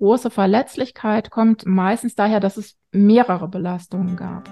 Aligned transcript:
große 0.00 0.30
Verletzlichkeit 0.30 1.30
kommt 1.30 1.66
meistens 1.66 2.14
daher, 2.14 2.40
dass 2.40 2.56
es 2.56 2.76
mehrere 2.90 3.48
Belastungen 3.48 4.16
gab. 4.16 4.48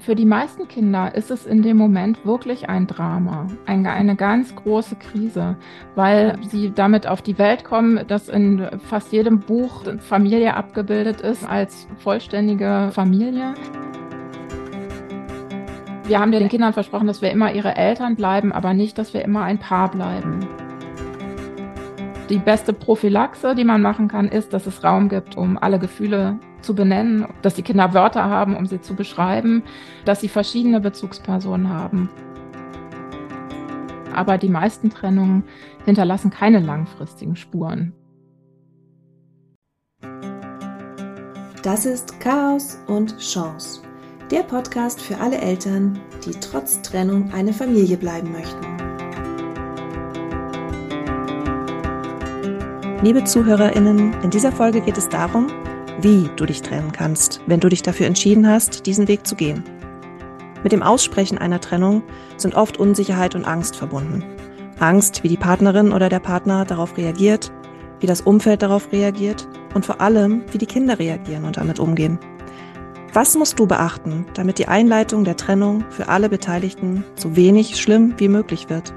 Für 0.00 0.16
die 0.16 0.24
meisten 0.24 0.66
Kinder 0.66 1.14
ist 1.14 1.30
es 1.30 1.46
in 1.46 1.62
dem 1.62 1.76
Moment 1.76 2.24
wirklich 2.24 2.68
ein 2.68 2.86
Drama, 2.86 3.46
eine, 3.66 4.16
ganz 4.16 4.56
große 4.56 4.96
Krise, 4.96 5.56
weil 5.94 6.36
sie 6.48 6.72
damit 6.74 7.06
auf 7.06 7.22
die 7.22 7.38
Welt 7.38 7.62
kommen, 7.62 8.04
dass 8.08 8.28
in 8.28 8.66
fast 8.88 9.12
jedem 9.12 9.40
Buch 9.40 9.84
Familie 9.98 10.54
abgebildet 10.54 11.20
ist 11.20 11.48
als 11.48 11.86
vollständige 11.98 12.90
Familie. 12.92 13.54
Wir 16.04 16.18
haben 16.18 16.32
den 16.32 16.48
Kindern 16.48 16.72
versprochen, 16.72 17.06
dass 17.06 17.22
wir 17.22 17.30
immer 17.30 17.52
ihre 17.52 17.76
Eltern 17.76 18.16
bleiben, 18.16 18.50
aber 18.50 18.74
nicht, 18.74 18.98
dass 18.98 19.14
wir 19.14 19.22
immer 19.22 19.42
ein 19.42 19.58
Paar 19.58 19.90
bleiben. 19.90 20.40
Die 22.32 22.38
beste 22.38 22.72
Prophylaxe, 22.72 23.54
die 23.54 23.62
man 23.62 23.82
machen 23.82 24.08
kann, 24.08 24.26
ist, 24.26 24.54
dass 24.54 24.66
es 24.66 24.82
Raum 24.82 25.10
gibt, 25.10 25.36
um 25.36 25.58
alle 25.58 25.78
Gefühle 25.78 26.38
zu 26.62 26.74
benennen, 26.74 27.26
dass 27.42 27.56
die 27.56 27.62
Kinder 27.62 27.92
Wörter 27.92 28.24
haben, 28.24 28.56
um 28.56 28.64
sie 28.64 28.80
zu 28.80 28.94
beschreiben, 28.94 29.62
dass 30.06 30.22
sie 30.22 30.28
verschiedene 30.28 30.80
Bezugspersonen 30.80 31.68
haben. 31.68 32.08
Aber 34.14 34.38
die 34.38 34.48
meisten 34.48 34.88
Trennungen 34.88 35.44
hinterlassen 35.84 36.30
keine 36.30 36.60
langfristigen 36.60 37.36
Spuren. 37.36 37.92
Das 41.62 41.84
ist 41.84 42.18
Chaos 42.18 42.78
und 42.86 43.18
Chance, 43.18 43.82
der 44.30 44.42
Podcast 44.42 45.02
für 45.02 45.18
alle 45.18 45.36
Eltern, 45.36 46.00
die 46.24 46.32
trotz 46.40 46.80
Trennung 46.80 47.30
eine 47.34 47.52
Familie 47.52 47.98
bleiben 47.98 48.32
möchten. 48.32 48.81
Liebe 53.02 53.24
Zuhörerinnen, 53.24 54.14
in 54.22 54.30
dieser 54.30 54.52
Folge 54.52 54.80
geht 54.80 54.96
es 54.96 55.08
darum, 55.08 55.48
wie 56.00 56.30
du 56.36 56.46
dich 56.46 56.62
trennen 56.62 56.92
kannst, 56.92 57.40
wenn 57.48 57.58
du 57.58 57.68
dich 57.68 57.82
dafür 57.82 58.06
entschieden 58.06 58.46
hast, 58.46 58.86
diesen 58.86 59.08
Weg 59.08 59.26
zu 59.26 59.34
gehen. 59.34 59.64
Mit 60.62 60.70
dem 60.70 60.84
Aussprechen 60.84 61.36
einer 61.36 61.60
Trennung 61.60 62.04
sind 62.36 62.54
oft 62.54 62.76
Unsicherheit 62.76 63.34
und 63.34 63.44
Angst 63.44 63.74
verbunden. 63.74 64.22
Angst, 64.78 65.24
wie 65.24 65.28
die 65.28 65.36
Partnerin 65.36 65.92
oder 65.92 66.08
der 66.08 66.20
Partner 66.20 66.64
darauf 66.64 66.96
reagiert, 66.96 67.50
wie 67.98 68.06
das 68.06 68.20
Umfeld 68.20 68.62
darauf 68.62 68.92
reagiert 68.92 69.48
und 69.74 69.84
vor 69.84 70.00
allem, 70.00 70.44
wie 70.52 70.58
die 70.58 70.66
Kinder 70.66 71.00
reagieren 71.00 71.44
und 71.44 71.56
damit 71.56 71.80
umgehen. 71.80 72.20
Was 73.12 73.36
musst 73.36 73.58
du 73.58 73.66
beachten, 73.66 74.26
damit 74.34 74.58
die 74.58 74.68
Einleitung 74.68 75.24
der 75.24 75.36
Trennung 75.36 75.84
für 75.90 76.08
alle 76.08 76.28
Beteiligten 76.28 77.04
so 77.16 77.34
wenig 77.34 77.80
schlimm 77.80 78.14
wie 78.18 78.28
möglich 78.28 78.70
wird? 78.70 78.94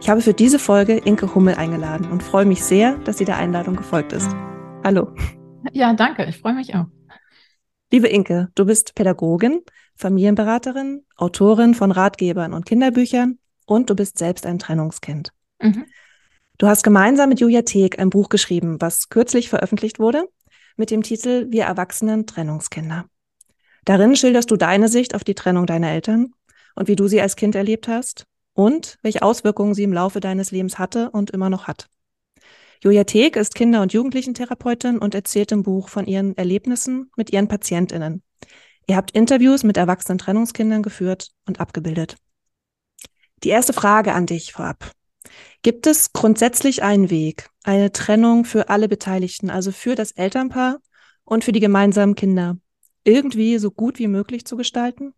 Ich 0.00 0.08
habe 0.08 0.20
für 0.20 0.32
diese 0.32 0.60
Folge 0.60 0.96
Inke 0.96 1.34
Hummel 1.34 1.56
eingeladen 1.56 2.10
und 2.10 2.22
freue 2.22 2.44
mich 2.44 2.62
sehr, 2.62 2.96
dass 2.98 3.18
sie 3.18 3.24
der 3.24 3.36
Einladung 3.36 3.74
gefolgt 3.74 4.12
ist. 4.12 4.30
Hallo. 4.84 5.12
Ja, 5.72 5.92
danke. 5.92 6.24
Ich 6.26 6.38
freue 6.38 6.54
mich 6.54 6.74
auch. 6.74 6.86
Liebe 7.90 8.06
Inke, 8.06 8.48
du 8.54 8.64
bist 8.64 8.94
Pädagogin, 8.94 9.62
Familienberaterin, 9.96 11.04
Autorin 11.16 11.74
von 11.74 11.90
Ratgebern 11.90 12.52
und 12.52 12.64
Kinderbüchern 12.64 13.38
und 13.66 13.90
du 13.90 13.96
bist 13.96 14.18
selbst 14.18 14.46
ein 14.46 14.60
Trennungskind. 14.60 15.32
Mhm. 15.60 15.84
Du 16.58 16.68
hast 16.68 16.84
gemeinsam 16.84 17.28
mit 17.28 17.40
Julia 17.40 17.62
Teek 17.62 17.98
ein 17.98 18.10
Buch 18.10 18.28
geschrieben, 18.28 18.80
was 18.80 19.08
kürzlich 19.08 19.48
veröffentlicht 19.48 19.98
wurde, 19.98 20.28
mit 20.76 20.92
dem 20.92 21.02
Titel 21.02 21.48
Wir 21.50 21.64
Erwachsenen 21.64 22.24
Trennungskinder. 22.24 23.06
Darin 23.84 24.14
schilderst 24.14 24.50
du 24.50 24.56
deine 24.56 24.88
Sicht 24.88 25.16
auf 25.16 25.24
die 25.24 25.34
Trennung 25.34 25.66
deiner 25.66 25.90
Eltern 25.90 26.34
und 26.76 26.86
wie 26.86 26.96
du 26.96 27.08
sie 27.08 27.20
als 27.20 27.34
Kind 27.34 27.56
erlebt 27.56 27.88
hast 27.88 28.27
und 28.58 28.98
welche 29.02 29.22
Auswirkungen 29.22 29.72
sie 29.72 29.84
im 29.84 29.92
Laufe 29.92 30.18
deines 30.18 30.50
Lebens 30.50 30.80
hatte 30.80 31.10
und 31.10 31.30
immer 31.30 31.48
noch 31.48 31.68
hat. 31.68 31.86
Julia 32.82 33.04
Teek 33.04 33.36
ist 33.36 33.54
Kinder- 33.54 33.82
und 33.82 33.92
Jugendlichentherapeutin 33.92 34.98
und 34.98 35.14
erzählt 35.14 35.52
im 35.52 35.62
Buch 35.62 35.88
von 35.88 36.08
ihren 36.08 36.36
Erlebnissen 36.36 37.12
mit 37.16 37.32
ihren 37.32 37.46
PatientInnen. 37.46 38.20
Ihr 38.88 38.96
habt 38.96 39.12
Interviews 39.12 39.62
mit 39.62 39.76
erwachsenen 39.76 40.18
Trennungskindern 40.18 40.82
geführt 40.82 41.30
und 41.46 41.60
abgebildet. 41.60 42.16
Die 43.44 43.50
erste 43.50 43.72
Frage 43.72 44.12
an 44.12 44.26
dich 44.26 44.52
vorab. 44.54 44.90
Gibt 45.62 45.86
es 45.86 46.12
grundsätzlich 46.12 46.82
einen 46.82 47.10
Weg, 47.10 47.50
eine 47.62 47.92
Trennung 47.92 48.44
für 48.44 48.70
alle 48.70 48.88
Beteiligten, 48.88 49.50
also 49.50 49.70
für 49.70 49.94
das 49.94 50.10
Elternpaar 50.10 50.80
und 51.22 51.44
für 51.44 51.52
die 51.52 51.60
gemeinsamen 51.60 52.16
Kinder, 52.16 52.56
irgendwie 53.04 53.58
so 53.58 53.70
gut 53.70 54.00
wie 54.00 54.08
möglich 54.08 54.44
zu 54.44 54.56
gestalten? 54.56 55.14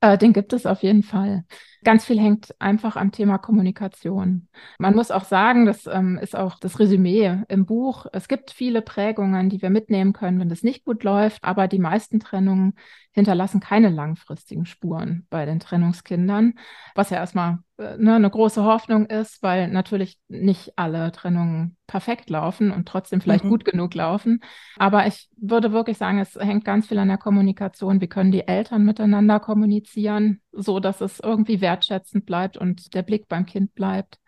Äh, 0.00 0.16
den 0.18 0.32
gibt 0.32 0.52
es 0.52 0.66
auf 0.66 0.82
jeden 0.82 1.02
Fall. 1.02 1.44
Ganz 1.82 2.04
viel 2.04 2.20
hängt 2.20 2.54
einfach 2.58 2.96
am 2.96 3.10
Thema 3.10 3.38
Kommunikation. 3.38 4.48
Man 4.78 4.94
muss 4.94 5.10
auch 5.10 5.24
sagen, 5.24 5.64
das 5.64 5.86
ähm, 5.86 6.18
ist 6.18 6.36
auch 6.36 6.58
das 6.58 6.78
Resümee 6.78 7.42
im 7.48 7.64
Buch. 7.64 8.06
Es 8.12 8.28
gibt 8.28 8.50
viele 8.50 8.82
Prägungen, 8.82 9.48
die 9.48 9.62
wir 9.62 9.70
mitnehmen 9.70 10.12
können, 10.12 10.38
wenn 10.40 10.50
das 10.50 10.62
nicht 10.62 10.84
gut 10.84 11.04
läuft, 11.04 11.42
aber 11.42 11.68
die 11.68 11.78
meisten 11.78 12.20
Trennungen 12.20 12.74
hinterlassen 13.12 13.60
keine 13.60 13.88
langfristigen 13.88 14.66
Spuren 14.66 15.26
bei 15.30 15.44
den 15.44 15.58
Trennungskindern, 15.58 16.54
was 16.94 17.10
ja 17.10 17.16
erstmal 17.16 17.58
äh, 17.78 17.96
ne, 17.96 18.14
eine 18.14 18.30
große 18.30 18.62
Hoffnung 18.62 19.06
ist, 19.06 19.42
weil 19.42 19.68
natürlich 19.68 20.18
nicht 20.28 20.78
alle 20.78 21.10
Trennungen 21.10 21.76
perfekt 21.88 22.30
laufen 22.30 22.70
und 22.70 22.86
trotzdem 22.86 23.20
vielleicht 23.20 23.44
mhm. 23.44 23.48
gut 23.48 23.64
genug 23.64 23.94
laufen. 23.94 24.40
Aber 24.76 25.06
ich 25.08 25.28
würde 25.36 25.72
wirklich 25.72 25.98
sagen, 25.98 26.18
es 26.20 26.36
hängt 26.36 26.64
ganz 26.64 26.86
viel 26.86 26.98
an 26.98 27.08
der 27.08 27.18
Kommunikation. 27.18 28.00
Wie 28.00 28.08
können 28.08 28.30
die 28.30 28.46
Eltern 28.46 28.84
miteinander 28.84 29.40
kommunizieren, 29.40 30.40
so 30.52 30.78
dass 30.78 31.00
es 31.00 31.18
irgendwie 31.18 31.60
wertschätzend 31.60 32.26
bleibt 32.26 32.56
und 32.56 32.94
der 32.94 33.02
Blick 33.02 33.26
beim 33.26 33.44
Kind 33.44 33.74
bleibt? 33.74 34.20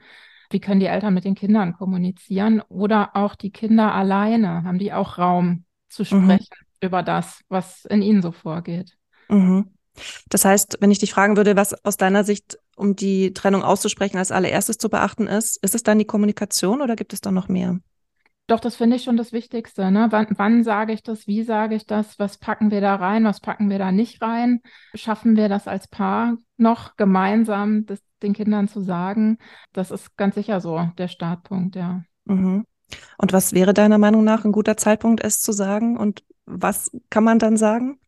Wie 0.50 0.60
können 0.60 0.80
die 0.80 0.86
Eltern 0.86 1.14
mit 1.14 1.24
den 1.24 1.36
Kindern 1.36 1.72
kommunizieren 1.72 2.60
oder 2.68 3.14
auch 3.14 3.36
die 3.36 3.52
Kinder 3.52 3.94
alleine? 3.94 4.64
Haben 4.64 4.78
die 4.78 4.92
auch 4.92 5.18
Raum 5.18 5.64
zu 5.88 6.02
mhm. 6.02 6.06
sprechen 6.06 6.56
mhm. 6.60 6.71
Über 6.82 7.02
das, 7.02 7.40
was 7.48 7.84
in 7.86 8.02
ihnen 8.02 8.22
so 8.22 8.32
vorgeht? 8.32 8.96
Mhm. 9.28 9.70
Das 10.28 10.44
heißt, 10.44 10.78
wenn 10.80 10.90
ich 10.90 10.98
dich 10.98 11.12
fragen 11.12 11.36
würde, 11.36 11.56
was 11.56 11.84
aus 11.84 11.96
deiner 11.96 12.24
Sicht, 12.24 12.58
um 12.76 12.96
die 12.96 13.34
Trennung 13.34 13.62
auszusprechen, 13.62 14.18
als 14.18 14.32
allererstes 14.32 14.78
zu 14.78 14.88
beachten 14.88 15.26
ist, 15.26 15.62
ist 15.62 15.74
es 15.74 15.82
dann 15.82 15.98
die 15.98 16.06
Kommunikation 16.06 16.80
oder 16.80 16.96
gibt 16.96 17.12
es 17.12 17.20
da 17.20 17.30
noch 17.30 17.48
mehr? 17.48 17.78
Doch, 18.48 18.58
das 18.58 18.76
finde 18.76 18.96
ich 18.96 19.04
schon 19.04 19.16
das 19.16 19.32
Wichtigste. 19.32 19.90
Ne? 19.90 20.08
Wann, 20.10 20.26
wann 20.36 20.64
sage 20.64 20.92
ich 20.92 21.02
das? 21.02 21.26
Wie 21.26 21.42
sage 21.42 21.74
ich 21.74 21.86
das? 21.86 22.18
Was 22.18 22.38
packen 22.38 22.70
wir 22.70 22.80
da 22.80 22.96
rein? 22.96 23.24
Was 23.24 23.40
packen 23.40 23.70
wir 23.70 23.78
da 23.78 23.92
nicht 23.92 24.20
rein? 24.20 24.60
Schaffen 24.94 25.36
wir 25.36 25.48
das 25.48 25.68
als 25.68 25.88
Paar 25.88 26.36
noch 26.56 26.96
gemeinsam, 26.96 27.86
das 27.86 28.00
den 28.22 28.32
Kindern 28.32 28.68
zu 28.68 28.80
sagen? 28.80 29.38
Das 29.72 29.90
ist 29.90 30.16
ganz 30.16 30.34
sicher 30.34 30.60
so 30.60 30.88
der 30.98 31.08
Startpunkt, 31.08 31.76
ja. 31.76 32.02
Mhm. 32.24 32.66
Und 33.16 33.32
was 33.32 33.52
wäre 33.52 33.74
deiner 33.74 33.98
Meinung 33.98 34.24
nach 34.24 34.44
ein 34.44 34.52
guter 34.52 34.76
Zeitpunkt, 34.76 35.22
es 35.24 35.40
zu 35.40 35.52
sagen? 35.52 35.96
Und 35.96 36.24
was 36.46 36.90
kann 37.10 37.24
man 37.24 37.38
dann 37.38 37.56
sagen? 37.56 37.98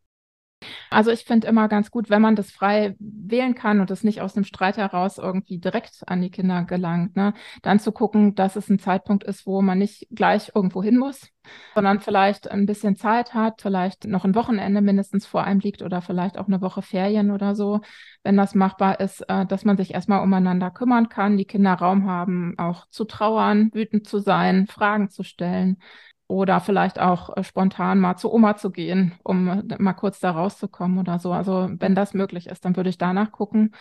Also 0.91 1.11
ich 1.11 1.25
finde 1.25 1.47
immer 1.47 1.69
ganz 1.69 1.91
gut, 1.91 2.11
wenn 2.11 2.23
man 2.23 2.37
das 2.37 2.51
frei 2.51 2.95
wählen 2.99 3.55
kann 3.55 3.81
und 3.81 3.91
es 3.91 4.05
nicht 4.05 4.21
aus 4.21 4.37
einem 4.37 4.45
Streit 4.45 4.77
heraus 4.77 5.19
irgendwie 5.19 5.59
direkt 5.59 6.03
an 6.07 6.23
die 6.23 6.31
Kinder 6.31 6.65
gelangt, 6.65 7.17
ne, 7.17 7.35
dann 7.63 7.81
zu 7.81 7.93
gucken, 7.93 8.35
dass 8.35 8.57
es 8.57 8.69
ein 8.69 8.79
Zeitpunkt 8.79 9.25
ist, 9.25 9.47
wo 9.47 9.63
man 9.63 9.79
nicht 9.79 10.07
gleich 10.11 10.53
irgendwo 10.55 10.83
hin 10.83 10.97
muss, 10.97 11.29
sondern 11.75 12.01
vielleicht 12.01 12.51
ein 12.51 12.67
bisschen 12.67 12.97
Zeit 12.97 13.35
hat, 13.35 13.63
vielleicht 13.63 14.07
noch 14.07 14.25
ein 14.25 14.35
Wochenende 14.35 14.81
mindestens 14.81 15.27
vor 15.27 15.45
einem 15.45 15.61
liegt 15.61 15.83
oder 15.83 16.01
vielleicht 16.01 16.39
auch 16.39 16.47
eine 16.47 16.61
Woche 16.61 16.83
Ferien 16.83 17.31
oder 17.31 17.55
so, 17.55 17.81
wenn 18.23 18.37
das 18.37 18.55
machbar 18.55 19.01
ist, 19.01 19.21
äh, 19.29 19.47
dass 19.47 19.65
man 19.65 19.77
sich 19.77 19.93
erstmal 19.95 20.23
umeinander 20.23 20.71
kümmern 20.71 21.09
kann, 21.09 21.37
die 21.37 21.45
Kinder 21.45 21.75
Raum 21.75 22.09
haben, 22.09 22.55
auch 22.59 22.87
zu 22.91 23.05
trauern, 23.05 23.71
wütend 23.75 24.07
zu 24.09 24.19
sein, 24.19 24.67
Fragen 24.67 25.11
zu 25.11 25.23
stellen, 25.23 25.79
oder 26.27 26.61
vielleicht 26.61 26.99
auch 26.99 27.37
äh, 27.37 27.45
spontan 27.45 28.01
mal 28.01 28.17
zu 28.17 28.33
Oma 28.33 28.57
zu 28.57 28.71
gehen, 28.71 29.15
um 29.23 29.49
äh, 29.49 29.63
mal 29.79 29.95
kurz 29.95 30.21
da 30.21 30.31
rauszukommen 30.33 30.99
oder 30.99 31.19
so. 31.19 31.33
Also 31.33 31.69
wenn 31.79 31.95
das 31.95 32.15
möglich 32.15 32.47
ist, 32.49 32.65
dann 32.65 32.77
würde 32.77 32.91
ich 32.91 32.99
danach 32.99 33.33
gucken. 33.33 33.75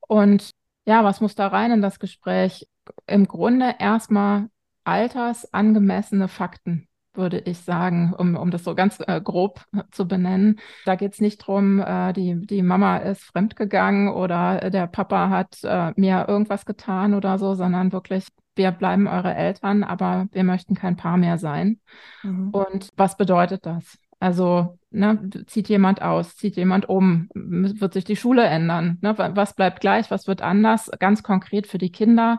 Und 0.00 0.50
ja, 0.86 1.04
was 1.04 1.20
muss 1.20 1.34
da 1.34 1.48
rein 1.48 1.72
in 1.72 1.82
das 1.82 1.98
Gespräch? 1.98 2.68
Im 3.06 3.26
Grunde 3.26 3.76
erstmal 3.78 4.48
altersangemessene 4.84 6.28
Fakten 6.28 6.88
würde 7.16 7.38
ich 7.38 7.58
sagen, 7.58 8.14
um, 8.16 8.36
um 8.36 8.50
das 8.50 8.64
so 8.64 8.74
ganz 8.74 8.98
äh, 9.06 9.20
grob 9.20 9.64
zu 9.90 10.06
benennen. 10.06 10.60
Da 10.84 10.94
geht 10.96 11.14
es 11.14 11.20
nicht 11.20 11.38
drum, 11.38 11.80
äh, 11.80 12.12
die, 12.12 12.46
die 12.46 12.62
Mama 12.62 12.98
ist 12.98 13.24
fremdgegangen 13.24 14.08
oder 14.08 14.70
der 14.70 14.86
Papa 14.86 15.30
hat 15.30 15.58
äh, 15.62 15.92
mir 15.96 16.26
irgendwas 16.28 16.66
getan 16.66 17.14
oder 17.14 17.38
so, 17.38 17.54
sondern 17.54 17.92
wirklich, 17.92 18.26
wir 18.56 18.70
bleiben 18.70 19.06
eure 19.06 19.34
Eltern, 19.34 19.82
aber 19.82 20.26
wir 20.32 20.44
möchten 20.44 20.74
kein 20.74 20.96
Paar 20.96 21.16
mehr 21.16 21.38
sein. 21.38 21.80
Mhm. 22.22 22.50
Und 22.50 22.88
was 22.96 23.16
bedeutet 23.16 23.66
das? 23.66 23.98
Also 24.20 24.78
ne, 24.90 25.28
zieht 25.46 25.68
jemand 25.68 26.00
aus, 26.00 26.36
zieht 26.36 26.56
jemand 26.56 26.88
um, 26.88 27.28
wird 27.34 27.92
sich 27.92 28.04
die 28.04 28.16
Schule 28.16 28.44
ändern? 28.44 28.98
Ne? 29.02 29.14
Was 29.18 29.54
bleibt 29.54 29.80
gleich, 29.80 30.10
was 30.10 30.26
wird 30.26 30.40
anders? 30.40 30.90
Ganz 30.98 31.22
konkret 31.22 31.66
für 31.66 31.78
die 31.78 31.92
Kinder 31.92 32.38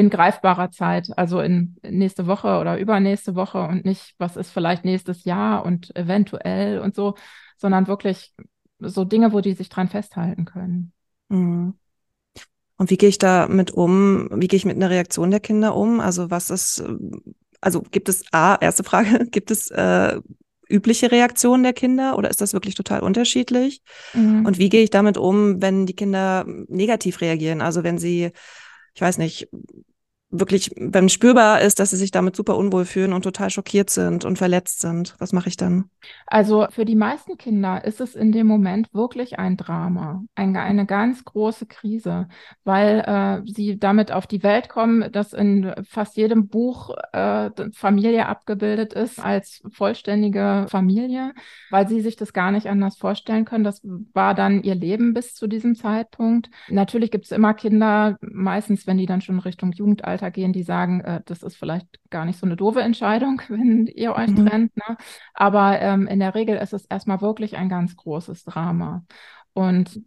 in 0.00 0.10
greifbarer 0.10 0.70
Zeit, 0.70 1.10
also 1.16 1.40
in 1.40 1.76
nächste 1.82 2.26
Woche 2.26 2.58
oder 2.58 2.78
übernächste 2.78 3.34
Woche 3.34 3.60
und 3.60 3.84
nicht, 3.84 4.14
was 4.18 4.36
ist 4.36 4.50
vielleicht 4.50 4.84
nächstes 4.84 5.24
Jahr 5.24 5.64
und 5.64 5.94
eventuell 5.94 6.80
und 6.80 6.94
so, 6.94 7.14
sondern 7.56 7.86
wirklich 7.86 8.34
so 8.78 9.04
Dinge, 9.04 9.32
wo 9.32 9.40
die 9.40 9.52
sich 9.52 9.68
dran 9.68 9.88
festhalten 9.88 10.44
können. 10.44 10.92
Mhm. 11.28 11.74
Und 12.78 12.90
wie 12.90 12.96
gehe 12.96 13.10
ich 13.10 13.18
da 13.18 13.46
mit 13.46 13.72
um? 13.72 14.28
Wie 14.32 14.48
gehe 14.48 14.56
ich 14.56 14.64
mit 14.64 14.76
einer 14.76 14.88
Reaktion 14.88 15.30
der 15.30 15.40
Kinder 15.40 15.76
um? 15.76 16.00
Also 16.00 16.30
was 16.30 16.48
ist 16.48 16.82
also 17.60 17.82
gibt 17.82 18.08
es 18.08 18.24
A, 18.32 18.56
erste 18.60 18.84
Frage, 18.84 19.26
gibt 19.30 19.50
es 19.50 19.70
äh, 19.70 20.20
übliche 20.68 21.10
Reaktionen 21.10 21.62
der 21.62 21.72
Kinder 21.72 22.16
oder 22.16 22.30
ist 22.30 22.40
das 22.40 22.52
wirklich 22.52 22.74
total 22.74 23.00
unterschiedlich? 23.00 23.82
Mhm. 24.14 24.46
Und 24.46 24.58
wie 24.58 24.68
gehe 24.68 24.82
ich 24.82 24.90
damit 24.90 25.18
um, 25.18 25.60
wenn 25.60 25.86
die 25.86 25.96
Kinder 25.96 26.44
negativ 26.68 27.20
reagieren? 27.20 27.60
Also 27.60 27.82
wenn 27.82 27.98
sie, 27.98 28.30
ich 28.94 29.00
weiß 29.00 29.18
nicht, 29.18 29.48
wirklich, 30.30 30.70
wenn 30.76 31.08
spürbar 31.08 31.60
ist, 31.60 31.80
dass 31.80 31.90
sie 31.90 31.96
sich 31.96 32.10
damit 32.10 32.36
super 32.36 32.56
unwohl 32.56 32.84
fühlen 32.84 33.12
und 33.12 33.22
total 33.22 33.50
schockiert 33.50 33.90
sind 33.90 34.24
und 34.24 34.38
verletzt 34.38 34.80
sind. 34.80 35.14
Was 35.18 35.32
mache 35.32 35.48
ich 35.48 35.56
dann? 35.56 35.90
Also 36.26 36.66
für 36.70 36.84
die 36.84 36.94
meisten 36.94 37.36
Kinder 37.36 37.84
ist 37.84 38.00
es 38.00 38.14
in 38.14 38.32
dem 38.32 38.46
Moment 38.46 38.94
wirklich 38.94 39.38
ein 39.38 39.56
Drama, 39.56 40.22
eine, 40.34 40.60
eine 40.60 40.86
ganz 40.86 41.24
große 41.24 41.66
Krise, 41.66 42.28
weil 42.64 43.00
äh, 43.00 43.50
sie 43.50 43.78
damit 43.78 44.12
auf 44.12 44.26
die 44.26 44.42
Welt 44.42 44.68
kommen, 44.68 45.10
dass 45.12 45.32
in 45.32 45.74
fast 45.82 46.16
jedem 46.16 46.48
Buch 46.48 46.94
äh, 47.12 47.50
Familie 47.72 48.26
abgebildet 48.26 48.92
ist 48.92 49.18
als 49.18 49.62
vollständige 49.72 50.66
Familie, 50.68 51.34
weil 51.70 51.88
sie 51.88 52.00
sich 52.00 52.16
das 52.16 52.32
gar 52.32 52.52
nicht 52.52 52.68
anders 52.68 52.96
vorstellen 52.96 53.44
können. 53.44 53.64
Das 53.64 53.82
war 54.14 54.34
dann 54.34 54.62
ihr 54.62 54.74
Leben 54.74 55.12
bis 55.12 55.34
zu 55.34 55.48
diesem 55.48 55.74
Zeitpunkt. 55.74 56.50
Natürlich 56.68 57.10
gibt 57.10 57.24
es 57.24 57.32
immer 57.32 57.54
Kinder, 57.54 58.16
meistens 58.20 58.86
wenn 58.86 58.98
die 58.98 59.06
dann 59.06 59.20
schon 59.20 59.40
Richtung 59.40 59.72
Jugendalter 59.72 60.19
weitergehen, 60.20 60.52
die 60.52 60.62
sagen, 60.62 61.00
äh, 61.00 61.20
das 61.24 61.42
ist 61.42 61.56
vielleicht 61.56 61.86
gar 62.10 62.24
nicht 62.24 62.38
so 62.38 62.46
eine 62.46 62.56
doofe 62.56 62.80
Entscheidung, 62.80 63.42
wenn 63.48 63.86
ihr 63.86 64.14
euch 64.14 64.30
mhm. 64.30 64.46
trennt. 64.46 64.76
Ne? 64.76 64.96
Aber 65.34 65.80
ähm, 65.80 66.06
in 66.06 66.20
der 66.20 66.34
Regel 66.34 66.56
ist 66.56 66.72
es 66.72 66.84
erstmal 66.86 67.20
wirklich 67.20 67.56
ein 67.56 67.68
ganz 67.68 67.96
großes 67.96 68.44
Drama. 68.44 69.04
Und 69.52 70.00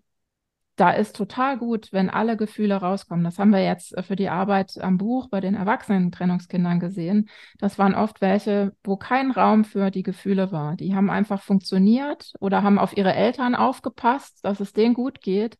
da 0.75 0.89
ist 0.89 1.15
total 1.15 1.59
gut, 1.59 1.89
wenn 1.91 2.09
alle 2.09 2.35
Gefühle 2.35 2.75
rauskommen. 2.75 3.23
Das 3.23 3.37
haben 3.37 3.51
wir 3.51 3.63
jetzt 3.63 3.93
für 4.03 4.15
die 4.15 4.29
Arbeit 4.29 4.79
am 4.81 4.97
Buch 4.97 5.29
bei 5.29 5.39
den 5.39 5.53
erwachsenen 5.53 6.11
Trennungskindern 6.11 6.79
gesehen. 6.79 7.29
Das 7.59 7.77
waren 7.77 7.93
oft 7.93 8.21
welche, 8.21 8.75
wo 8.83 8.97
kein 8.97 9.29
Raum 9.29 9.65
für 9.65 9.91
die 9.91 10.01
Gefühle 10.01 10.51
war. 10.51 10.75
Die 10.75 10.95
haben 10.95 11.11
einfach 11.11 11.43
funktioniert 11.43 12.33
oder 12.39 12.63
haben 12.63 12.79
auf 12.79 12.97
ihre 12.97 13.13
Eltern 13.13 13.53
aufgepasst, 13.53 14.43
dass 14.43 14.59
es 14.59 14.73
denen 14.73 14.95
gut 14.95 15.21
geht 15.21 15.59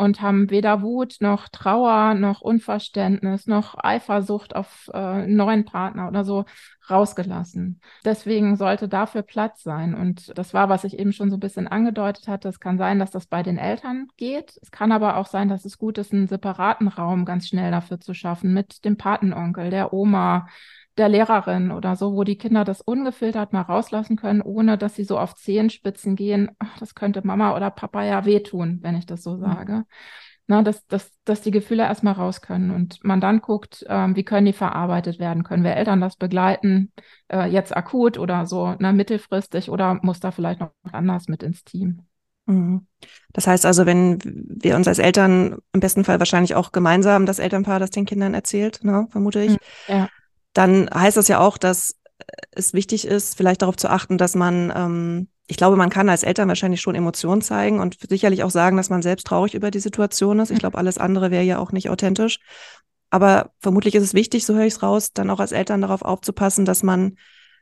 und 0.00 0.22
haben 0.22 0.48
weder 0.48 0.80
Wut 0.80 1.16
noch 1.20 1.48
Trauer 1.48 2.14
noch 2.14 2.40
Unverständnis 2.40 3.46
noch 3.46 3.76
Eifersucht 3.78 4.56
auf 4.56 4.88
äh, 4.94 4.96
einen 4.96 5.36
neuen 5.36 5.66
Partner 5.66 6.08
oder 6.08 6.24
so 6.24 6.46
rausgelassen. 6.88 7.80
Deswegen 8.04 8.56
sollte 8.56 8.88
dafür 8.88 9.20
Platz 9.22 9.62
sein. 9.62 9.94
Und 9.94 10.36
das 10.38 10.54
war, 10.54 10.70
was 10.70 10.84
ich 10.84 10.98
eben 10.98 11.12
schon 11.12 11.28
so 11.28 11.36
ein 11.36 11.40
bisschen 11.40 11.68
angedeutet 11.68 12.28
hatte. 12.28 12.48
Es 12.48 12.60
kann 12.60 12.78
sein, 12.78 12.98
dass 12.98 13.10
das 13.10 13.26
bei 13.26 13.42
den 13.42 13.58
Eltern 13.58 14.08
geht. 14.16 14.58
Es 14.62 14.70
kann 14.70 14.90
aber 14.90 15.18
auch 15.18 15.26
sein, 15.26 15.50
dass 15.50 15.66
es 15.66 15.76
gut 15.76 15.98
ist, 15.98 16.12
einen 16.14 16.28
separaten 16.28 16.88
Raum 16.88 17.26
ganz 17.26 17.46
schnell 17.46 17.70
dafür 17.70 18.00
zu 18.00 18.14
schaffen 18.14 18.54
mit 18.54 18.86
dem 18.86 18.96
Patenonkel, 18.96 19.68
der 19.68 19.92
Oma, 19.92 20.48
der 21.00 21.08
Lehrerin 21.08 21.72
oder 21.72 21.96
so, 21.96 22.14
wo 22.14 22.24
die 22.24 22.36
Kinder 22.36 22.62
das 22.62 22.82
ungefiltert 22.82 23.52
mal 23.52 23.62
rauslassen 23.62 24.16
können, 24.16 24.42
ohne 24.42 24.78
dass 24.78 24.94
sie 24.94 25.04
so 25.04 25.18
auf 25.18 25.34
Zehenspitzen 25.34 26.14
gehen, 26.14 26.50
ach, 26.58 26.78
das 26.78 26.94
könnte 26.94 27.26
Mama 27.26 27.56
oder 27.56 27.70
Papa 27.70 28.04
ja 28.04 28.24
wehtun, 28.26 28.78
wenn 28.82 28.96
ich 28.96 29.06
das 29.06 29.22
so 29.22 29.38
sage. 29.38 29.72
Mhm. 29.72 29.84
Na, 30.46 30.62
dass, 30.62 30.86
dass, 30.88 31.10
dass 31.24 31.40
die 31.40 31.52
Gefühle 31.52 31.84
erstmal 31.84 32.14
raus 32.14 32.42
können 32.42 32.72
und 32.72 33.02
man 33.04 33.20
dann 33.20 33.40
guckt, 33.40 33.84
ähm, 33.88 34.16
wie 34.16 34.24
können 34.24 34.46
die 34.46 34.52
verarbeitet 34.52 35.20
werden? 35.20 35.44
Können 35.44 35.62
wir 35.62 35.76
Eltern 35.76 36.00
das 36.00 36.16
begleiten, 36.16 36.92
äh, 37.28 37.46
jetzt 37.46 37.74
akut 37.74 38.18
oder 38.18 38.46
so 38.46 38.74
na, 38.78 38.92
mittelfristig 38.92 39.70
oder 39.70 40.00
muss 40.02 40.20
da 40.20 40.32
vielleicht 40.32 40.60
noch 40.60 40.72
anders 40.92 41.28
mit 41.28 41.42
ins 41.42 41.64
Team? 41.64 42.02
Mhm. 42.46 42.86
Das 43.32 43.46
heißt 43.46 43.64
also, 43.64 43.86
wenn 43.86 44.18
wir 44.24 44.74
uns 44.74 44.88
als 44.88 44.98
Eltern 44.98 45.58
im 45.72 45.80
besten 45.80 46.04
Fall 46.04 46.18
wahrscheinlich 46.18 46.56
auch 46.56 46.72
gemeinsam 46.72 47.26
das 47.26 47.38
Elternpaar 47.38 47.78
das 47.78 47.90
den 47.90 48.04
Kindern 48.04 48.34
erzählt, 48.34 48.80
ne, 48.82 49.06
vermute 49.10 49.40
ich, 49.40 49.52
mhm. 49.52 49.58
ja 49.86 50.08
dann 50.52 50.88
heißt 50.92 51.16
das 51.16 51.28
ja 51.28 51.40
auch, 51.40 51.58
dass 51.58 51.96
es 52.52 52.72
wichtig 52.72 53.06
ist, 53.06 53.36
vielleicht 53.36 53.62
darauf 53.62 53.76
zu 53.76 53.88
achten, 53.88 54.18
dass 54.18 54.34
man, 54.34 54.72
ähm, 54.74 55.28
ich 55.46 55.56
glaube, 55.56 55.76
man 55.76 55.90
kann 55.90 56.08
als 56.08 56.22
Eltern 56.22 56.48
wahrscheinlich 56.48 56.80
schon 56.80 56.94
Emotionen 56.94 57.42
zeigen 57.42 57.80
und 57.80 57.96
sicherlich 58.08 58.44
auch 58.44 58.50
sagen, 58.50 58.76
dass 58.76 58.90
man 58.90 59.02
selbst 59.02 59.26
traurig 59.26 59.54
über 59.54 59.70
die 59.70 59.80
Situation 59.80 60.38
ist. 60.38 60.50
Ich 60.50 60.58
glaube, 60.58 60.78
alles 60.78 60.98
andere 60.98 61.30
wäre 61.30 61.44
ja 61.44 61.58
auch 61.58 61.72
nicht 61.72 61.90
authentisch. 61.90 62.38
Aber 63.10 63.50
vermutlich 63.58 63.94
ist 63.94 64.04
es 64.04 64.14
wichtig, 64.14 64.46
so 64.46 64.54
höre 64.54 64.66
ich 64.66 64.74
es 64.74 64.82
raus, 64.82 65.12
dann 65.12 65.30
auch 65.30 65.40
als 65.40 65.52
Eltern 65.52 65.80
darauf 65.80 66.02
aufzupassen, 66.02 66.64
dass 66.64 66.82
man 66.82 67.16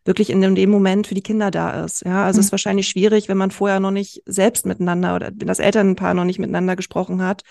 wirklich 0.04 0.30
in 0.30 0.40
dem 0.54 0.70
Moment 0.70 1.06
für 1.06 1.14
die 1.14 1.22
Kinder 1.22 1.50
da 1.50 1.84
ist. 1.84 2.04
Ja, 2.04 2.24
also 2.24 2.38
mhm. 2.38 2.40
es 2.40 2.46
ist 2.46 2.52
wahrscheinlich 2.52 2.88
schwierig, 2.88 3.28
wenn 3.28 3.36
man 3.36 3.50
vorher 3.50 3.80
noch 3.80 3.90
nicht 3.90 4.22
selbst 4.26 4.66
miteinander 4.66 5.16
oder 5.16 5.30
wenn 5.34 5.48
das 5.48 5.58
Elternpaar 5.58 6.14
noch 6.14 6.24
nicht 6.24 6.38
miteinander 6.38 6.76
gesprochen 6.76 7.22
hat 7.22 7.42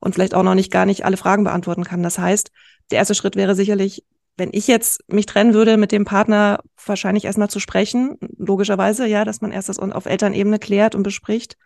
und 0.00 0.14
vielleicht 0.14 0.34
auch 0.34 0.42
noch 0.42 0.54
nicht 0.54 0.70
gar 0.70 0.86
nicht 0.86 1.04
alle 1.04 1.16
Fragen 1.16 1.44
beantworten 1.44 1.84
kann. 1.84 2.02
Das 2.02 2.18
heißt, 2.18 2.50
der 2.90 2.98
erste 2.98 3.14
Schritt 3.14 3.36
wäre 3.36 3.54
sicherlich, 3.54 4.04
wenn 4.40 4.50
ich 4.52 4.66
jetzt 4.66 5.04
mich 5.12 5.26
trennen 5.26 5.52
würde, 5.52 5.76
mit 5.76 5.92
dem 5.92 6.06
Partner 6.06 6.60
wahrscheinlich 6.86 7.26
erstmal 7.26 7.50
zu 7.50 7.60
sprechen, 7.60 8.16
logischerweise, 8.38 9.06
ja, 9.06 9.26
dass 9.26 9.42
man 9.42 9.52
erst 9.52 9.68
das 9.68 9.78
auf 9.78 10.06
Elternebene 10.06 10.58
klärt 10.58 10.94
und 10.94 11.02
bespricht. 11.02 11.58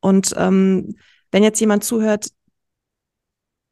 Und 0.00 0.34
ähm, 0.36 0.96
wenn 1.30 1.44
jetzt 1.44 1.60
jemand 1.60 1.84
zuhört, 1.84 2.30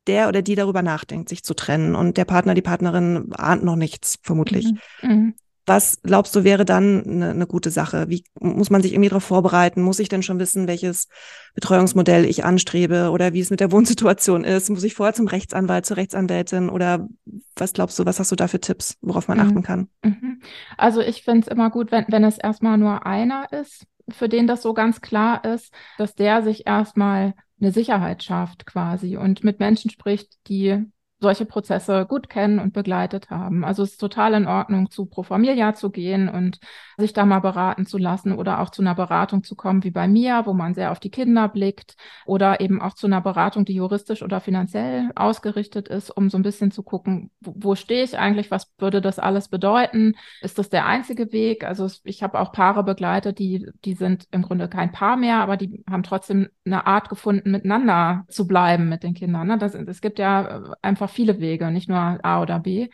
der 0.06 0.28
oder 0.28 0.40
die 0.40 0.54
darüber 0.54 0.82
nachdenkt, 0.82 1.28
sich 1.28 1.42
zu 1.42 1.54
trennen 1.54 1.96
und 1.96 2.16
der 2.16 2.24
Partner, 2.24 2.54
die 2.54 2.62
Partnerin 2.62 3.32
ahnt 3.32 3.64
noch 3.64 3.76
nichts, 3.76 4.20
vermutlich. 4.22 4.72
Mhm. 5.02 5.10
Mhm. 5.10 5.34
Was 5.64 6.00
glaubst 6.02 6.34
du 6.34 6.42
wäre 6.42 6.64
dann 6.64 7.04
eine, 7.04 7.30
eine 7.30 7.46
gute 7.46 7.70
Sache? 7.70 8.08
Wie 8.08 8.24
muss 8.40 8.70
man 8.70 8.82
sich 8.82 8.92
irgendwie 8.92 9.10
darauf 9.10 9.24
vorbereiten? 9.24 9.82
Muss 9.82 10.00
ich 10.00 10.08
denn 10.08 10.22
schon 10.22 10.40
wissen, 10.40 10.66
welches 10.66 11.08
Betreuungsmodell 11.54 12.24
ich 12.24 12.44
anstrebe 12.44 13.10
oder 13.10 13.32
wie 13.32 13.40
es 13.40 13.50
mit 13.50 13.60
der 13.60 13.70
Wohnsituation 13.70 14.44
ist? 14.44 14.70
Muss 14.70 14.82
ich 14.82 14.94
vorher 14.94 15.14
zum 15.14 15.28
Rechtsanwalt, 15.28 15.86
zur 15.86 15.96
Rechtsanwältin 15.96 16.68
oder 16.68 17.08
was 17.56 17.72
glaubst 17.72 17.98
du, 17.98 18.06
was 18.06 18.18
hast 18.18 18.32
du 18.32 18.36
da 18.36 18.48
für 18.48 18.60
Tipps, 18.60 18.96
worauf 19.00 19.28
man 19.28 19.38
mhm. 19.38 19.44
achten 19.44 19.62
kann? 19.62 19.88
Mhm. 20.02 20.42
Also 20.76 21.00
ich 21.00 21.22
finde 21.22 21.42
es 21.42 21.48
immer 21.48 21.70
gut, 21.70 21.92
wenn, 21.92 22.06
wenn 22.08 22.24
es 22.24 22.38
erstmal 22.38 22.78
nur 22.78 23.06
einer 23.06 23.52
ist, 23.52 23.86
für 24.08 24.28
den 24.28 24.46
das 24.46 24.62
so 24.62 24.74
ganz 24.74 25.00
klar 25.00 25.44
ist, 25.44 25.72
dass 25.98 26.14
der 26.14 26.42
sich 26.42 26.66
erstmal 26.66 27.34
eine 27.60 27.72
Sicherheit 27.72 28.24
schafft 28.24 28.66
quasi 28.66 29.16
und 29.16 29.44
mit 29.44 29.60
Menschen 29.60 29.90
spricht, 29.90 30.34
die 30.48 30.84
solche 31.22 31.46
Prozesse 31.46 32.04
gut 32.04 32.28
kennen 32.28 32.58
und 32.58 32.72
begleitet 32.72 33.30
haben. 33.30 33.64
Also 33.64 33.84
es 33.84 33.92
ist 33.92 34.00
total 34.00 34.34
in 34.34 34.46
Ordnung, 34.46 34.90
zu 34.90 35.06
Pro 35.06 35.22
Familia 35.22 35.72
zu 35.72 35.90
gehen 35.90 36.28
und 36.28 36.58
sich 36.98 37.12
da 37.12 37.24
mal 37.24 37.38
beraten 37.38 37.86
zu 37.86 37.96
lassen 37.96 38.32
oder 38.32 38.60
auch 38.60 38.70
zu 38.70 38.82
einer 38.82 38.94
Beratung 38.94 39.44
zu 39.44 39.54
kommen 39.54 39.84
wie 39.84 39.90
bei 39.90 40.08
mir, 40.08 40.42
wo 40.44 40.52
man 40.52 40.74
sehr 40.74 40.90
auf 40.92 41.00
die 41.00 41.10
Kinder 41.10 41.48
blickt 41.48 41.94
oder 42.26 42.60
eben 42.60 42.82
auch 42.82 42.94
zu 42.94 43.06
einer 43.06 43.20
Beratung, 43.20 43.64
die 43.64 43.74
juristisch 43.74 44.22
oder 44.22 44.40
finanziell 44.40 45.10
ausgerichtet 45.14 45.88
ist, 45.88 46.10
um 46.10 46.28
so 46.28 46.36
ein 46.38 46.42
bisschen 46.42 46.72
zu 46.72 46.82
gucken, 46.82 47.30
wo, 47.40 47.54
wo 47.56 47.74
stehe 47.76 48.02
ich 48.02 48.18
eigentlich, 48.18 48.50
was 48.50 48.72
würde 48.78 49.00
das 49.00 49.18
alles 49.18 49.48
bedeuten? 49.48 50.14
Ist 50.40 50.58
das 50.58 50.68
der 50.68 50.86
einzige 50.86 51.32
Weg? 51.32 51.64
Also 51.64 51.88
ich 52.02 52.22
habe 52.22 52.40
auch 52.40 52.52
Paare 52.52 52.82
begleitet, 52.82 53.38
die, 53.38 53.70
die 53.84 53.94
sind 53.94 54.26
im 54.32 54.42
Grunde 54.42 54.68
kein 54.68 54.90
Paar 54.90 55.16
mehr, 55.16 55.36
aber 55.36 55.56
die 55.56 55.84
haben 55.88 56.02
trotzdem 56.02 56.48
eine 56.66 56.86
Art 56.86 57.08
gefunden, 57.08 57.52
miteinander 57.52 58.24
zu 58.28 58.48
bleiben 58.48 58.88
mit 58.88 59.04
den 59.04 59.14
Kindern. 59.14 59.46
Ne? 59.46 59.58
Das, 59.58 59.74
es 59.74 60.00
gibt 60.00 60.18
ja 60.18 60.74
einfach 60.82 61.11
viele 61.12 61.40
Wege, 61.40 61.70
nicht 61.70 61.88
nur 61.88 61.98
A 61.98 62.42
oder 62.42 62.58
B. 62.60 62.88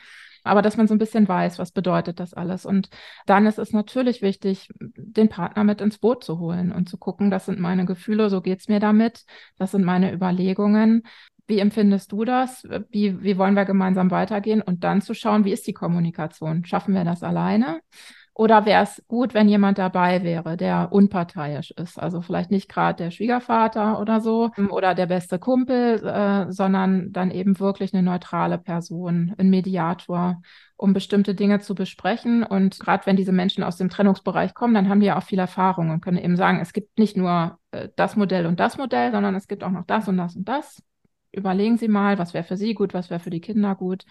Aber 0.44 0.62
dass 0.62 0.76
man 0.76 0.86
so 0.86 0.94
ein 0.94 0.98
bisschen 0.98 1.28
weiß, 1.28 1.58
was 1.58 1.72
bedeutet 1.72 2.20
das 2.20 2.32
alles. 2.32 2.64
Und 2.64 2.88
dann 3.26 3.46
ist 3.46 3.58
es 3.58 3.72
natürlich 3.72 4.22
wichtig, 4.22 4.70
den 4.78 5.28
Partner 5.28 5.64
mit 5.64 5.80
ins 5.80 5.98
Boot 5.98 6.24
zu 6.24 6.38
holen 6.38 6.72
und 6.72 6.88
zu 6.88 6.96
gucken, 6.96 7.30
das 7.30 7.46
sind 7.46 7.60
meine 7.60 7.84
Gefühle, 7.84 8.30
so 8.30 8.40
geht 8.40 8.60
es 8.60 8.68
mir 8.68 8.80
damit, 8.80 9.24
das 9.58 9.72
sind 9.72 9.84
meine 9.84 10.12
Überlegungen. 10.12 11.02
Wie 11.46 11.58
empfindest 11.58 12.12
du 12.12 12.24
das? 12.24 12.62
Wie, 12.90 13.22
wie 13.22 13.38
wollen 13.38 13.56
wir 13.56 13.64
gemeinsam 13.64 14.10
weitergehen? 14.10 14.60
Und 14.62 14.84
dann 14.84 15.00
zu 15.00 15.14
schauen, 15.14 15.44
wie 15.44 15.52
ist 15.52 15.66
die 15.66 15.72
Kommunikation? 15.72 16.64
Schaffen 16.64 16.94
wir 16.94 17.04
das 17.04 17.22
alleine? 17.22 17.80
Oder 18.38 18.66
wäre 18.66 18.84
es 18.84 19.02
gut, 19.08 19.34
wenn 19.34 19.48
jemand 19.48 19.78
dabei 19.78 20.22
wäre, 20.22 20.56
der 20.56 20.92
unparteiisch 20.92 21.72
ist? 21.72 21.98
Also 21.98 22.20
vielleicht 22.20 22.52
nicht 22.52 22.68
gerade 22.68 23.02
der 23.02 23.10
Schwiegervater 23.10 24.00
oder 24.00 24.20
so 24.20 24.52
oder 24.70 24.94
der 24.94 25.06
beste 25.06 25.40
Kumpel, 25.40 26.00
äh, 26.06 26.52
sondern 26.52 27.10
dann 27.10 27.32
eben 27.32 27.58
wirklich 27.58 27.92
eine 27.92 28.04
neutrale 28.04 28.56
Person, 28.56 29.34
ein 29.38 29.50
Mediator, 29.50 30.40
um 30.76 30.92
bestimmte 30.92 31.34
Dinge 31.34 31.58
zu 31.58 31.74
besprechen. 31.74 32.44
Und 32.44 32.78
gerade 32.78 33.06
wenn 33.06 33.16
diese 33.16 33.32
Menschen 33.32 33.64
aus 33.64 33.76
dem 33.76 33.90
Trennungsbereich 33.90 34.54
kommen, 34.54 34.74
dann 34.74 34.88
haben 34.88 35.00
die 35.00 35.06
ja 35.06 35.18
auch 35.18 35.24
viel 35.24 35.40
Erfahrung 35.40 35.90
und 35.90 36.00
können 36.00 36.18
eben 36.18 36.36
sagen, 36.36 36.60
es 36.60 36.72
gibt 36.72 36.96
nicht 36.96 37.16
nur 37.16 37.58
äh, 37.72 37.88
das 37.96 38.14
Modell 38.14 38.46
und 38.46 38.60
das 38.60 38.78
Modell, 38.78 39.10
sondern 39.10 39.34
es 39.34 39.48
gibt 39.48 39.64
auch 39.64 39.72
noch 39.72 39.84
das 39.84 40.06
und 40.06 40.16
das 40.16 40.36
und 40.36 40.48
das. 40.48 40.80
Überlegen 41.32 41.76
Sie 41.76 41.88
mal, 41.88 42.18
was 42.20 42.34
wäre 42.34 42.44
für 42.44 42.56
Sie 42.56 42.74
gut, 42.74 42.94
was 42.94 43.10
wäre 43.10 43.18
für 43.18 43.30
die 43.30 43.40
Kinder 43.40 43.74
gut, 43.74 44.04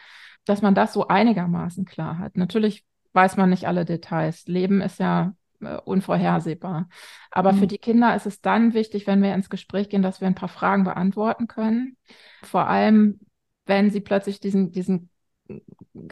dass 0.43 0.61
man 0.61 0.75
das 0.75 0.91
so 0.91 1.07
einigermaßen 1.07 1.85
klar 1.85 2.19
hat. 2.19 2.35
Natürlich 2.35 2.83
weiß 3.17 3.35
man 3.35 3.49
nicht 3.49 3.67
alle 3.67 3.83
Details. 3.83 4.45
Leben 4.45 4.79
ist 4.79 4.99
ja 4.99 5.33
äh, 5.59 5.77
unvorhersehbar. 5.85 6.87
Aber 7.31 7.51
mhm. 7.51 7.57
für 7.57 7.67
die 7.67 7.79
Kinder 7.79 8.15
ist 8.15 8.27
es 8.27 8.41
dann 8.41 8.75
wichtig, 8.75 9.07
wenn 9.07 9.23
wir 9.23 9.33
ins 9.33 9.49
Gespräch 9.49 9.89
gehen, 9.89 10.03
dass 10.03 10.21
wir 10.21 10.27
ein 10.27 10.35
paar 10.35 10.49
Fragen 10.49 10.83
beantworten 10.83 11.47
können. 11.47 11.97
Vor 12.43 12.67
allem, 12.67 13.19
wenn 13.65 13.89
sie 13.89 14.01
plötzlich 14.01 14.39
diesen, 14.39 14.71
diesen 14.71 15.09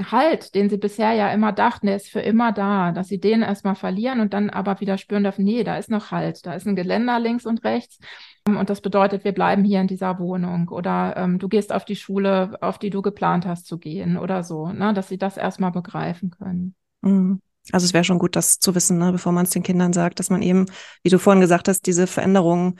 Halt, 0.10 0.56
den 0.56 0.70
sie 0.70 0.78
bisher 0.78 1.14
ja 1.14 1.30
immer 1.30 1.52
dachten, 1.52 1.86
der 1.86 1.98
ist 1.98 2.10
für 2.10 2.22
immer 2.22 2.54
da, 2.54 2.92
dass 2.92 3.08
sie 3.08 3.20
den 3.20 3.44
erstmal 3.44 3.76
verlieren 3.76 4.20
und 4.20 4.34
dann 4.34 4.50
aber 4.50 4.80
wieder 4.80 4.98
spüren 4.98 5.24
dürfen, 5.24 5.46
nee, 5.46 5.64
da 5.64 5.78
ist 5.78 5.92
noch 5.92 6.10
Halt, 6.10 6.44
da 6.48 6.54
ist 6.54 6.66
ein 6.66 6.76
Geländer 6.76 7.20
links 7.20 7.46
und 7.46 7.64
rechts. 7.64 8.00
Und 8.48 8.70
das 8.70 8.82
bedeutet, 8.82 9.26
wir 9.26 9.34
bleiben 9.34 9.64
hier 9.64 9.82
in 9.82 9.88
dieser 9.88 10.18
Wohnung 10.18 10.70
oder 10.70 11.18
ähm, 11.18 11.38
du 11.38 11.50
gehst 11.50 11.72
auf 11.72 11.86
die 11.86 11.96
Schule, 11.96 12.58
auf 12.62 12.80
die 12.80 12.90
du 12.90 13.04
geplant 13.04 13.46
hast 13.46 13.68
zu 13.68 13.78
gehen 13.78 14.18
oder 14.18 14.42
so, 14.42 14.70
ne, 14.70 14.94
dass 14.94 15.10
sie 15.10 15.20
das 15.20 15.38
erstmal 15.38 15.72
begreifen 15.72 16.32
können. 16.32 16.76
Mhm. 17.06 17.42
Also 17.72 17.86
es 17.86 17.94
wäre 17.94 18.04
schon 18.04 18.20
gut, 18.20 18.36
das 18.36 18.60
zu 18.60 18.76
wissen, 18.76 19.00
ne, 19.00 19.12
bevor 19.12 19.32
man 19.32 19.46
es 19.46 19.52
den 19.52 19.64
Kindern 19.64 19.94
sagt, 19.94 20.20
dass 20.20 20.30
man 20.30 20.42
eben, 20.44 20.66
wie 21.02 21.10
du 21.10 21.18
vorhin 21.18 21.42
gesagt 21.42 21.68
hast, 21.68 21.88
diese 21.88 22.06
Veränderungen 22.06 22.80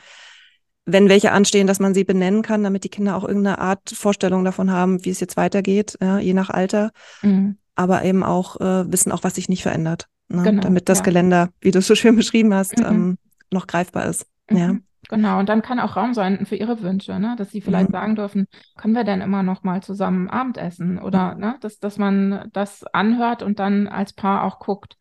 wenn 0.86 1.08
welche 1.08 1.32
anstehen, 1.32 1.66
dass 1.66 1.80
man 1.80 1.94
sie 1.94 2.04
benennen 2.04 2.42
kann, 2.42 2.62
damit 2.62 2.84
die 2.84 2.88
Kinder 2.88 3.16
auch 3.16 3.24
irgendeine 3.24 3.58
Art 3.58 3.90
Vorstellung 3.90 4.44
davon 4.44 4.70
haben, 4.70 5.04
wie 5.04 5.10
es 5.10 5.20
jetzt 5.20 5.36
weitergeht, 5.36 5.98
ja, 6.00 6.18
je 6.18 6.32
nach 6.32 6.48
Alter. 6.48 6.92
Mhm. 7.22 7.58
Aber 7.74 8.04
eben 8.04 8.22
auch 8.22 8.60
äh, 8.60 8.90
wissen 8.90 9.12
auch, 9.12 9.24
was 9.24 9.34
sich 9.34 9.48
nicht 9.48 9.64
verändert. 9.64 10.06
Ne? 10.28 10.44
Genau, 10.44 10.62
damit 10.62 10.88
das 10.88 10.98
ja. 10.98 11.04
Geländer, 11.04 11.50
wie 11.60 11.72
du 11.72 11.80
es 11.80 11.88
so 11.88 11.96
schön 11.96 12.16
beschrieben 12.16 12.54
hast, 12.54 12.78
mhm. 12.78 12.84
ähm, 12.86 13.18
noch 13.52 13.66
greifbar 13.66 14.06
ist. 14.06 14.26
Mhm. 14.48 14.56
Ja. 14.56 14.76
Genau, 15.08 15.38
und 15.38 15.48
dann 15.48 15.62
kann 15.62 15.78
auch 15.78 15.96
Raum 15.96 16.14
sein 16.14 16.46
für 16.46 16.56
ihre 16.56 16.82
Wünsche, 16.82 17.18
ne? 17.20 17.36
dass 17.38 17.50
sie 17.50 17.60
vielleicht 17.60 17.90
mhm. 17.90 17.92
sagen 17.92 18.16
dürfen, 18.16 18.48
können 18.76 18.94
wir 18.94 19.04
denn 19.04 19.20
immer 19.20 19.42
noch 19.42 19.62
mal 19.62 19.82
zusammen 19.82 20.28
Abendessen? 20.28 20.98
Oder 20.98 21.36
ne? 21.36 21.56
dass, 21.60 21.78
dass 21.78 21.96
man 21.96 22.48
das 22.52 22.82
anhört 22.84 23.42
und 23.42 23.60
dann 23.60 23.86
als 23.86 24.12
Paar 24.12 24.42
auch 24.42 24.58
guckt, 24.58 24.96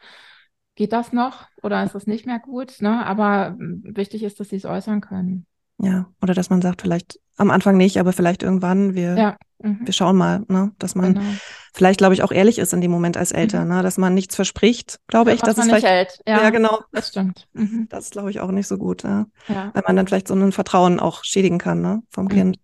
geht 0.76 0.94
das 0.94 1.12
noch 1.12 1.48
oder 1.64 1.84
ist 1.84 1.96
das 1.96 2.06
nicht 2.06 2.26
mehr 2.28 2.40
gut? 2.40 2.82
Ne? 2.82 3.04
Aber 3.06 3.56
wichtig 3.58 4.24
ist, 4.24 4.40
dass 4.40 4.50
sie 4.50 4.58
es 4.58 4.66
äußern 4.66 5.02
können. 5.02 5.48
Ja, 5.78 6.08
oder 6.22 6.34
dass 6.34 6.50
man 6.50 6.62
sagt, 6.62 6.82
vielleicht 6.82 7.20
am 7.38 7.52
Anfang 7.52 7.76
nicht, 7.76 8.00
aber 8.00 8.14
vielleicht 8.14 8.44
irgendwann, 8.44 8.96
wir, 8.96 9.18
ja. 9.18 9.38
mhm. 9.60 9.82
wir 9.84 9.94
schauen 9.94 10.16
mal, 10.16 10.44
ne? 10.48 10.72
Dass 10.80 10.96
man 10.96 11.16
genau. 11.16 11.26
vielleicht, 11.74 11.98
glaube 11.98 12.14
ich, 12.14 12.24
auch 12.24 12.32
ehrlich 12.32 12.60
ist 12.60 12.72
in 12.72 12.80
dem 12.80 12.92
Moment 12.92 13.18
als 13.18 13.34
Eltern, 13.34 13.68
mhm. 13.68 13.76
ne? 13.76 13.84
Dass 13.84 13.98
man 13.98 14.14
nichts 14.14 14.36
verspricht, 14.36 15.00
glaube 15.08 15.34
ich, 15.34 15.42
dass 15.42 15.58
man 15.58 15.68
es 15.68 15.74
nicht 15.74 15.86
hält. 15.86 16.20
Ja, 16.26 16.44
ja, 16.44 16.50
genau. 16.50 16.80
Das 16.94 17.10
stimmt. 17.10 17.48
Mhm. 17.54 17.88
Das 17.90 18.06
ist, 18.06 18.12
glaube 18.12 18.32
ich, 18.32 18.40
auch 18.40 18.52
nicht 18.52 18.68
so 18.68 18.78
gut, 18.78 19.04
ja? 19.04 19.26
ja. 19.50 19.72
Weil 19.74 19.84
man 19.86 19.98
dann 19.98 20.08
vielleicht 20.08 20.30
so 20.30 20.34
ein 20.34 20.52
Vertrauen 20.54 21.00
auch 21.00 21.26
schädigen 21.26 21.58
kann, 21.58 21.82
ne? 21.82 22.04
Vom 22.10 22.26
mhm. 22.26 22.30
Kind. 22.30 22.60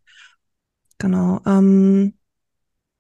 Genau. 0.97 1.41
Ähm, 1.45 2.13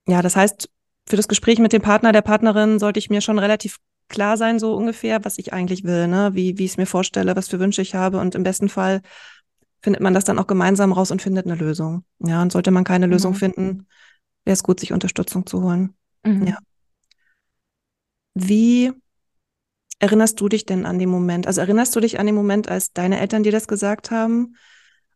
ja, 0.07 0.21
das 0.21 0.35
heißt, 0.35 0.69
für 1.07 1.15
das 1.15 1.29
Gespräch 1.29 1.59
mit 1.59 1.71
dem 1.71 1.81
Partner, 1.81 2.11
der 2.11 2.21
Partnerin 2.21 2.79
sollte 2.79 2.99
ich 2.99 3.09
mir 3.09 3.21
schon 3.21 3.39
relativ 3.39 3.77
klar 4.09 4.35
sein, 4.35 4.59
so 4.59 4.75
ungefähr, 4.75 5.23
was 5.23 5.37
ich 5.37 5.53
eigentlich 5.53 5.85
will, 5.85 6.07
ne? 6.07 6.31
Wie, 6.33 6.57
wie 6.57 6.65
ich 6.65 6.71
es 6.71 6.77
mir 6.77 6.85
vorstelle, 6.85 7.37
was 7.37 7.47
für 7.47 7.59
Wünsche 7.59 7.81
ich 7.81 7.95
habe 7.95 8.19
und 8.19 8.35
im 8.35 8.43
besten 8.43 8.67
Fall 8.67 9.01
findet 9.81 10.01
man 10.01 10.13
das 10.13 10.25
dann 10.25 10.39
auch 10.39 10.47
gemeinsam 10.47 10.91
raus 10.91 11.11
und 11.11 11.21
findet 11.21 11.45
eine 11.45 11.55
Lösung. 11.55 12.03
Ja, 12.19 12.41
und 12.41 12.51
sollte 12.51 12.71
man 12.71 12.83
keine 12.83 13.07
mhm. 13.07 13.13
Lösung 13.13 13.33
finden, 13.33 13.87
wäre 14.45 14.53
es 14.53 14.63
gut, 14.63 14.79
sich 14.79 14.93
Unterstützung 14.93 15.45
zu 15.45 15.63
holen. 15.63 15.95
Mhm. 16.23 16.47
Ja. 16.47 16.57
Wie 18.33 18.91
erinnerst 19.99 20.39
du 20.39 20.49
dich 20.49 20.65
denn 20.65 20.85
an 20.85 20.99
den 20.99 21.09
Moment? 21.09 21.47
Also 21.47 21.61
erinnerst 21.61 21.95
du 21.95 21.99
dich 21.99 22.19
an 22.19 22.25
den 22.25 22.35
Moment, 22.35 22.69
als 22.69 22.93
deine 22.93 23.19
Eltern 23.19 23.43
dir 23.43 23.51
das 23.51 23.67
gesagt 23.67 24.11
haben? 24.11 24.55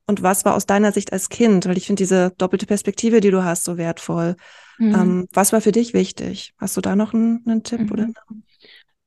Und 0.07 0.22
was 0.22 0.45
war 0.45 0.55
aus 0.55 0.67
deiner 0.67 0.91
Sicht 0.91 1.13
als 1.13 1.29
Kind? 1.29 1.65
Weil 1.65 1.77
ich 1.77 1.88
finde 1.88 2.03
diese 2.03 2.31
doppelte 2.38 2.67
Perspektive, 2.67 3.22
die 3.22 3.31
du 3.31 3.43
hast, 3.43 3.63
so 3.63 3.77
wertvoll. 3.77 4.36
Mhm. 4.77 4.95
Ähm, 4.95 5.27
was 5.34 5.53
war 5.53 5.62
für 5.62 5.72
dich 5.72 5.93
wichtig? 5.93 6.53
Hast 6.60 6.77
du 6.77 6.81
da 6.81 6.95
noch 6.95 7.13
einen, 7.13 7.43
einen 7.48 7.63
Tipp 7.63 7.81
mhm. 7.81 7.91
oder? 7.91 8.07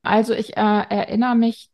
Also 0.03 0.33
ich 0.33 0.57
äh, 0.57 0.61
erinnere 0.61 1.37
mich 1.37 1.71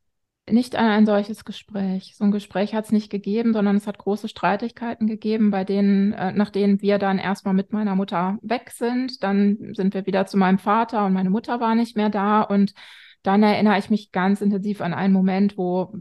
nicht 0.51 0.77
an 0.77 0.87
ein 0.87 1.07
solches 1.07 1.45
Gespräch. 1.45 2.15
So 2.17 2.25
ein 2.25 2.31
Gespräch 2.31 2.75
hat 2.75 2.85
es 2.85 2.93
nicht 2.93 3.11
gegeben, 3.11 3.55
sondern 3.55 3.77
es 3.77 3.87
hat 3.87 3.99
große 3.99 4.29
Streitigkeiten 4.29 5.07
gegeben, 5.07 5.51
bei 5.51 5.65
denen, 5.65 6.13
äh, 6.13 6.33
nach 6.33 6.51
denen 6.51 6.83
wir 6.83 6.99
dann 6.99 7.19
erstmal 7.19 7.55
mit 7.55 7.73
meiner 7.73 7.95
Mutter 7.95 8.39
weg 8.43 8.71
sind. 8.71 9.23
Dann 9.23 9.73
sind 9.75 9.95
wir 9.95 10.07
wieder 10.07 10.27
zu 10.27 10.37
meinem 10.37 10.59
Vater 10.59 11.07
und 11.07 11.15
meine 11.15 11.31
Mutter 11.31 11.61
war 11.61 11.75
nicht 11.75 11.97
mehr 11.97 12.11
da. 12.11 12.43
Und 12.43 12.75
dann 13.23 13.43
erinnere 13.43 13.79
ich 13.79 13.89
mich 13.89 14.13
ganz 14.13 14.43
intensiv 14.43 14.83
an 14.83 14.93
einen 14.93 15.15
Moment, 15.15 15.57
wo 15.57 15.97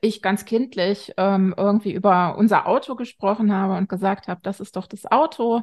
ich 0.00 0.22
ganz 0.22 0.44
kindlich 0.44 1.12
ähm, 1.16 1.52
irgendwie 1.56 1.92
über 1.92 2.38
unser 2.38 2.66
Auto 2.66 2.94
gesprochen 2.94 3.52
habe 3.52 3.76
und 3.76 3.88
gesagt 3.88 4.28
habe, 4.28 4.40
das 4.42 4.60
ist 4.60 4.76
doch 4.76 4.86
das 4.86 5.04
Auto 5.04 5.62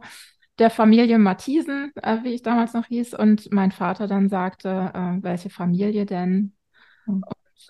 der 0.60 0.69
Familie 0.69 1.17
Matthiesen, 1.17 1.91
äh, 2.03 2.17
wie 2.24 2.34
ich 2.34 2.41
damals 2.41 2.74
noch 2.74 2.86
hieß. 2.88 3.13
Und 3.13 3.53
mein 3.53 3.72
Vater 3.72 4.07
dann 4.07 4.27
sagte, 4.27 4.91
äh, 4.93 5.24
welche 5.24 5.50
Familie 5.50 6.05
denn? 6.05 6.53
Mhm 7.05 7.24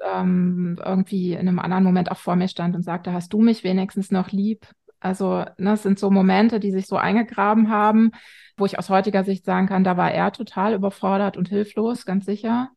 ähm, 0.04 0.80
irgendwie 0.84 1.34
in 1.34 1.48
einem 1.48 1.60
anderen 1.60 1.84
Moment 1.84 2.12
auch 2.12 2.18
vor 2.18 2.36
mir 2.36 2.48
stand 2.48 2.76
und 2.76 2.84
sagte, 2.84 3.14
hast 3.14 3.34
du 3.34 3.42
mich 3.42 3.64
wenigstens 3.64 4.12
noch 4.12 4.32
lieb? 4.32 4.68
Also, 5.00 5.46
ne, 5.58 5.74
es 5.74 5.84
sind 5.84 6.00
so 6.00 6.10
Momente, 6.10 6.60
die 6.60 6.72
sich 6.72 6.88
so 6.88 6.98
eingegraben 6.98 7.70
haben, 7.70 8.12
wo 8.58 8.66
ich 8.66 8.80
aus 8.80 8.90
heutiger 8.90 9.24
Sicht 9.24 9.46
sagen 9.46 9.68
kann, 9.68 9.84
da 9.84 9.98
war 9.98 10.12
er 10.12 10.32
total 10.32 10.74
überfordert 10.74 11.38
und 11.38 11.50
hilflos, 11.50 12.06
ganz 12.06 12.26
sicher. 12.26 12.70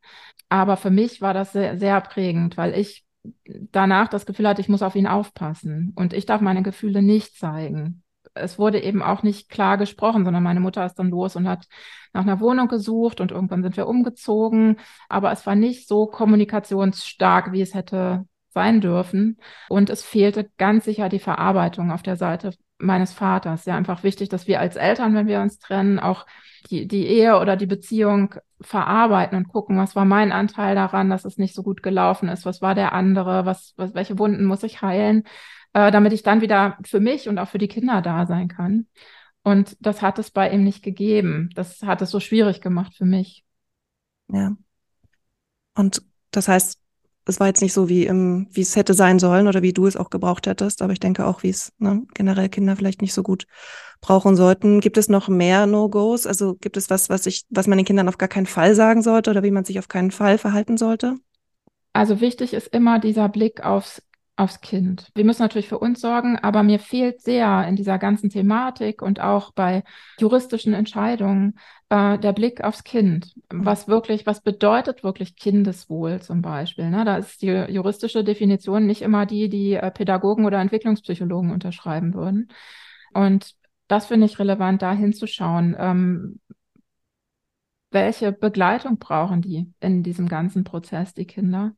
Aber 0.49 0.77
für 0.77 0.91
mich 0.91 1.21
war 1.23 1.33
das 1.33 1.53
sehr, 1.53 1.79
sehr 1.79 2.01
prägend, 2.01 2.57
weil 2.57 2.75
ich 2.75 3.05
danach 3.45 4.09
das 4.09 4.27
Gefühl 4.27 4.49
hatte, 4.49 4.61
ich 4.61 4.69
muss 4.69 4.83
auf 4.83 4.97
ihn 4.97 5.07
aufpassen 5.07 5.93
und 5.97 6.13
ich 6.13 6.27
darf 6.27 6.41
meine 6.41 6.63
Gefühle 6.63 7.03
nicht 7.03 7.37
zeigen 7.37 8.03
es 8.35 8.59
wurde 8.59 8.81
eben 8.83 9.03
auch 9.03 9.23
nicht 9.23 9.49
klar 9.49 9.79
gesprochen, 9.79 10.25
sondern 10.25 10.43
meine 10.43 10.61
Mutter 10.61 10.85
ist 10.85 10.95
dann 10.95 11.11
los 11.11 11.37
und 11.37 11.49
hat 11.49 11.67
nach 12.13 12.23
einer 12.23 12.41
Wohnung 12.41 12.69
gesucht 12.69 13.21
und 13.21 13.31
irgendwann 13.33 13.63
sind 13.63 13.77
wir 13.77 13.87
umgezogen. 13.87 14.79
Aber 15.09 15.33
es 15.33 15.47
war 15.47 15.55
nicht 15.55 15.89
so 15.89 16.07
kommunikationsstark, 16.07 17.53
wie 17.53 17.63
es 17.63 17.75
hätte 17.75 18.27
sein 18.53 18.81
dürfen. 18.81 19.39
Und 19.69 19.91
es 19.91 20.03
fehlte 20.03 20.51
ganz 20.59 20.85
sicher 20.85 21.09
die 21.09 21.19
Verarbeitung 21.21 21.91
auf 21.93 22.03
der 22.03 22.17
Seite 22.17 22.53
meines 22.79 23.13
Vaters. 23.13 23.65
Ja, 23.67 23.77
einfach 23.77 24.03
wichtig, 24.03 24.29
dass 24.29 24.47
wir 24.47 24.61
als 24.61 24.77
Eltern, 24.77 25.15
wenn 25.15 25.27
wir 25.27 25.41
uns 25.41 25.59
trennen, 25.59 25.99
auch 25.99 26.27
die, 26.71 26.87
die 26.89 27.07
Ehe 27.07 27.39
oder 27.39 27.57
die 27.57 27.67
Beziehung 27.67 28.35
verarbeiten 28.61 29.37
und 29.37 29.49
gucken, 29.49 29.79
was 29.79 29.97
war 29.97 30.05
mein 30.05 30.33
Anteil 30.33 30.75
daran, 30.75 31.11
dass 31.11 31.25
es 31.25 31.39
nicht 31.39 31.55
so 31.55 31.63
gut 31.63 31.83
gelaufen 31.83 32.29
ist, 32.29 32.45
was 32.45 32.61
war 32.61 32.75
der 32.75 32.93
andere, 32.93 33.47
was, 33.47 33.75
was 33.77 33.95
welche 33.95 34.19
Wunden 34.19 34.45
muss 34.45 34.63
ich 34.63 34.83
heilen 34.83 35.25
äh, 35.73 35.91
damit 35.91 36.13
ich 36.13 36.23
dann 36.23 36.41
wieder 36.41 36.79
für 36.85 37.01
mich 37.01 37.29
und 37.29 37.39
auch 37.39 37.49
für 37.49 37.59
die 37.59 37.69
Kinder 37.69 38.03
da 38.03 38.27
sein 38.27 38.49
kann. 38.49 38.87
Und 39.43 39.77
das 39.81 40.03
hat 40.03 40.19
es 40.19 40.31
bei 40.31 40.51
ihm 40.51 40.65
nicht 40.65 40.83
gegeben. 40.83 41.51
Das 41.55 41.83
hat 41.83 42.03
es 42.03 42.11
so 42.11 42.21
schwierig 42.21 42.61
gemacht 42.61 42.95
für 42.95 43.07
mich. 43.07 43.45
Ja. 44.29 44.57
Und 45.75 46.03
das 46.31 46.49
heißt, 46.49 46.79
es 47.27 47.41
war 47.41 47.47
jetzt 47.47 47.63
nicht 47.63 47.73
so, 47.73 47.89
wie, 47.89 48.07
im, 48.07 48.49
wie 48.51 48.61
es 48.61 48.77
hätte 48.77 48.95
sein 48.95 49.19
sollen 49.19 49.47
oder 49.47 49.63
wie 49.63 49.73
du 49.73 49.87
es 49.87 49.97
auch 49.97 50.11
gebraucht 50.11 50.47
hättest, 50.47 50.83
aber 50.83 50.93
ich 50.93 51.01
denke 51.01 51.27
auch, 51.27 51.43
wie 51.43 51.51
es 51.51 51.73
ne, 51.79 52.03
generell 52.15 52.49
Kinder 52.49 52.77
vielleicht 52.77 53.03
nicht 53.03 53.15
so 53.15 53.23
gut 53.23 53.47
brauchen 54.01 54.37
sollten. 54.37 54.81
Gibt 54.81 54.99
es 54.99 55.09
noch 55.09 55.29
mehr 55.29 55.67
No-Gos? 55.67 56.27
Also 56.27 56.55
gibt 56.55 56.77
es 56.77 56.91
was, 56.91 57.09
was 57.09 57.27
ich, 57.27 57.45
was 57.51 57.67
man 57.67 57.79
den 57.79 57.85
Kindern 57.85 58.09
auf 58.09 58.19
gar 58.19 58.29
keinen 58.29 58.47
Fall 58.47 58.75
sagen 58.75 59.03
sollte 59.03 59.31
oder 59.31 59.43
wie 59.43 59.51
man 59.51 59.65
sich 59.65 59.79
auf 59.79 59.89
keinen 59.89 60.11
Fall 60.11 60.39
verhalten 60.39 60.77
sollte? 60.77 61.17
Also 61.93 62.21
wichtig 62.21 62.55
ist 62.55 62.69
immer 62.69 62.99
dieser 62.99 63.29
Blick 63.29 63.65
aufs 63.65 64.03
aufs 64.41 64.63
Kind. 64.63 65.11
Wir 65.15 65.25
müssen 65.25 65.43
natürlich 65.43 65.69
für 65.69 65.79
uns 65.79 66.01
sorgen, 66.01 66.39
aber 66.39 66.63
mir 66.63 66.79
fehlt 66.79 67.21
sehr 67.21 67.67
in 67.69 67.77
dieser 67.77 67.99
ganzen 67.99 68.31
Thematik 68.31 69.03
und 69.03 69.21
auch 69.21 69.53
bei 69.53 69.85
juristischen 70.19 70.73
Entscheidungen 70.73 71.59
äh, 71.91 72.19
der 72.19 72.33
Blick 72.33 72.65
aufs 72.65 72.83
Kind. 72.83 73.35
Was 73.51 73.87
wirklich, 73.87 74.25
was 74.27 74.41
bedeutet 74.41 75.05
wirklich 75.05 75.37
Kindeswohl 75.37 76.23
zum 76.23 76.41
Beispiel? 76.41 76.89
Ne? 76.89 77.05
Da 77.05 77.19
ist 77.19 77.43
die 77.43 77.49
juristische 77.49 78.25
Definition 78.25 78.87
nicht 78.87 79.03
immer 79.03 79.27
die, 79.27 79.51
die 79.51 79.75
äh, 79.75 79.91
Pädagogen 79.91 80.47
oder 80.47 80.59
Entwicklungspsychologen 80.59 81.51
unterschreiben 81.51 82.15
würden. 82.15 82.49
Und 83.13 83.55
das 83.89 84.07
finde 84.07 84.25
ich 84.25 84.39
relevant, 84.39 84.81
da 84.81 84.93
hinzuschauen. 84.93 85.77
Ähm, 85.79 86.41
welche 87.91 88.33
Begleitung 88.33 88.99
brauchen 88.99 89.43
die 89.43 89.71
in 89.81 90.03
diesem 90.03 90.29
ganzen 90.29 90.65
Prozess, 90.65 91.13
die 91.13 91.27
Kinder? 91.27 91.73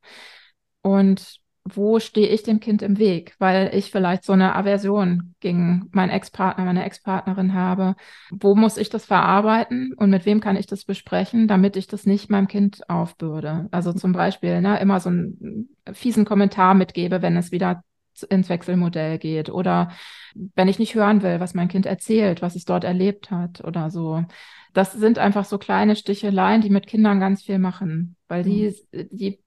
Und 0.83 1.41
wo 1.64 2.00
stehe 2.00 2.26
ich 2.26 2.42
dem 2.42 2.59
Kind 2.59 2.83
im 2.83 2.99
Weg, 2.99 3.35
weil 3.38 3.71
ich 3.75 3.90
vielleicht 3.90 4.25
so 4.25 4.33
eine 4.33 4.57
Aversion 4.57 5.35
gegen 5.40 5.88
meinen 5.92 6.11
Ex-Partner, 6.11 6.64
meine 6.64 6.85
Ex-Partnerin 6.85 7.54
habe. 7.54 7.95
Wo 8.31 8.57
muss 8.57 8.76
ich 8.76 8.90
das 8.90 9.04
verarbeiten 9.04 9.95
und 9.95 10.11
mit 10.11 10.26
wem 10.26 10.40
kann 10.40 10.57
ich 10.57 10.66
das 10.66 10.85
besprechen, 10.85 11.47
damit 11.47 11.76
ich 11.76 11.87
das 11.87 12.04
nicht 12.04 12.31
meinem 12.31 12.49
Kind 12.49 12.88
aufbürde? 12.90 13.69
Also 13.71 13.92
zum 13.92 14.12
Beispiel 14.12 14.61
ne, 14.61 14.81
immer 14.81 14.99
so 14.99 15.11
einen 15.11 15.69
fiesen 15.92 16.25
Kommentar 16.25 16.75
mitgebe, 16.75 17.23
wenn 17.23 17.37
es 17.37 17.52
wieder 17.52 17.85
ins 18.28 18.49
Wechselmodell 18.49 19.19
geht 19.19 19.49
oder 19.49 19.90
wenn 20.35 20.69
ich 20.69 20.78
nicht 20.78 20.95
hören 20.95 21.23
will, 21.23 21.40
was 21.40 21.54
mein 21.54 21.69
Kind 21.69 21.87
erzählt, 21.87 22.42
was 22.42 22.57
es 22.57 22.64
dort 22.64 22.85
erlebt 22.85 23.31
hat 23.31 23.62
oder 23.64 23.90
so. 23.90 24.25
Das 24.73 24.92
sind 24.92 25.19
einfach 25.19 25.45
so 25.45 25.59
kleine 25.59 25.97
Sticheleien, 25.97 26.61
die 26.61 26.71
mit 26.71 26.87
Kindern 26.87 27.21
ganz 27.21 27.42
viel 27.42 27.59
machen, 27.59 28.16
weil 28.28 28.42
die, 28.42 28.75
mhm. 28.92 29.09
die 29.11 29.38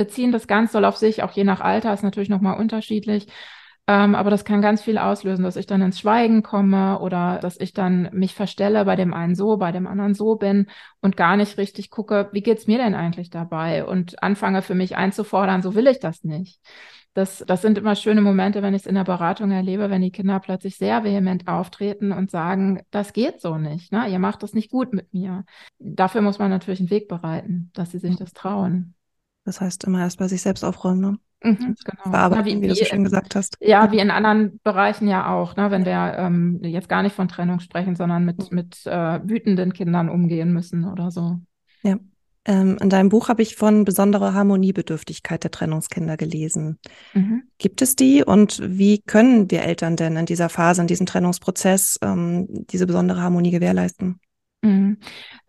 beziehen 0.00 0.32
das 0.32 0.46
ganz 0.46 0.72
doll 0.72 0.86
auf 0.86 0.96
sich, 0.96 1.22
auch 1.22 1.32
je 1.32 1.44
nach 1.44 1.60
Alter 1.60 1.92
ist 1.92 2.02
natürlich 2.02 2.30
nochmal 2.30 2.58
unterschiedlich. 2.58 3.26
Ähm, 3.86 4.14
aber 4.14 4.30
das 4.30 4.46
kann 4.46 4.62
ganz 4.62 4.80
viel 4.82 4.96
auslösen, 4.96 5.42
dass 5.42 5.56
ich 5.56 5.66
dann 5.66 5.82
ins 5.82 5.98
Schweigen 6.00 6.42
komme 6.42 7.00
oder 7.00 7.38
dass 7.42 7.60
ich 7.60 7.74
dann 7.74 8.08
mich 8.14 8.34
verstelle, 8.34 8.86
bei 8.86 8.96
dem 8.96 9.12
einen 9.12 9.34
so, 9.34 9.58
bei 9.58 9.72
dem 9.72 9.86
anderen 9.86 10.14
so 10.14 10.36
bin 10.36 10.68
und 11.02 11.18
gar 11.18 11.36
nicht 11.36 11.58
richtig 11.58 11.90
gucke, 11.90 12.30
wie 12.32 12.40
geht's 12.40 12.66
mir 12.66 12.78
denn 12.78 12.94
eigentlich 12.94 13.28
dabei 13.28 13.84
und 13.84 14.22
anfange 14.22 14.62
für 14.62 14.74
mich 14.74 14.96
einzufordern, 14.96 15.60
so 15.60 15.74
will 15.74 15.86
ich 15.86 16.00
das 16.00 16.24
nicht. 16.24 16.60
Das, 17.12 17.44
das 17.46 17.60
sind 17.60 17.76
immer 17.76 17.94
schöne 17.94 18.22
Momente, 18.22 18.62
wenn 18.62 18.72
ich 18.72 18.82
es 18.82 18.86
in 18.86 18.94
der 18.94 19.04
Beratung 19.04 19.50
erlebe, 19.50 19.90
wenn 19.90 20.00
die 20.00 20.12
Kinder 20.12 20.40
plötzlich 20.40 20.78
sehr 20.78 21.04
vehement 21.04 21.46
auftreten 21.46 22.12
und 22.12 22.30
sagen, 22.30 22.82
das 22.90 23.12
geht 23.12 23.42
so 23.42 23.58
nicht, 23.58 23.92
ne? 23.92 24.08
ihr 24.08 24.18
macht 24.20 24.42
das 24.42 24.54
nicht 24.54 24.70
gut 24.70 24.94
mit 24.94 25.12
mir. 25.12 25.44
Dafür 25.78 26.22
muss 26.22 26.38
man 26.38 26.48
natürlich 26.50 26.80
einen 26.80 26.90
Weg 26.90 27.08
bereiten, 27.08 27.70
dass 27.74 27.90
sie 27.90 27.98
sich 27.98 28.16
das 28.16 28.32
trauen. 28.32 28.94
Das 29.44 29.60
heißt, 29.60 29.84
immer 29.84 30.00
erst 30.00 30.18
bei 30.18 30.28
sich 30.28 30.42
selbst 30.42 30.64
aufräumen, 30.64 31.00
ne? 31.00 31.18
Mhm, 31.42 31.74
genau. 31.84 32.10
Bearbeiten, 32.10 32.46
wie, 32.46 32.60
wie, 32.60 32.68
du 32.68 32.74
so 32.74 32.84
schön 32.84 33.04
gesagt 33.04 33.34
hast. 33.34 33.56
Ja, 33.60 33.90
wie 33.92 33.98
in 33.98 34.10
anderen 34.10 34.60
Bereichen 34.62 35.08
ja 35.08 35.32
auch, 35.32 35.56
ne? 35.56 35.70
wenn 35.70 35.86
wir 35.86 36.16
ähm, 36.18 36.60
jetzt 36.62 36.88
gar 36.88 37.02
nicht 37.02 37.16
von 37.16 37.28
Trennung 37.28 37.60
sprechen, 37.60 37.96
sondern 37.96 38.24
mit, 38.26 38.52
mit 38.52 38.86
äh, 38.86 39.20
wütenden 39.24 39.72
Kindern 39.72 40.10
umgehen 40.10 40.52
müssen 40.52 40.84
oder 40.84 41.10
so. 41.10 41.38
Ja. 41.82 41.96
Ähm, 42.46 42.78
in 42.80 42.90
deinem 42.90 43.10
Buch 43.10 43.28
habe 43.28 43.42
ich 43.42 43.56
von 43.56 43.84
besonderer 43.84 44.32
Harmoniebedürftigkeit 44.32 45.44
der 45.44 45.50
Trennungskinder 45.50 46.16
gelesen. 46.16 46.78
Mhm. 47.14 47.42
Gibt 47.58 47.82
es 47.82 47.96
die 47.96 48.24
und 48.24 48.60
wie 48.64 49.00
können 49.02 49.50
wir 49.50 49.62
Eltern 49.62 49.96
denn 49.96 50.16
in 50.16 50.26
dieser 50.26 50.48
Phase, 50.48 50.80
in 50.80 50.86
diesem 50.86 51.06
Trennungsprozess 51.06 51.98
ähm, 52.02 52.46
diese 52.70 52.86
besondere 52.86 53.20
Harmonie 53.20 53.50
gewährleisten? 53.50 54.20
Mhm. 54.62 54.98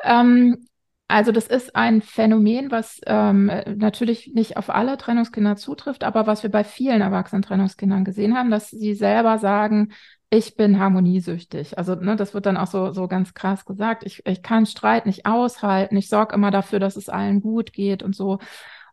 Ähm, 0.04 0.66
also 1.12 1.32
das 1.32 1.48
ist 1.48 1.76
ein 1.76 2.02
Phänomen, 2.02 2.72
was 2.72 3.02
ähm, 3.06 3.52
natürlich 3.76 4.32
nicht 4.34 4.58
auf 4.58 4.70
alle 4.70 4.98
Trennungskinder 4.98 5.56
zutrifft, 5.56 6.04
aber 6.04 6.26
was 6.26 6.44
wir 6.44 6.50
bei 6.50 6.64
vielen 6.64 7.02
erwachsenen 7.02 7.42
Trennungskindern 7.42 8.06
gesehen 8.06 8.36
haben, 8.36 8.50
dass 8.50 8.70
sie 8.70 8.94
selber 8.94 9.38
sagen, 9.38 9.92
ich 10.30 10.56
bin 10.56 10.80
harmoniesüchtig. 10.80 11.78
Also 11.78 11.96
ne, 11.96 12.16
das 12.16 12.34
wird 12.34 12.46
dann 12.46 12.56
auch 12.56 12.68
so, 12.68 12.94
so 12.94 13.08
ganz 13.10 13.34
krass 13.34 13.66
gesagt. 13.66 14.04
Ich, 14.06 14.26
ich 14.26 14.42
kann 14.42 14.66
Streit 14.66 15.06
nicht 15.06 15.26
aushalten. 15.26 15.98
Ich 15.98 16.08
sorge 16.08 16.34
immer 16.34 16.52
dafür, 16.52 16.80
dass 16.80 16.96
es 16.96 17.10
allen 17.10 17.42
gut 17.42 17.74
geht 17.74 18.02
und 18.02 18.16
so. 18.16 18.40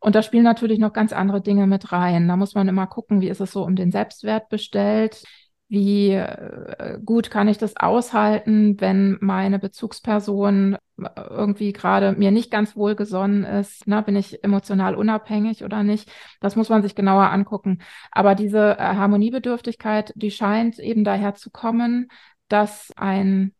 Und 0.00 0.14
da 0.14 0.22
spielen 0.22 0.44
natürlich 0.44 0.80
noch 0.80 0.92
ganz 0.92 1.12
andere 1.12 1.40
Dinge 1.40 1.66
mit 1.68 1.92
rein. 1.92 2.26
Da 2.26 2.36
muss 2.36 2.54
man 2.54 2.68
immer 2.68 2.88
gucken, 2.88 3.20
wie 3.20 3.28
ist 3.28 3.40
es 3.40 3.52
so 3.52 3.64
um 3.64 3.76
den 3.76 3.92
Selbstwert 3.92 4.48
bestellt 4.48 5.22
wie 5.68 6.12
äh, 6.12 6.98
gut 7.04 7.30
kann 7.30 7.48
ich 7.48 7.58
das 7.58 7.76
aushalten, 7.76 8.80
wenn 8.80 9.18
meine 9.20 9.58
Bezugsperson 9.58 10.74
äh, 10.98 11.20
irgendwie 11.28 11.72
gerade 11.72 12.12
mir 12.12 12.30
nicht 12.30 12.50
ganz 12.50 12.74
wohlgesonnen 12.74 13.44
ist, 13.44 13.86
ne? 13.86 14.02
bin 14.02 14.16
ich 14.16 14.42
emotional 14.42 14.94
unabhängig 14.94 15.64
oder 15.64 15.82
nicht, 15.82 16.10
das 16.40 16.56
muss 16.56 16.70
man 16.70 16.82
sich 16.82 16.94
genauer 16.94 17.30
angucken. 17.30 17.80
Aber 18.10 18.34
diese 18.34 18.78
äh, 18.78 18.82
Harmoniebedürftigkeit, 18.82 20.12
die 20.16 20.30
scheint 20.30 20.78
eben 20.78 21.04
daher 21.04 21.34
zu 21.34 21.50
kommen, 21.50 22.08
dass 22.48 22.90
ein 22.96 23.52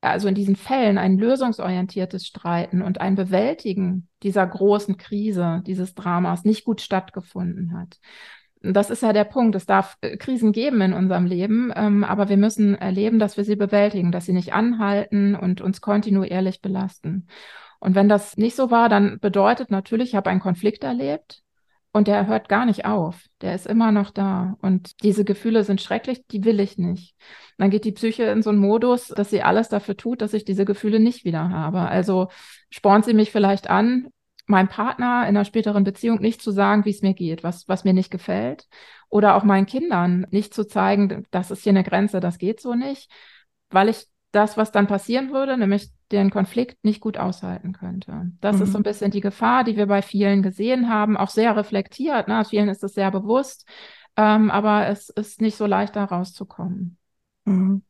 also 0.00 0.28
in 0.28 0.36
diesen 0.36 0.54
Fällen 0.54 0.96
ein 0.96 1.18
lösungsorientiertes 1.18 2.24
Streiten 2.24 2.82
und 2.82 3.00
ein 3.00 3.16
Bewältigen 3.16 4.08
dieser 4.22 4.46
großen 4.46 4.96
Krise, 4.96 5.60
dieses 5.66 5.96
Dramas 5.96 6.44
nicht 6.44 6.64
gut 6.64 6.80
stattgefunden 6.80 7.76
hat 7.76 7.98
das 8.62 8.90
ist 8.90 9.02
ja 9.02 9.12
der 9.12 9.24
Punkt. 9.24 9.54
Es 9.54 9.66
darf 9.66 9.96
äh, 10.00 10.16
Krisen 10.16 10.52
geben 10.52 10.80
in 10.80 10.92
unserem 10.92 11.26
Leben, 11.26 11.72
ähm, 11.74 12.04
aber 12.04 12.28
wir 12.28 12.36
müssen 12.36 12.74
erleben, 12.74 13.18
dass 13.18 13.36
wir 13.36 13.44
sie 13.44 13.56
bewältigen, 13.56 14.12
dass 14.12 14.26
sie 14.26 14.32
nicht 14.32 14.52
anhalten 14.52 15.34
und 15.34 15.60
uns 15.60 15.80
kontinuierlich 15.80 16.60
belasten. 16.60 17.28
Und 17.80 17.94
wenn 17.94 18.08
das 18.08 18.36
nicht 18.36 18.56
so 18.56 18.70
war, 18.70 18.88
dann 18.88 19.20
bedeutet 19.20 19.70
natürlich, 19.70 20.10
ich 20.10 20.14
habe 20.16 20.30
einen 20.30 20.40
Konflikt 20.40 20.82
erlebt 20.82 21.42
und 21.92 22.08
der 22.08 22.26
hört 22.26 22.48
gar 22.48 22.66
nicht 22.66 22.84
auf. 22.84 23.24
Der 23.40 23.54
ist 23.54 23.66
immer 23.66 23.92
noch 23.92 24.10
da. 24.10 24.56
Und 24.60 25.02
diese 25.02 25.24
Gefühle 25.24 25.64
sind 25.64 25.80
schrecklich, 25.80 26.26
die 26.26 26.44
will 26.44 26.60
ich 26.60 26.76
nicht. 26.76 27.14
Dann 27.56 27.70
geht 27.70 27.84
die 27.84 27.92
Psyche 27.92 28.24
in 28.24 28.42
so 28.42 28.50
einen 28.50 28.58
Modus, 28.58 29.08
dass 29.08 29.30
sie 29.30 29.42
alles 29.42 29.68
dafür 29.68 29.96
tut, 29.96 30.20
dass 30.20 30.34
ich 30.34 30.44
diese 30.44 30.64
Gefühle 30.64 31.00
nicht 31.00 31.24
wieder 31.24 31.50
habe. 31.50 31.80
Also 31.80 32.28
spornt 32.70 33.04
sie 33.04 33.14
mich 33.14 33.30
vielleicht 33.30 33.70
an, 33.70 34.08
meinem 34.48 34.68
Partner 34.68 35.22
in 35.22 35.36
einer 35.36 35.44
späteren 35.44 35.84
Beziehung 35.84 36.20
nicht 36.20 36.42
zu 36.42 36.50
sagen, 36.50 36.84
wie 36.84 36.90
es 36.90 37.02
mir 37.02 37.14
geht, 37.14 37.44
was, 37.44 37.68
was 37.68 37.84
mir 37.84 37.92
nicht 37.92 38.10
gefällt. 38.10 38.66
Oder 39.08 39.36
auch 39.36 39.44
meinen 39.44 39.66
Kindern 39.66 40.26
nicht 40.30 40.54
zu 40.54 40.66
zeigen, 40.66 41.26
das 41.30 41.50
ist 41.50 41.62
hier 41.62 41.70
eine 41.70 41.84
Grenze, 41.84 42.20
das 42.20 42.38
geht 42.38 42.60
so 42.60 42.74
nicht, 42.74 43.10
weil 43.70 43.88
ich 43.88 44.06
das, 44.32 44.56
was 44.56 44.72
dann 44.72 44.86
passieren 44.86 45.32
würde, 45.32 45.56
nämlich 45.56 45.90
den 46.12 46.30
Konflikt 46.30 46.84
nicht 46.84 47.00
gut 47.00 47.16
aushalten 47.16 47.72
könnte. 47.72 48.30
Das 48.40 48.56
mhm. 48.56 48.62
ist 48.62 48.72
so 48.72 48.78
ein 48.78 48.82
bisschen 48.82 49.10
die 49.10 49.20
Gefahr, 49.20 49.64
die 49.64 49.76
wir 49.76 49.86
bei 49.86 50.02
vielen 50.02 50.42
gesehen 50.42 50.88
haben, 50.88 51.16
auch 51.16 51.30
sehr 51.30 51.56
reflektiert. 51.56 52.28
Ne? 52.28 52.44
Vielen 52.44 52.68
ist 52.68 52.84
es 52.84 52.94
sehr 52.94 53.10
bewusst, 53.10 53.66
ähm, 54.16 54.50
aber 54.50 54.88
es 54.88 55.08
ist 55.08 55.40
nicht 55.40 55.56
so 55.56 55.66
leicht, 55.66 55.96
da 55.96 56.04
rauszukommen. 56.04 56.98
Mhm. 57.44 57.82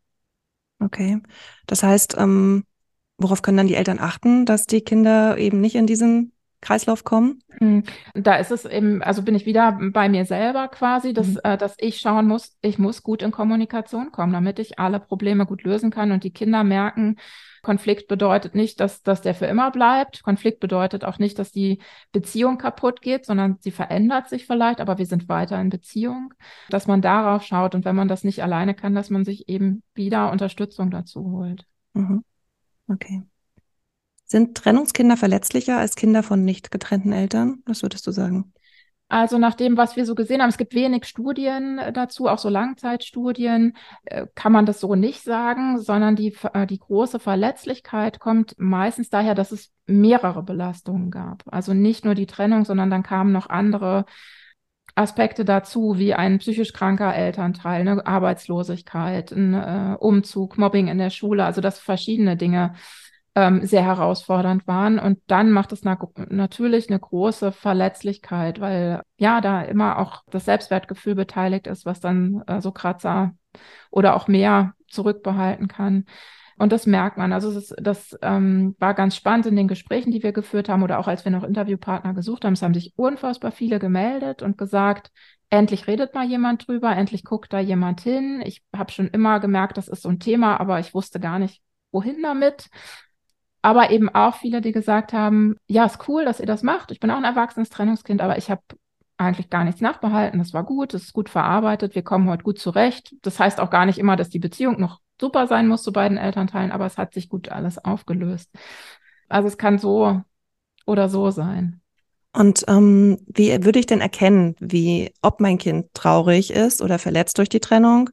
Okay. 0.80 1.20
Das 1.66 1.82
heißt, 1.82 2.16
ähm, 2.18 2.64
worauf 3.16 3.42
können 3.42 3.56
dann 3.56 3.66
die 3.66 3.74
Eltern 3.74 3.98
achten, 3.98 4.46
dass 4.46 4.66
die 4.66 4.80
Kinder 4.80 5.38
eben 5.38 5.60
nicht 5.60 5.74
in 5.74 5.86
diesen 5.86 6.32
Kreislauf 6.60 7.04
kommen? 7.04 7.40
Hm. 7.58 7.84
Da 8.14 8.36
ist 8.36 8.50
es 8.50 8.64
eben, 8.64 9.02
also 9.02 9.22
bin 9.22 9.34
ich 9.34 9.46
wieder 9.46 9.78
bei 9.92 10.08
mir 10.08 10.24
selber 10.24 10.68
quasi, 10.68 11.12
dass, 11.12 11.28
mhm. 11.28 11.40
äh, 11.44 11.56
dass 11.56 11.76
ich 11.78 12.00
schauen 12.00 12.26
muss, 12.26 12.56
ich 12.62 12.78
muss 12.78 13.02
gut 13.02 13.22
in 13.22 13.30
Kommunikation 13.30 14.10
kommen, 14.10 14.32
damit 14.32 14.58
ich 14.58 14.78
alle 14.78 14.98
Probleme 14.98 15.46
gut 15.46 15.62
lösen 15.62 15.90
kann 15.90 16.10
und 16.10 16.24
die 16.24 16.32
Kinder 16.32 16.64
merken, 16.64 17.16
Konflikt 17.62 18.08
bedeutet 18.08 18.54
nicht, 18.54 18.80
dass, 18.80 19.02
dass 19.02 19.20
der 19.20 19.34
für 19.34 19.46
immer 19.46 19.70
bleibt. 19.70 20.22
Konflikt 20.22 20.60
bedeutet 20.60 21.04
auch 21.04 21.18
nicht, 21.18 21.38
dass 21.38 21.50
die 21.52 21.80
Beziehung 22.12 22.58
kaputt 22.58 23.02
geht, 23.02 23.26
sondern 23.26 23.58
sie 23.60 23.70
verändert 23.70 24.28
sich 24.28 24.46
vielleicht, 24.46 24.80
aber 24.80 24.98
wir 24.98 25.06
sind 25.06 25.28
weiter 25.28 25.60
in 25.60 25.68
Beziehung. 25.68 26.32
Dass 26.70 26.86
man 26.86 27.02
darauf 27.02 27.42
schaut 27.42 27.74
und 27.74 27.84
wenn 27.84 27.96
man 27.96 28.08
das 28.08 28.24
nicht 28.24 28.42
alleine 28.42 28.74
kann, 28.74 28.94
dass 28.94 29.10
man 29.10 29.24
sich 29.24 29.48
eben 29.48 29.82
wieder 29.94 30.30
Unterstützung 30.32 30.90
dazu 30.90 31.30
holt. 31.30 31.66
Mhm. 31.94 32.24
Okay. 32.88 33.22
Sind 34.30 34.56
Trennungskinder 34.58 35.16
verletzlicher 35.16 35.78
als 35.78 35.96
Kinder 35.96 36.22
von 36.22 36.44
nicht 36.44 36.70
getrennten 36.70 37.12
Eltern? 37.12 37.62
Was 37.64 37.82
würdest 37.82 38.06
du 38.06 38.10
sagen? 38.10 38.52
Also 39.08 39.38
nach 39.38 39.54
dem, 39.54 39.78
was 39.78 39.96
wir 39.96 40.04
so 40.04 40.14
gesehen 40.14 40.42
haben, 40.42 40.50
es 40.50 40.58
gibt 40.58 40.74
wenig 40.74 41.06
Studien 41.06 41.78
äh, 41.78 41.94
dazu, 41.94 42.28
auch 42.28 42.36
so 42.36 42.50
Langzeitstudien, 42.50 43.74
äh, 44.04 44.26
kann 44.34 44.52
man 44.52 44.66
das 44.66 44.80
so 44.80 44.94
nicht 44.94 45.22
sagen, 45.22 45.80
sondern 45.80 46.14
die, 46.14 46.36
äh, 46.52 46.66
die 46.66 46.78
große 46.78 47.18
Verletzlichkeit 47.18 48.20
kommt 48.20 48.54
meistens 48.58 49.08
daher, 49.08 49.34
dass 49.34 49.50
es 49.50 49.72
mehrere 49.86 50.42
Belastungen 50.42 51.10
gab. 51.10 51.42
Also 51.46 51.72
nicht 51.72 52.04
nur 52.04 52.14
die 52.14 52.26
Trennung, 52.26 52.66
sondern 52.66 52.90
dann 52.90 53.02
kamen 53.02 53.32
noch 53.32 53.48
andere 53.48 54.04
Aspekte 54.94 55.46
dazu, 55.46 55.94
wie 55.96 56.12
ein 56.12 56.36
psychisch 56.36 56.74
kranker 56.74 57.14
Elternteil, 57.14 57.80
eine 57.80 58.06
Arbeitslosigkeit, 58.06 59.32
ein 59.32 59.96
Umzug, 59.96 60.58
Mobbing 60.58 60.88
in 60.88 60.98
der 60.98 61.10
Schule, 61.10 61.44
also 61.44 61.60
dass 61.60 61.78
verschiedene 61.78 62.36
Dinge 62.36 62.74
ähm, 63.34 63.64
sehr 63.64 63.84
herausfordernd 63.84 64.66
waren. 64.66 64.98
Und 64.98 65.20
dann 65.26 65.50
macht 65.50 65.72
es 65.72 65.84
na 65.84 65.98
natürlich 66.28 66.88
eine 66.88 66.98
große 66.98 67.52
Verletzlichkeit, 67.52 68.60
weil 68.60 69.02
ja 69.16 69.40
da 69.40 69.62
immer 69.62 69.98
auch 69.98 70.22
das 70.30 70.44
Selbstwertgefühl 70.44 71.14
beteiligt 71.14 71.66
ist, 71.66 71.86
was 71.86 72.00
dann 72.00 72.42
äh, 72.46 72.60
so 72.60 72.72
Kratzer 72.72 73.32
oder 73.90 74.16
auch 74.16 74.28
mehr 74.28 74.74
zurückbehalten 74.88 75.68
kann. 75.68 76.06
Und 76.58 76.72
das 76.72 76.86
merkt 76.86 77.16
man. 77.16 77.32
Also 77.32 77.54
das, 77.54 77.72
das 77.78 78.18
ähm, 78.20 78.74
war 78.80 78.94
ganz 78.94 79.14
spannend 79.14 79.46
in 79.46 79.54
den 79.54 79.68
Gesprächen, 79.68 80.10
die 80.10 80.24
wir 80.24 80.32
geführt 80.32 80.68
haben 80.68 80.82
oder 80.82 80.98
auch 80.98 81.06
als 81.06 81.24
wir 81.24 81.30
noch 81.30 81.44
Interviewpartner 81.44 82.14
gesucht 82.14 82.44
haben. 82.44 82.54
Es 82.54 82.62
haben 82.62 82.74
sich 82.74 82.92
unfassbar 82.96 83.52
viele 83.52 83.78
gemeldet 83.78 84.42
und 84.42 84.58
gesagt, 84.58 85.12
endlich 85.50 85.86
redet 85.86 86.14
mal 86.14 86.26
jemand 86.26 86.66
drüber, 86.66 86.94
endlich 86.94 87.24
guckt 87.24 87.52
da 87.52 87.60
jemand 87.60 88.00
hin. 88.00 88.42
Ich 88.44 88.64
habe 88.74 88.90
schon 88.90 89.08
immer 89.08 89.38
gemerkt, 89.38 89.76
das 89.76 89.86
ist 89.86 90.02
so 90.02 90.08
ein 90.08 90.18
Thema, 90.18 90.58
aber 90.58 90.80
ich 90.80 90.94
wusste 90.94 91.20
gar 91.20 91.38
nicht, 91.38 91.62
wohin 91.92 92.22
damit 92.22 92.68
aber 93.62 93.90
eben 93.90 94.08
auch 94.08 94.36
viele, 94.36 94.60
die 94.60 94.72
gesagt 94.72 95.12
haben, 95.12 95.56
ja, 95.66 95.84
ist 95.84 96.08
cool, 96.08 96.24
dass 96.24 96.40
ihr 96.40 96.46
das 96.46 96.62
macht. 96.62 96.90
Ich 96.90 97.00
bin 97.00 97.10
auch 97.10 97.16
ein 97.16 97.24
erwachsenes 97.24 97.70
Trennungskind, 97.70 98.20
aber 98.20 98.38
ich 98.38 98.50
habe 98.50 98.62
eigentlich 99.16 99.50
gar 99.50 99.64
nichts 99.64 99.80
nachbehalten. 99.80 100.38
Das 100.38 100.52
war 100.52 100.64
gut, 100.64 100.94
das 100.94 101.02
ist 101.02 101.12
gut 101.12 101.28
verarbeitet, 101.28 101.94
wir 101.94 102.02
kommen 102.02 102.28
heute 102.28 102.44
gut 102.44 102.58
zurecht. 102.58 103.14
Das 103.22 103.40
heißt 103.40 103.60
auch 103.60 103.70
gar 103.70 103.84
nicht 103.84 103.98
immer, 103.98 104.16
dass 104.16 104.28
die 104.28 104.38
Beziehung 104.38 104.80
noch 104.80 105.00
super 105.20 105.48
sein 105.48 105.66
muss 105.66 105.82
zu 105.82 105.92
beiden 105.92 106.16
Elternteilen, 106.16 106.70
aber 106.70 106.86
es 106.86 106.96
hat 106.96 107.14
sich 107.14 107.28
gut 107.28 107.48
alles 107.48 107.84
aufgelöst. 107.84 108.50
Also 109.28 109.48
es 109.48 109.58
kann 109.58 109.78
so 109.78 110.22
oder 110.86 111.08
so 111.08 111.30
sein. 111.30 111.80
Und 112.32 112.64
ähm, 112.68 113.18
wie 113.26 113.64
würde 113.64 113.80
ich 113.80 113.86
denn 113.86 114.00
erkennen, 114.00 114.54
wie 114.60 115.12
ob 115.22 115.40
mein 115.40 115.58
Kind 115.58 115.92
traurig 115.94 116.52
ist 116.52 116.82
oder 116.82 116.98
verletzt 116.98 117.38
durch 117.38 117.48
die 117.48 117.60
Trennung? 117.60 118.10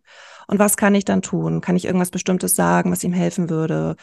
Und 0.48 0.58
was 0.58 0.78
kann 0.78 0.96
ich 0.96 1.06
dann 1.06 1.22
tun? 1.22 1.62
Kann 1.62 1.76
ich 1.76 1.86
irgendwas 1.86 2.12
Bestimmtes 2.12 2.56
sagen, 2.56 2.92
was 2.92 3.04
ihm 3.04 3.14
helfen 3.14 3.50
würde? 3.50 3.96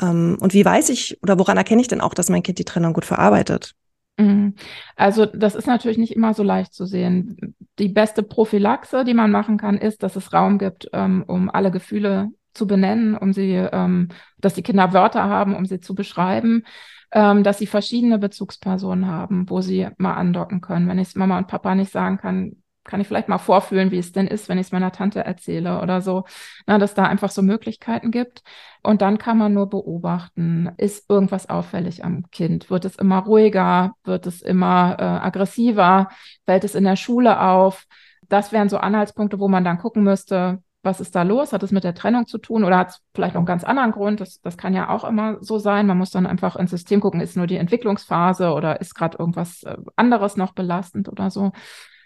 Ähm, 0.00 0.38
und 0.40 0.54
wie 0.54 0.64
weiß 0.64 0.88
ich 0.90 1.18
oder 1.22 1.38
woran 1.38 1.56
erkenne 1.56 1.80
ich 1.80 1.88
denn 1.88 2.00
auch, 2.00 2.14
dass 2.14 2.28
mein 2.28 2.42
Kind 2.42 2.58
die 2.58 2.64
Trennung 2.64 2.92
gut 2.92 3.04
verarbeitet? 3.04 3.74
Mhm. 4.18 4.54
Also 4.96 5.26
das 5.26 5.54
ist 5.54 5.66
natürlich 5.66 5.98
nicht 5.98 6.14
immer 6.14 6.34
so 6.34 6.42
leicht 6.42 6.74
zu 6.74 6.86
sehen. 6.86 7.54
Die 7.78 7.88
beste 7.88 8.22
Prophylaxe, 8.22 9.04
die 9.04 9.14
man 9.14 9.30
machen 9.30 9.56
kann, 9.56 9.78
ist, 9.78 10.02
dass 10.02 10.16
es 10.16 10.32
Raum 10.32 10.58
gibt, 10.58 10.88
ähm, 10.92 11.24
um 11.26 11.50
alle 11.50 11.70
Gefühle 11.70 12.28
zu 12.52 12.66
benennen, 12.66 13.16
um 13.16 13.32
sie, 13.32 13.52
ähm, 13.54 14.08
dass 14.38 14.54
die 14.54 14.62
Kinder 14.62 14.92
Wörter 14.92 15.24
haben, 15.24 15.54
um 15.54 15.66
sie 15.66 15.80
zu 15.80 15.94
beschreiben, 15.94 16.64
dass 17.12 17.58
sie 17.58 17.66
verschiedene 17.66 18.20
Bezugspersonen 18.20 19.08
haben, 19.08 19.50
wo 19.50 19.60
sie 19.60 19.88
mal 19.98 20.14
andocken 20.14 20.60
können. 20.60 20.86
Wenn 20.86 21.00
ich 21.00 21.16
Mama 21.16 21.38
und 21.38 21.48
Papa 21.48 21.74
nicht 21.74 21.90
sagen 21.90 22.18
kann, 22.18 22.62
kann 22.84 23.00
ich 23.00 23.08
vielleicht 23.08 23.28
mal 23.28 23.38
vorfühlen, 23.38 23.90
wie 23.90 23.98
es 23.98 24.12
denn 24.12 24.26
ist, 24.26 24.48
wenn 24.48 24.58
ich 24.58 24.66
es 24.68 24.72
meiner 24.72 24.92
Tante 24.92 25.24
erzähle 25.24 25.80
oder 25.80 26.00
so, 26.00 26.24
na, 26.66 26.78
dass 26.78 26.94
da 26.94 27.04
einfach 27.04 27.30
so 27.30 27.42
Möglichkeiten 27.42 28.10
gibt. 28.10 28.42
Und 28.82 29.02
dann 29.02 29.18
kann 29.18 29.38
man 29.38 29.52
nur 29.52 29.68
beobachten, 29.68 30.70
ist 30.78 31.08
irgendwas 31.10 31.48
auffällig 31.48 32.04
am 32.04 32.30
Kind? 32.30 32.70
Wird 32.70 32.84
es 32.84 32.96
immer 32.96 33.18
ruhiger? 33.18 33.92
Wird 34.04 34.26
es 34.26 34.42
immer 34.42 34.96
äh, 34.98 35.02
aggressiver? 35.02 36.08
Fällt 36.46 36.64
es 36.64 36.74
in 36.74 36.84
der 36.84 36.96
Schule 36.96 37.40
auf? 37.40 37.86
Das 38.28 38.52
wären 38.52 38.68
so 38.68 38.78
Anhaltspunkte, 38.78 39.38
wo 39.38 39.48
man 39.48 39.64
dann 39.64 39.78
gucken 39.78 40.02
müsste, 40.02 40.62
was 40.82 41.00
ist 41.00 41.14
da 41.14 41.22
los? 41.22 41.52
Hat 41.52 41.62
es 41.62 41.72
mit 41.72 41.84
der 41.84 41.94
Trennung 41.94 42.26
zu 42.26 42.38
tun 42.38 42.64
oder 42.64 42.78
hat 42.78 42.88
es 42.90 43.02
vielleicht 43.14 43.34
noch 43.34 43.40
einen 43.40 43.46
ganz 43.46 43.64
anderen 43.64 43.92
Grund? 43.92 44.20
Das, 44.20 44.40
das 44.40 44.56
kann 44.56 44.72
ja 44.72 44.88
auch 44.88 45.04
immer 45.04 45.36
so 45.40 45.58
sein. 45.58 45.86
Man 45.86 45.98
muss 45.98 46.10
dann 46.10 46.26
einfach 46.26 46.56
ins 46.56 46.70
System 46.70 47.00
gucken, 47.00 47.20
ist 47.20 47.36
nur 47.36 47.46
die 47.46 47.56
Entwicklungsphase 47.56 48.52
oder 48.52 48.80
ist 48.80 48.94
gerade 48.94 49.18
irgendwas 49.18 49.62
äh, 49.64 49.76
anderes 49.96 50.36
noch 50.36 50.52
belastend 50.52 51.08
oder 51.08 51.30
so. 51.30 51.52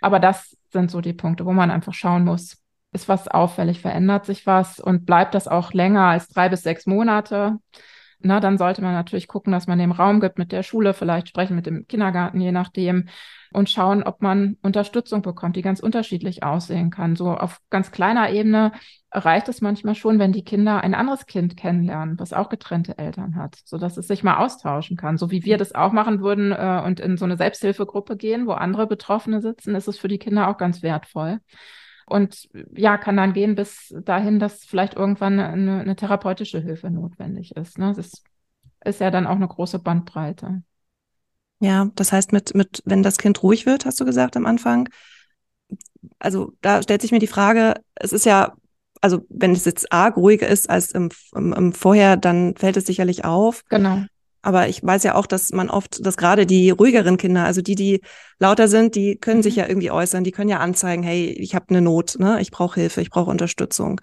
Aber 0.04 0.20
das 0.20 0.54
sind 0.70 0.90
so 0.90 1.00
die 1.00 1.14
Punkte, 1.14 1.46
wo 1.46 1.52
man 1.54 1.70
einfach 1.70 1.94
schauen 1.94 2.26
muss, 2.26 2.58
ist 2.92 3.08
was 3.08 3.26
auffällig, 3.26 3.80
verändert 3.80 4.26
sich 4.26 4.46
was 4.46 4.78
und 4.78 5.06
bleibt 5.06 5.34
das 5.34 5.48
auch 5.48 5.72
länger 5.72 6.08
als 6.08 6.28
drei 6.28 6.50
bis 6.50 6.60
sechs 6.60 6.84
Monate? 6.84 7.56
Na, 8.26 8.40
dann 8.40 8.56
sollte 8.56 8.80
man 8.80 8.94
natürlich 8.94 9.28
gucken, 9.28 9.52
dass 9.52 9.66
man 9.66 9.78
dem 9.78 9.92
Raum 9.92 10.18
gibt 10.18 10.38
mit 10.38 10.50
der 10.50 10.62
Schule, 10.62 10.94
vielleicht 10.94 11.28
sprechen 11.28 11.54
mit 11.54 11.66
dem 11.66 11.86
Kindergarten, 11.86 12.40
je 12.40 12.52
nachdem, 12.52 13.10
und 13.52 13.68
schauen, 13.68 14.02
ob 14.02 14.22
man 14.22 14.56
Unterstützung 14.62 15.20
bekommt, 15.20 15.56
die 15.56 15.62
ganz 15.62 15.78
unterschiedlich 15.78 16.42
aussehen 16.42 16.90
kann. 16.90 17.16
So 17.16 17.32
auf 17.32 17.60
ganz 17.68 17.90
kleiner 17.92 18.30
Ebene 18.30 18.72
reicht 19.12 19.50
es 19.50 19.60
manchmal 19.60 19.94
schon, 19.94 20.18
wenn 20.18 20.32
die 20.32 20.42
Kinder 20.42 20.80
ein 20.80 20.94
anderes 20.94 21.26
Kind 21.26 21.58
kennenlernen, 21.58 22.18
was 22.18 22.32
auch 22.32 22.48
getrennte 22.48 22.96
Eltern 22.96 23.36
hat, 23.36 23.58
so 23.66 23.76
dass 23.76 23.98
es 23.98 24.08
sich 24.08 24.24
mal 24.24 24.38
austauschen 24.38 24.96
kann. 24.96 25.18
So 25.18 25.30
wie 25.30 25.44
wir 25.44 25.58
das 25.58 25.74
auch 25.74 25.92
machen 25.92 26.22
würden 26.22 26.50
äh, 26.50 26.82
und 26.82 27.00
in 27.00 27.18
so 27.18 27.26
eine 27.26 27.36
Selbsthilfegruppe 27.36 28.16
gehen, 28.16 28.46
wo 28.46 28.52
andere 28.52 28.86
Betroffene 28.86 29.42
sitzen, 29.42 29.74
ist 29.74 29.86
es 29.86 29.98
für 29.98 30.08
die 30.08 30.18
Kinder 30.18 30.48
auch 30.48 30.56
ganz 30.56 30.82
wertvoll. 30.82 31.40
Und 32.06 32.48
ja, 32.76 32.98
kann 32.98 33.16
dann 33.16 33.32
gehen 33.32 33.54
bis 33.54 33.94
dahin, 34.04 34.38
dass 34.38 34.64
vielleicht 34.64 34.94
irgendwann 34.94 35.40
eine, 35.40 35.80
eine 35.80 35.96
therapeutische 35.96 36.60
Hilfe 36.60 36.90
notwendig 36.90 37.56
ist. 37.56 37.78
Ne? 37.78 37.92
Das 37.96 38.22
ist 38.84 39.00
ja 39.00 39.10
dann 39.10 39.26
auch 39.26 39.36
eine 39.36 39.48
große 39.48 39.78
Bandbreite. 39.78 40.62
Ja, 41.60 41.90
das 41.94 42.12
heißt, 42.12 42.32
mit, 42.32 42.54
mit, 42.54 42.82
wenn 42.84 43.02
das 43.02 43.16
Kind 43.16 43.42
ruhig 43.42 43.64
wird, 43.64 43.86
hast 43.86 44.00
du 44.00 44.04
gesagt 44.04 44.36
am 44.36 44.44
Anfang. 44.44 44.88
Also 46.18 46.52
da 46.60 46.82
stellt 46.82 47.00
sich 47.00 47.12
mir 47.12 47.20
die 47.20 47.26
Frage, 47.26 47.74
es 47.94 48.12
ist 48.12 48.26
ja, 48.26 48.54
also 49.00 49.24
wenn 49.30 49.52
es 49.52 49.64
jetzt 49.64 49.90
arg 49.90 50.16
ruhiger 50.16 50.48
ist 50.48 50.68
als 50.68 50.90
im, 50.90 51.10
im, 51.34 51.52
im 51.52 51.72
Vorher, 51.72 52.16
dann 52.16 52.54
fällt 52.56 52.76
es 52.76 52.86
sicherlich 52.86 53.24
auf. 53.24 53.62
Genau. 53.70 54.04
Aber 54.44 54.68
ich 54.68 54.84
weiß 54.84 55.02
ja 55.04 55.14
auch, 55.14 55.26
dass 55.26 55.52
man 55.52 55.70
oft, 55.70 56.04
dass 56.04 56.18
gerade 56.18 56.44
die 56.44 56.70
ruhigeren 56.70 57.16
Kinder, 57.16 57.44
also 57.44 57.62
die, 57.62 57.74
die 57.74 58.00
lauter 58.38 58.68
sind, 58.68 58.94
die 58.94 59.16
können 59.16 59.42
sich 59.42 59.54
mhm. 59.54 59.60
ja 59.60 59.68
irgendwie 59.68 59.90
äußern, 59.90 60.22
die 60.22 60.32
können 60.32 60.50
ja 60.50 60.58
anzeigen, 60.58 61.02
hey, 61.02 61.30
ich 61.30 61.54
habe 61.54 61.66
eine 61.70 61.80
Not, 61.80 62.16
ne? 62.18 62.40
ich 62.40 62.50
brauche 62.50 62.78
Hilfe, 62.78 63.00
ich 63.00 63.08
brauche 63.08 63.30
Unterstützung. 63.30 64.00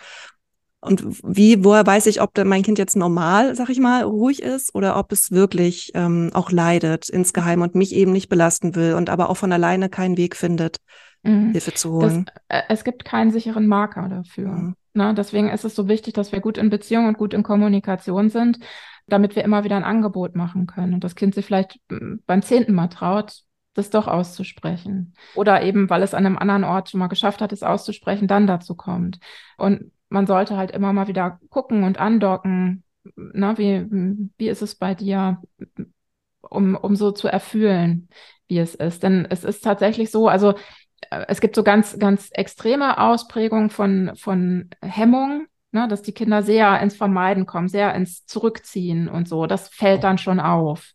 Und 0.83 1.03
wie, 1.23 1.63
woher 1.63 1.85
weiß 1.85 2.07
ich, 2.07 2.21
ob 2.21 2.35
mein 2.43 2.63
Kind 2.63 2.79
jetzt 2.79 2.95
normal, 2.95 3.55
sag 3.55 3.69
ich 3.69 3.79
mal, 3.79 4.01
ruhig 4.01 4.41
ist 4.41 4.73
oder 4.73 4.97
ob 4.97 5.11
es 5.11 5.29
wirklich 5.29 5.91
ähm, 5.93 6.31
auch 6.33 6.51
leidet 6.51 7.07
insgeheim 7.07 7.61
und 7.61 7.75
mich 7.75 7.93
eben 7.93 8.11
nicht 8.11 8.29
belasten 8.29 8.73
will 8.73 8.95
und 8.95 9.11
aber 9.11 9.29
auch 9.29 9.37
von 9.37 9.53
alleine 9.53 9.89
keinen 9.89 10.17
Weg 10.17 10.35
findet, 10.35 10.77
mhm. 11.21 11.51
Hilfe 11.51 11.75
zu 11.75 11.91
holen? 11.91 12.25
Das, 12.25 12.33
äh, 12.47 12.63
es 12.69 12.83
gibt 12.83 13.05
keinen 13.05 13.29
sicheren 13.29 13.67
Marker 13.67 14.09
dafür. 14.09 14.49
Mhm. 14.49 14.75
Ne? 14.95 15.13
Deswegen 15.13 15.49
ist 15.49 15.65
es 15.65 15.75
so 15.75 15.87
wichtig, 15.87 16.15
dass 16.15 16.31
wir 16.31 16.39
gut 16.39 16.57
in 16.57 16.71
Beziehung 16.71 17.05
und 17.05 17.17
gut 17.17 17.35
in 17.35 17.43
Kommunikation 17.43 18.29
sind, 18.29 18.57
damit 19.11 19.35
wir 19.35 19.43
immer 19.43 19.63
wieder 19.63 19.75
ein 19.75 19.83
Angebot 19.83 20.35
machen 20.35 20.67
können 20.67 20.93
und 20.93 21.03
das 21.03 21.15
Kind 21.15 21.35
sich 21.35 21.45
vielleicht 21.45 21.79
hm, 21.89 22.23
beim 22.25 22.41
zehnten 22.41 22.73
Mal 22.73 22.87
traut, 22.87 23.41
das 23.73 23.89
doch 23.89 24.07
auszusprechen. 24.07 25.13
Oder 25.35 25.63
eben, 25.63 25.89
weil 25.89 26.03
es 26.03 26.13
an 26.13 26.25
einem 26.25 26.37
anderen 26.37 26.63
Ort 26.63 26.89
schon 26.89 26.99
mal 26.99 27.07
geschafft 27.07 27.41
hat, 27.41 27.51
es 27.51 27.63
auszusprechen, 27.63 28.27
dann 28.27 28.47
dazu 28.47 28.75
kommt. 28.75 29.19
Und 29.57 29.91
man 30.09 30.27
sollte 30.27 30.57
halt 30.57 30.71
immer 30.71 30.93
mal 30.93 31.07
wieder 31.07 31.39
gucken 31.49 31.83
und 31.83 31.99
andocken, 31.99 32.83
na, 33.15 33.57
wie, 33.57 33.85
wie 34.37 34.49
ist 34.49 34.61
es 34.61 34.75
bei 34.75 34.93
dir, 34.93 35.41
um, 36.41 36.75
um 36.75 36.95
so 36.95 37.11
zu 37.11 37.27
erfühlen, 37.27 38.09
wie 38.47 38.59
es 38.59 38.75
ist. 38.75 39.03
Denn 39.03 39.25
es 39.29 39.43
ist 39.43 39.63
tatsächlich 39.63 40.11
so, 40.11 40.27
also 40.27 40.53
äh, 41.09 41.25
es 41.27 41.41
gibt 41.41 41.55
so 41.55 41.63
ganz, 41.63 41.97
ganz 41.97 42.29
extreme 42.31 42.97
Ausprägungen 42.97 43.69
von, 43.69 44.11
von 44.15 44.69
Hemmung, 44.81 45.47
ne, 45.71 45.87
dass 45.87 46.01
die 46.01 46.13
Kinder 46.13 46.43
sehr 46.43 46.79
ins 46.81 46.95
Vermeiden 46.95 47.45
kommen, 47.45 47.67
sehr 47.67 47.93
ins 47.95 48.25
Zurückziehen 48.25 49.07
und 49.09 49.27
so. 49.27 49.47
Das 49.47 49.69
fällt 49.69 50.03
dann 50.03 50.17
schon 50.17 50.39
auf. 50.39 50.93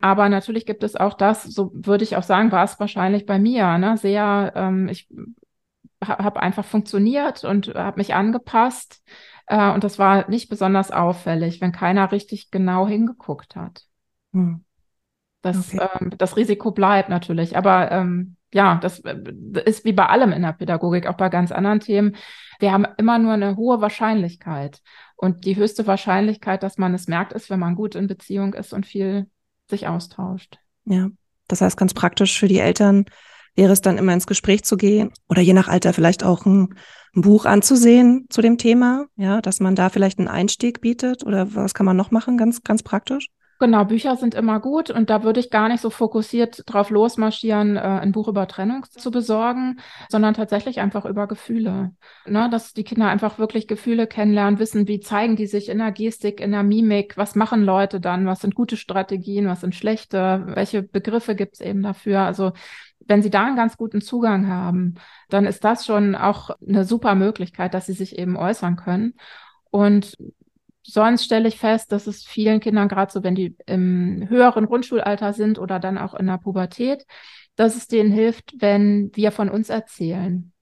Aber 0.00 0.28
natürlich 0.28 0.66
gibt 0.66 0.82
es 0.82 0.96
auch 0.96 1.14
das, 1.14 1.44
so 1.44 1.70
würde 1.74 2.04
ich 2.04 2.16
auch 2.16 2.22
sagen, 2.22 2.52
war 2.52 2.64
es 2.64 2.78
wahrscheinlich 2.78 3.26
bei 3.26 3.38
mir, 3.38 3.78
ne, 3.78 3.96
sehr, 3.96 4.52
ähm, 4.54 4.88
ich 4.88 5.08
habe 6.02 6.40
einfach 6.40 6.64
funktioniert 6.64 7.44
und 7.44 7.68
habe 7.74 7.98
mich 7.98 8.14
angepasst. 8.14 9.02
Äh, 9.46 9.70
und 9.72 9.84
das 9.84 9.98
war 9.98 10.28
nicht 10.28 10.48
besonders 10.48 10.90
auffällig, 10.90 11.60
wenn 11.60 11.72
keiner 11.72 12.12
richtig 12.12 12.50
genau 12.50 12.86
hingeguckt 12.86 13.56
hat. 13.56 13.84
Hm. 14.32 14.64
Das, 15.42 15.74
okay. 15.74 15.86
ähm, 16.00 16.12
das 16.16 16.36
Risiko 16.36 16.70
bleibt 16.70 17.08
natürlich. 17.08 17.56
Aber 17.56 17.90
ähm, 17.92 18.36
ja, 18.52 18.76
das 18.76 19.00
äh, 19.00 19.16
ist 19.66 19.84
wie 19.84 19.92
bei 19.92 20.06
allem 20.06 20.32
in 20.32 20.42
der 20.42 20.52
Pädagogik, 20.52 21.06
auch 21.06 21.16
bei 21.16 21.28
ganz 21.28 21.52
anderen 21.52 21.80
Themen. 21.80 22.16
Wir 22.58 22.72
haben 22.72 22.86
immer 22.98 23.18
nur 23.18 23.32
eine 23.32 23.56
hohe 23.56 23.80
Wahrscheinlichkeit. 23.80 24.80
Und 25.16 25.44
die 25.44 25.56
höchste 25.56 25.86
Wahrscheinlichkeit, 25.86 26.62
dass 26.62 26.78
man 26.78 26.94
es 26.94 27.08
merkt, 27.08 27.32
ist, 27.32 27.50
wenn 27.50 27.60
man 27.60 27.74
gut 27.74 27.94
in 27.94 28.06
Beziehung 28.06 28.54
ist 28.54 28.72
und 28.72 28.86
viel 28.86 29.28
sich 29.68 29.88
austauscht. 29.88 30.58
Ja, 30.84 31.08
das 31.48 31.60
heißt 31.60 31.76
ganz 31.76 31.94
praktisch 31.94 32.38
für 32.38 32.48
die 32.48 32.58
Eltern, 32.58 33.06
wäre 33.56 33.72
es 33.72 33.80
dann 33.80 33.98
immer 33.98 34.12
ins 34.12 34.26
Gespräch 34.26 34.64
zu 34.64 34.76
gehen 34.76 35.12
oder 35.28 35.40
je 35.40 35.52
nach 35.52 35.68
Alter 35.68 35.92
vielleicht 35.92 36.24
auch 36.24 36.44
ein, 36.44 36.74
ein, 37.14 37.22
Buch 37.22 37.44
anzusehen 37.44 38.26
zu 38.28 38.42
dem 38.42 38.58
Thema, 38.58 39.06
ja, 39.16 39.40
dass 39.40 39.60
man 39.60 39.76
da 39.76 39.88
vielleicht 39.88 40.18
einen 40.18 40.28
Einstieg 40.28 40.80
bietet 40.80 41.24
oder 41.24 41.54
was 41.54 41.74
kann 41.74 41.86
man 41.86 41.96
noch 41.96 42.10
machen, 42.10 42.36
ganz, 42.36 42.62
ganz 42.62 42.82
praktisch? 42.82 43.28
Genau, 43.60 43.84
Bücher 43.84 44.16
sind 44.16 44.34
immer 44.34 44.58
gut 44.58 44.90
und 44.90 45.10
da 45.10 45.22
würde 45.22 45.38
ich 45.38 45.48
gar 45.48 45.68
nicht 45.68 45.80
so 45.80 45.88
fokussiert 45.88 46.62
drauf 46.66 46.90
losmarschieren, 46.90 47.76
äh, 47.76 47.80
ein 47.80 48.10
Buch 48.12 48.26
über 48.28 48.48
Trennung 48.48 48.84
zu 48.90 49.10
besorgen, 49.10 49.78
sondern 50.08 50.34
tatsächlich 50.34 50.80
einfach 50.80 51.04
über 51.04 51.28
Gefühle. 51.28 51.92
Ne, 52.26 52.48
dass 52.50 52.72
die 52.72 52.84
Kinder 52.84 53.08
einfach 53.08 53.38
wirklich 53.38 53.68
Gefühle 53.68 54.06
kennenlernen, 54.06 54.58
wissen, 54.58 54.88
wie 54.88 55.00
zeigen 55.00 55.36
die 55.36 55.46
sich 55.46 55.68
in 55.68 55.78
der 55.78 55.92
Gestik, 55.92 56.40
in 56.40 56.50
der 56.50 56.64
Mimik, 56.64 57.16
was 57.16 57.36
machen 57.36 57.62
Leute 57.62 58.00
dann, 58.00 58.26
was 58.26 58.40
sind 58.40 58.54
gute 58.56 58.76
Strategien, 58.76 59.46
was 59.46 59.60
sind 59.60 59.74
schlechte, 59.74 60.44
welche 60.48 60.82
Begriffe 60.82 61.36
gibt 61.36 61.54
es 61.54 61.60
eben 61.60 61.82
dafür. 61.82 62.20
Also 62.20 62.52
wenn 63.06 63.22
Sie 63.22 63.30
da 63.30 63.44
einen 63.44 63.56
ganz 63.56 63.76
guten 63.76 64.00
Zugang 64.00 64.48
haben, 64.48 64.94
dann 65.28 65.46
ist 65.46 65.64
das 65.64 65.86
schon 65.86 66.14
auch 66.14 66.50
eine 66.66 66.84
super 66.84 67.14
Möglichkeit, 67.14 67.74
dass 67.74 67.86
Sie 67.86 67.92
sich 67.92 68.18
eben 68.18 68.36
äußern 68.36 68.76
können. 68.76 69.14
Und 69.70 70.16
sonst 70.84 71.24
stelle 71.24 71.48
ich 71.48 71.58
fest, 71.58 71.92
dass 71.92 72.06
es 72.06 72.24
vielen 72.24 72.60
Kindern, 72.60 72.88
gerade 72.88 73.12
so 73.12 73.22
wenn 73.22 73.34
die 73.34 73.56
im 73.66 74.28
höheren 74.28 74.66
Grundschulalter 74.66 75.32
sind 75.32 75.58
oder 75.58 75.80
dann 75.80 75.98
auch 75.98 76.14
in 76.14 76.26
der 76.26 76.38
Pubertät, 76.38 77.04
dass 77.56 77.76
es 77.76 77.88
denen 77.88 78.12
hilft, 78.12 78.54
wenn 78.58 79.10
wir 79.14 79.32
von 79.32 79.48
uns 79.48 79.68
erzählen. 79.68 80.52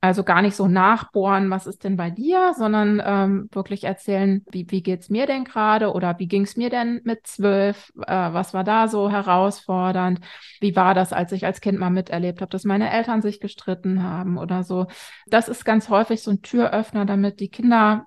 Also 0.00 0.22
gar 0.22 0.42
nicht 0.42 0.54
so 0.54 0.68
nachbohren, 0.68 1.50
was 1.50 1.66
ist 1.66 1.82
denn 1.82 1.96
bei 1.96 2.08
dir, 2.08 2.54
sondern 2.56 3.02
ähm, 3.04 3.48
wirklich 3.50 3.82
erzählen, 3.82 4.44
wie, 4.52 4.64
wie 4.70 4.80
geht's 4.80 5.10
mir 5.10 5.26
denn 5.26 5.42
gerade 5.42 5.92
oder 5.92 6.20
wie 6.20 6.28
ging's 6.28 6.56
mir 6.56 6.70
denn 6.70 7.00
mit 7.02 7.26
zwölf, 7.26 7.92
äh, 8.06 8.12
was 8.32 8.54
war 8.54 8.62
da 8.62 8.86
so 8.86 9.10
herausfordernd, 9.10 10.20
wie 10.60 10.76
war 10.76 10.94
das, 10.94 11.12
als 11.12 11.32
ich 11.32 11.46
als 11.46 11.60
Kind 11.60 11.80
mal 11.80 11.90
miterlebt 11.90 12.40
habe, 12.40 12.50
dass 12.50 12.62
meine 12.62 12.92
Eltern 12.92 13.22
sich 13.22 13.40
gestritten 13.40 14.04
haben 14.04 14.38
oder 14.38 14.62
so. 14.62 14.86
Das 15.26 15.48
ist 15.48 15.64
ganz 15.64 15.88
häufig 15.88 16.22
so 16.22 16.30
ein 16.30 16.42
Türöffner, 16.42 17.04
damit 17.04 17.40
die 17.40 17.48
Kinder 17.48 18.06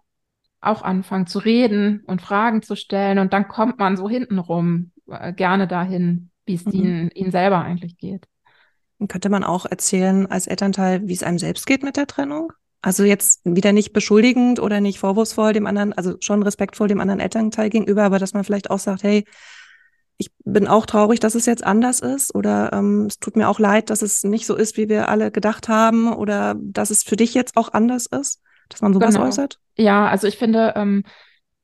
auch 0.62 0.84
anfangen 0.84 1.28
zu 1.28 1.40
reden 1.40 2.04
und 2.06 2.22
Fragen 2.22 2.62
zu 2.62 2.76
stellen 2.76 3.20
und 3.20 3.34
dann 3.34 3.48
kommt 3.48 3.80
man 3.80 3.98
so 3.98 4.08
hintenrum 4.08 4.92
äh, 5.08 5.34
gerne 5.34 5.68
dahin, 5.68 6.30
wie 6.46 6.56
es 6.56 6.66
mhm. 6.66 6.72
ihnen, 6.72 7.12
ihnen 7.12 7.32
selber 7.32 7.60
eigentlich 7.62 7.98
geht. 7.98 8.28
Könnte 9.08 9.30
man 9.30 9.44
auch 9.44 9.66
erzählen 9.66 10.28
als 10.28 10.46
Elternteil, 10.46 11.08
wie 11.08 11.14
es 11.14 11.24
einem 11.24 11.40
selbst 11.40 11.66
geht 11.66 11.82
mit 11.82 11.98
der 11.98 12.06
Trennung? 12.06 12.54
Also 12.84 13.04
jetzt 13.04 13.42
wieder 13.44 13.74
nicht 13.74 13.94
beschuldigend 13.94 14.60
oder 14.60 14.80
nicht 14.80 15.00
vorwurfsvoll 15.00 15.54
dem 15.54 15.66
anderen, 15.66 15.94
also 15.94 16.16
schon 16.20 16.44
respektvoll 16.44 16.88
dem 16.88 17.00
anderen 17.00 17.20
Elternteil 17.20 17.72
gegenüber, 17.72 18.04
aber 18.04 18.20
dass 18.20 18.34
man 18.34 18.44
vielleicht 18.44 18.70
auch 18.70 18.80
sagt, 18.80 19.02
hey, 19.02 19.26
ich 20.18 20.30
bin 20.46 20.68
auch 20.68 20.86
traurig, 20.86 21.20
dass 21.20 21.34
es 21.34 21.48
jetzt 21.48 21.64
anders 21.64 22.00
ist 22.00 22.36
oder 22.36 22.72
ähm, 22.74 23.08
es 23.08 23.18
tut 23.18 23.36
mir 23.36 23.50
auch 23.50 23.58
leid, 23.58 23.90
dass 23.90 24.04
es 24.04 24.24
nicht 24.24 24.46
so 24.46 24.56
ist, 24.56 24.78
wie 24.78 24.88
wir 24.88 25.10
alle 25.10 25.32
gedacht 25.32 25.68
haben 25.68 26.14
oder 26.14 26.56
dass 26.60 26.92
es 26.92 27.02
für 27.02 27.16
dich 27.16 27.34
jetzt 27.34 27.58
auch 27.58 27.74
anders 27.74 28.06
ist, 28.06 28.40
dass 28.74 28.82
man 28.82 28.94
sowas 28.94 29.16
genau. 29.16 29.28
äußert? 29.28 29.60
Ja, 29.78 30.08
also 30.08 30.28
ich 30.28 30.38
finde, 30.38 30.74
ähm, 30.76 31.04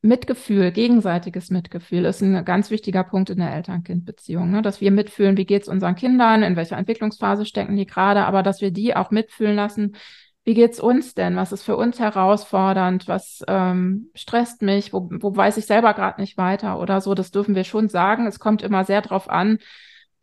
Mitgefühl, 0.02 0.72
gegenseitiges 0.72 1.50
Mitgefühl 1.50 2.06
ist 2.06 2.22
ein 2.22 2.46
ganz 2.46 2.70
wichtiger 2.70 3.04
Punkt 3.04 3.30
in 3.30 3.40
der 3.40 3.54
Eltern-Kind-Beziehung, 3.54 4.52
ne? 4.52 4.62
dass 4.62 4.80
wir 4.80 4.92
mitfühlen, 4.92 5.38
wie 5.38 5.46
geht 5.46 5.64
es 5.64 5.68
unseren 5.68 5.96
Kindern, 5.96 6.44
in 6.44 6.56
welcher 6.56 6.78
Entwicklungsphase 6.78 7.46
stecken 7.46 7.76
die 7.76 7.88
gerade, 7.88 8.26
aber 8.26 8.44
dass 8.44 8.62
wir 8.62 8.72
die 8.72 8.96
auch 8.96 9.12
mitfühlen 9.12 9.56
lassen, 9.56 9.96
wie 10.44 10.54
geht's 10.54 10.80
uns 10.80 11.14
denn, 11.14 11.36
was 11.36 11.52
ist 11.52 11.64
für 11.64 11.76
uns 11.76 12.00
herausfordernd, 12.00 13.08
was 13.08 13.44
ähm, 13.50 14.12
stresst 14.14 14.62
mich, 14.62 14.94
wo, 14.94 15.10
wo 15.12 15.36
weiß 15.36 15.58
ich 15.58 15.66
selber 15.66 15.94
gerade 15.94 16.22
nicht 16.22 16.38
weiter 16.38 16.80
oder 16.80 17.02
so, 17.02 17.16
das 17.16 17.32
dürfen 17.32 17.54
wir 17.54 17.66
schon 17.66 17.90
sagen. 17.90 18.28
Es 18.28 18.40
kommt 18.40 18.62
immer 18.62 18.86
sehr 18.86 19.02
darauf 19.02 19.30
an, 19.30 19.58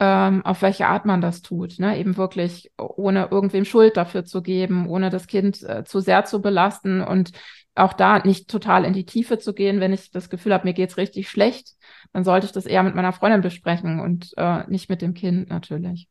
ähm, 0.01 0.45
auf 0.45 0.63
welche 0.63 0.87
Art 0.87 1.05
man 1.05 1.21
das 1.21 1.43
tut. 1.43 1.79
Ne? 1.79 1.99
Eben 1.99 2.17
wirklich 2.17 2.71
ohne 2.79 3.29
irgendwem 3.31 3.65
Schuld 3.65 3.97
dafür 3.97 4.25
zu 4.25 4.43
geben, 4.43 4.89
ohne 4.89 5.11
das 5.11 5.27
Kind 5.27 5.63
äh, 5.63 5.85
zu 5.85 6.01
sehr 6.01 6.25
zu 6.25 6.41
belasten 6.43 7.01
und 7.01 7.33
auch 7.77 7.93
da 7.93 8.21
nicht 8.21 8.49
total 8.49 8.85
in 8.85 8.93
die 8.93 9.07
Tiefe 9.07 9.39
zu 9.39 9.53
gehen, 9.53 9.81
wenn 9.81 9.93
ich 9.93 10.11
das 10.11 10.31
Gefühl 10.31 10.55
habe, 10.55 10.65
mir 10.65 10.75
geht's 10.75 10.97
richtig 10.97 11.29
schlecht, 11.29 11.75
dann 12.13 12.25
sollte 12.25 12.47
ich 12.47 12.53
das 12.53 12.67
eher 12.67 12.83
mit 12.83 12.95
meiner 12.95 13.13
Freundin 13.13 13.41
besprechen 13.41 14.01
und 14.01 14.33
äh, 14.37 14.65
nicht 14.69 14.89
mit 14.89 15.03
dem 15.03 15.15
Kind 15.15 15.49
natürlich. 15.49 16.09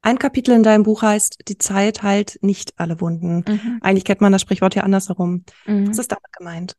Ein 0.00 0.18
Kapitel 0.18 0.54
in 0.54 0.62
deinem 0.62 0.84
Buch 0.84 1.02
heißt, 1.02 1.48
die 1.48 1.58
Zeit 1.58 2.02
heilt 2.02 2.38
nicht 2.40 2.74
alle 2.78 3.00
Wunden. 3.00 3.44
Mhm. 3.48 3.78
Eigentlich 3.82 4.04
kennt 4.04 4.20
man 4.20 4.30
das 4.30 4.42
Sprichwort 4.42 4.76
ja 4.76 4.84
andersherum. 4.84 5.44
Mhm. 5.66 5.88
Was 5.88 5.98
ist 5.98 6.12
damit 6.12 6.32
gemeint? 6.36 6.76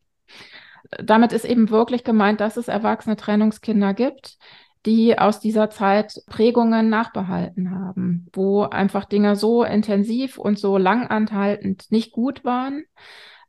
Damit 1.03 1.33
ist 1.33 1.45
eben 1.45 1.69
wirklich 1.69 2.05
gemeint, 2.05 2.39
dass 2.39 2.55
es 2.55 2.69
erwachsene 2.69 3.17
Trennungskinder 3.17 3.93
gibt, 3.93 4.37
die 4.85 5.17
aus 5.17 5.39
dieser 5.39 5.69
Zeit 5.69 6.21
Prägungen 6.27 6.89
nachbehalten 6.89 7.71
haben, 7.71 8.27
wo 8.33 8.63
einfach 8.63 9.05
Dinge 9.05 9.35
so 9.35 9.63
intensiv 9.63 10.37
und 10.37 10.57
so 10.57 10.77
langanhaltend 10.77 11.91
nicht 11.91 12.11
gut 12.11 12.45
waren, 12.45 12.83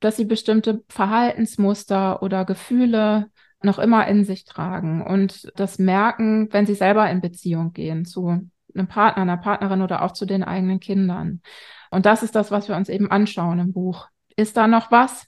dass 0.00 0.16
sie 0.16 0.24
bestimmte 0.24 0.82
Verhaltensmuster 0.88 2.22
oder 2.22 2.44
Gefühle 2.44 3.30
noch 3.62 3.78
immer 3.78 4.06
in 4.08 4.24
sich 4.24 4.44
tragen 4.44 5.02
und 5.02 5.52
das 5.54 5.78
merken, 5.78 6.48
wenn 6.52 6.66
sie 6.66 6.74
selber 6.74 7.08
in 7.10 7.20
Beziehung 7.20 7.72
gehen 7.72 8.04
zu 8.04 8.50
einem 8.74 8.88
Partner, 8.88 9.22
einer 9.22 9.36
Partnerin 9.36 9.82
oder 9.82 10.02
auch 10.02 10.12
zu 10.12 10.24
den 10.24 10.42
eigenen 10.42 10.80
Kindern. 10.80 11.42
Und 11.90 12.06
das 12.06 12.22
ist 12.22 12.34
das, 12.34 12.50
was 12.50 12.68
wir 12.68 12.76
uns 12.76 12.88
eben 12.88 13.10
anschauen 13.10 13.58
im 13.58 13.72
Buch. 13.72 14.08
Ist 14.36 14.56
da 14.56 14.66
noch 14.66 14.90
was? 14.90 15.26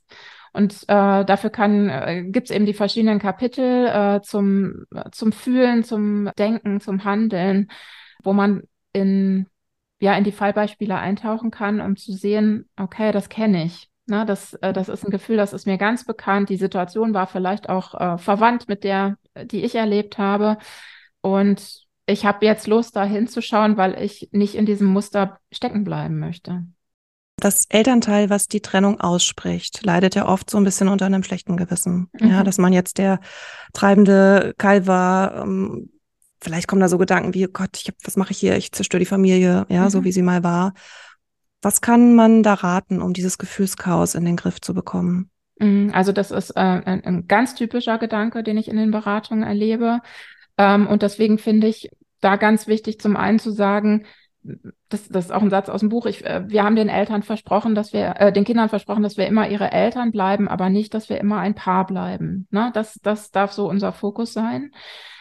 Und 0.53 0.83
äh, 0.89 1.25
dafür 1.25 1.51
kann 1.51 1.89
äh, 1.89 2.25
gibt 2.27 2.51
es 2.51 2.55
eben 2.55 2.67
die 2.67 2.75
verschiedenen 2.75 3.19
Kapitel 3.19 3.87
äh, 3.87 4.21
zum, 4.23 4.85
zum 5.11 5.33
Fühlen, 5.33 5.83
zum 5.83 6.31
Denken, 6.39 6.81
zum 6.81 7.05
Handeln, 7.05 7.71
wo 8.23 8.33
man 8.33 8.63
in, 8.93 9.47
ja, 10.01 10.15
in 10.15 10.25
die 10.25 10.33
Fallbeispiele 10.33 10.97
eintauchen 10.97 11.51
kann, 11.51 11.81
um 11.81 11.97
zu 11.97 12.13
sehen, 12.13 12.69
okay, 12.77 13.13
das 13.13 13.29
kenne 13.29 13.65
ich. 13.65 13.89
Ne, 14.07 14.27
das, 14.27 14.55
äh, 14.55 14.73
das 14.73 14.89
ist 14.89 15.05
ein 15.05 15.11
Gefühl, 15.11 15.37
das 15.37 15.53
ist 15.53 15.67
mir 15.67 15.79
ganz 15.79 16.05
bekannt. 16.05 16.49
Die 16.51 16.57
Situation 16.57 17.15
war 17.15 17.27
vielleicht 17.27 17.69
auch 17.69 17.95
äh, 17.95 18.19
verwandt 18.19 18.69
mit 18.69 18.85
der, 18.85 19.17
die 19.45 19.65
ich 19.65 19.75
erlebt 19.75 20.19
habe. 20.19 20.59
Und 21.21 21.87
ich 22.07 22.27
habe 22.27 22.45
jetzt 22.45 22.67
Lust, 22.67 22.97
da 22.97 23.05
hinzuschauen, 23.05 23.77
weil 23.77 24.03
ich 24.03 24.29
nicht 24.33 24.55
in 24.55 24.67
diesem 24.67 24.89
Muster 24.89 25.39
stecken 25.53 25.85
bleiben 25.85 26.19
möchte. 26.19 26.65
Das 27.37 27.67
Elternteil, 27.69 28.31
was 28.31 28.47
die 28.47 28.61
Trennung 28.61 29.01
ausspricht, 29.01 29.85
leidet 29.85 30.15
ja 30.15 30.29
oft 30.29 30.51
so 30.51 30.59
ein 30.59 30.65
bisschen 30.65 30.89
unter 30.89 31.07
einem 31.07 31.23
schlechten 31.23 31.57
Gewissen. 31.57 32.09
Mhm. 32.13 32.31
Ja, 32.31 32.45
dass 32.45 32.59
man 32.59 32.73
jetzt 32.73 32.99
der 32.99 33.21
treibende 33.73 34.55
Keil 34.59 34.87
war. 34.87 35.43
Ähm, 35.43 35.91
vielleicht 36.41 36.69
kommen 36.69 36.81
da 36.81 36.89
so 36.89 36.99
Gedanken 36.99 37.35
wie, 37.35 37.47
oh 37.47 37.51
Gott, 37.53 37.77
ich 37.77 37.89
hab, 37.89 37.95
was 38.05 38.17
mache 38.17 38.33
ich 38.33 38.39
hier? 38.39 38.57
Ich 38.57 38.73
zerstöre 38.73 39.01
die 39.01 39.07
Familie, 39.07 39.67
ja, 39.69 39.85
mhm. 39.85 39.91
so 39.91 40.05
wie 40.05 40.13
sie 40.13 40.23
mal 40.23 40.45
war. 40.45 40.75
Was 41.63 41.81
kann 41.81 42.15
man 42.15 42.43
da 42.43 42.55
raten, 42.55 43.01
um 43.01 43.13
dieses 43.13 43.39
Gefühlschaos 43.39 44.15
in 44.15 44.25
den 44.25 44.37
Griff 44.37 44.61
zu 44.61 44.75
bekommen? 44.75 45.31
Mhm, 45.59 45.93
also 45.95 46.13
das 46.13 46.31
ist 46.31 46.51
äh, 46.51 46.61
ein, 46.61 47.05
ein, 47.05 47.29
ganz 47.29 47.55
typischer 47.55 47.99
Gedanke, 47.99 48.43
den 48.43 48.59
ich 48.59 48.69
in 48.69 48.77
den 48.77 48.91
Beratungen 48.91 49.45
erlebe. 49.45 50.01
Ähm, 50.59 50.87
und 50.87 51.03
deswegen 51.03 51.39
finde 51.39 51.69
ich 51.69 51.91
da 52.21 52.37
ganz 52.37 52.67
wichtig, 52.67 53.01
zum 53.01 53.17
einen 53.17 53.39
zu 53.39 53.53
sagen, 53.53 54.05
das, 54.89 55.09
das 55.09 55.27
ist 55.27 55.31
auch 55.31 55.43
ein 55.43 55.51
Satz 55.51 55.69
aus 55.69 55.81
dem 55.81 55.89
Buch. 55.89 56.07
Ich, 56.07 56.25
äh, 56.25 56.45
wir 56.49 56.65
haben 56.65 56.77
den 56.77 56.89
Eltern 56.89 57.23
versprochen, 57.23 57.75
dass 57.75 57.93
wir, 57.93 58.15
äh, 58.19 58.33
den 58.33 58.45
Kindern 58.45 58.69
versprochen, 58.69 59.03
dass 59.03 59.17
wir 59.17 59.27
immer 59.27 59.49
ihre 59.49 59.73
Eltern 59.73 60.11
bleiben, 60.11 60.49
aber 60.49 60.71
nicht, 60.71 60.95
dass 60.95 61.09
wir 61.09 61.19
immer 61.19 61.39
ein 61.39 61.55
Paar 61.55 61.87
bleiben. 61.87 62.47
Ne? 62.51 62.71
Das, 62.75 62.99
das 63.03 63.31
darf 63.31 63.53
so 63.53 63.69
unser 63.69 63.93
Fokus 63.93 64.33
sein. 64.33 64.73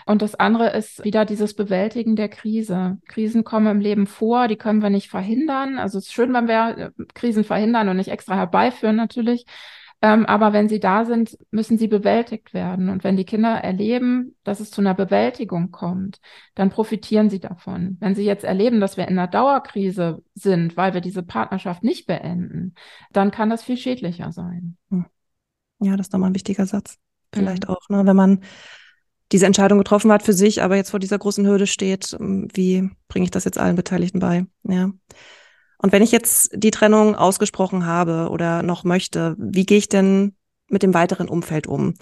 Und 0.06 0.22
das 0.22 0.36
andere 0.36 0.72
ist 0.72 1.04
wieder 1.04 1.26
dieses 1.26 1.56
Bewältigen 1.56 2.16
der 2.16 2.30
Krise. 2.30 2.98
Krisen 3.08 3.44
kommen 3.44 3.68
im 3.68 3.80
Leben 3.80 4.08
vor, 4.08 4.48
die 4.48 4.56
können 4.56 4.82
wir 4.82 4.90
nicht 4.90 5.10
verhindern. 5.10 5.78
Also 5.78 6.00
es 6.00 6.08
ist 6.08 6.14
schön, 6.14 6.34
wenn 6.34 6.48
wir 6.48 6.78
äh, 6.78 7.04
Krisen 7.14 7.44
verhindern 7.44 7.88
und 7.90 7.98
nicht 7.98 8.10
extra 8.10 8.36
herbeiführen 8.36 8.96
natürlich. 8.96 9.46
Ähm, 10.04 10.26
aber 10.26 10.52
wenn 10.52 10.68
sie 10.68 10.80
da 10.80 11.06
sind, 11.06 11.38
müssen 11.52 11.78
sie 11.78 11.88
bewältigt 11.88 12.54
werden. 12.54 12.90
Und 12.90 13.04
wenn 13.04 13.18
die 13.18 13.26
Kinder 13.26 13.50
erleben, 13.50 14.36
dass 14.44 14.60
es 14.60 14.72
zu 14.72 14.82
einer 14.82 14.96
Bewältigung 14.96 15.70
kommt, 15.70 16.20
dann 16.56 16.72
profitieren 16.72 17.30
sie 17.30 17.40
davon. 17.40 17.98
Wenn 18.00 18.16
sie 18.16 18.26
jetzt 18.26 18.44
erleben, 18.44 18.80
dass 18.80 18.98
wir 18.98 19.08
in 19.08 19.20
einer 19.20 19.28
Dauerkrise 19.28 20.24
sind, 20.34 20.76
weil 20.76 20.96
wir 20.96 21.02
diese 21.02 21.22
Partnerschaft 21.22 21.84
nicht 21.84 22.08
beenden, 22.08 22.74
dann 23.12 23.30
kann 23.30 23.52
das 23.52 23.62
viel 23.62 23.78
schädlicher 23.78 24.32
sein. 24.32 24.78
Hm. 24.90 25.06
Ja, 25.82 25.96
das 25.98 26.08
ist 26.08 26.14
nochmal 26.14 26.32
ein 26.32 26.36
wichtiger 26.36 26.66
Satz. 26.66 26.98
Vielleicht 27.34 27.68
mhm. 27.68 27.74
auch, 27.74 27.90
ne? 27.90 28.06
wenn 28.06 28.16
man 28.16 28.42
diese 29.32 29.46
Entscheidung 29.46 29.78
getroffen 29.78 30.12
hat 30.12 30.24
für 30.24 30.34
sich, 30.34 30.62
aber 30.62 30.76
jetzt 30.76 30.92
vor 30.92 31.00
dieser 31.00 31.18
großen 31.18 31.46
Hürde 31.46 31.68
steht, 31.68 32.08
hm, 32.18 32.50
wie 32.54 32.90
bringe 33.08 33.26
ich 33.26 33.32
das 33.32 33.46
jetzt 33.46 33.58
allen 33.58 33.76
Beteiligten 33.76 34.20
bei? 34.20 34.46
Ja. 34.64 34.92
Und 35.82 35.92
wenn 35.92 36.04
ich 36.04 36.12
jetzt 36.12 36.52
die 36.54 36.72
Trennung 36.72 37.16
ausgesprochen 37.16 37.86
habe 37.86 38.30
oder 38.30 38.62
noch 38.62 38.84
möchte, 38.84 39.36
wie 39.40 39.66
gehe 39.66 39.80
ich 39.80 39.90
denn 39.90 40.36
mit 40.68 40.84
dem 40.84 40.94
weiteren 40.94 41.28
Umfeld 41.28 41.66
um? 41.66 41.96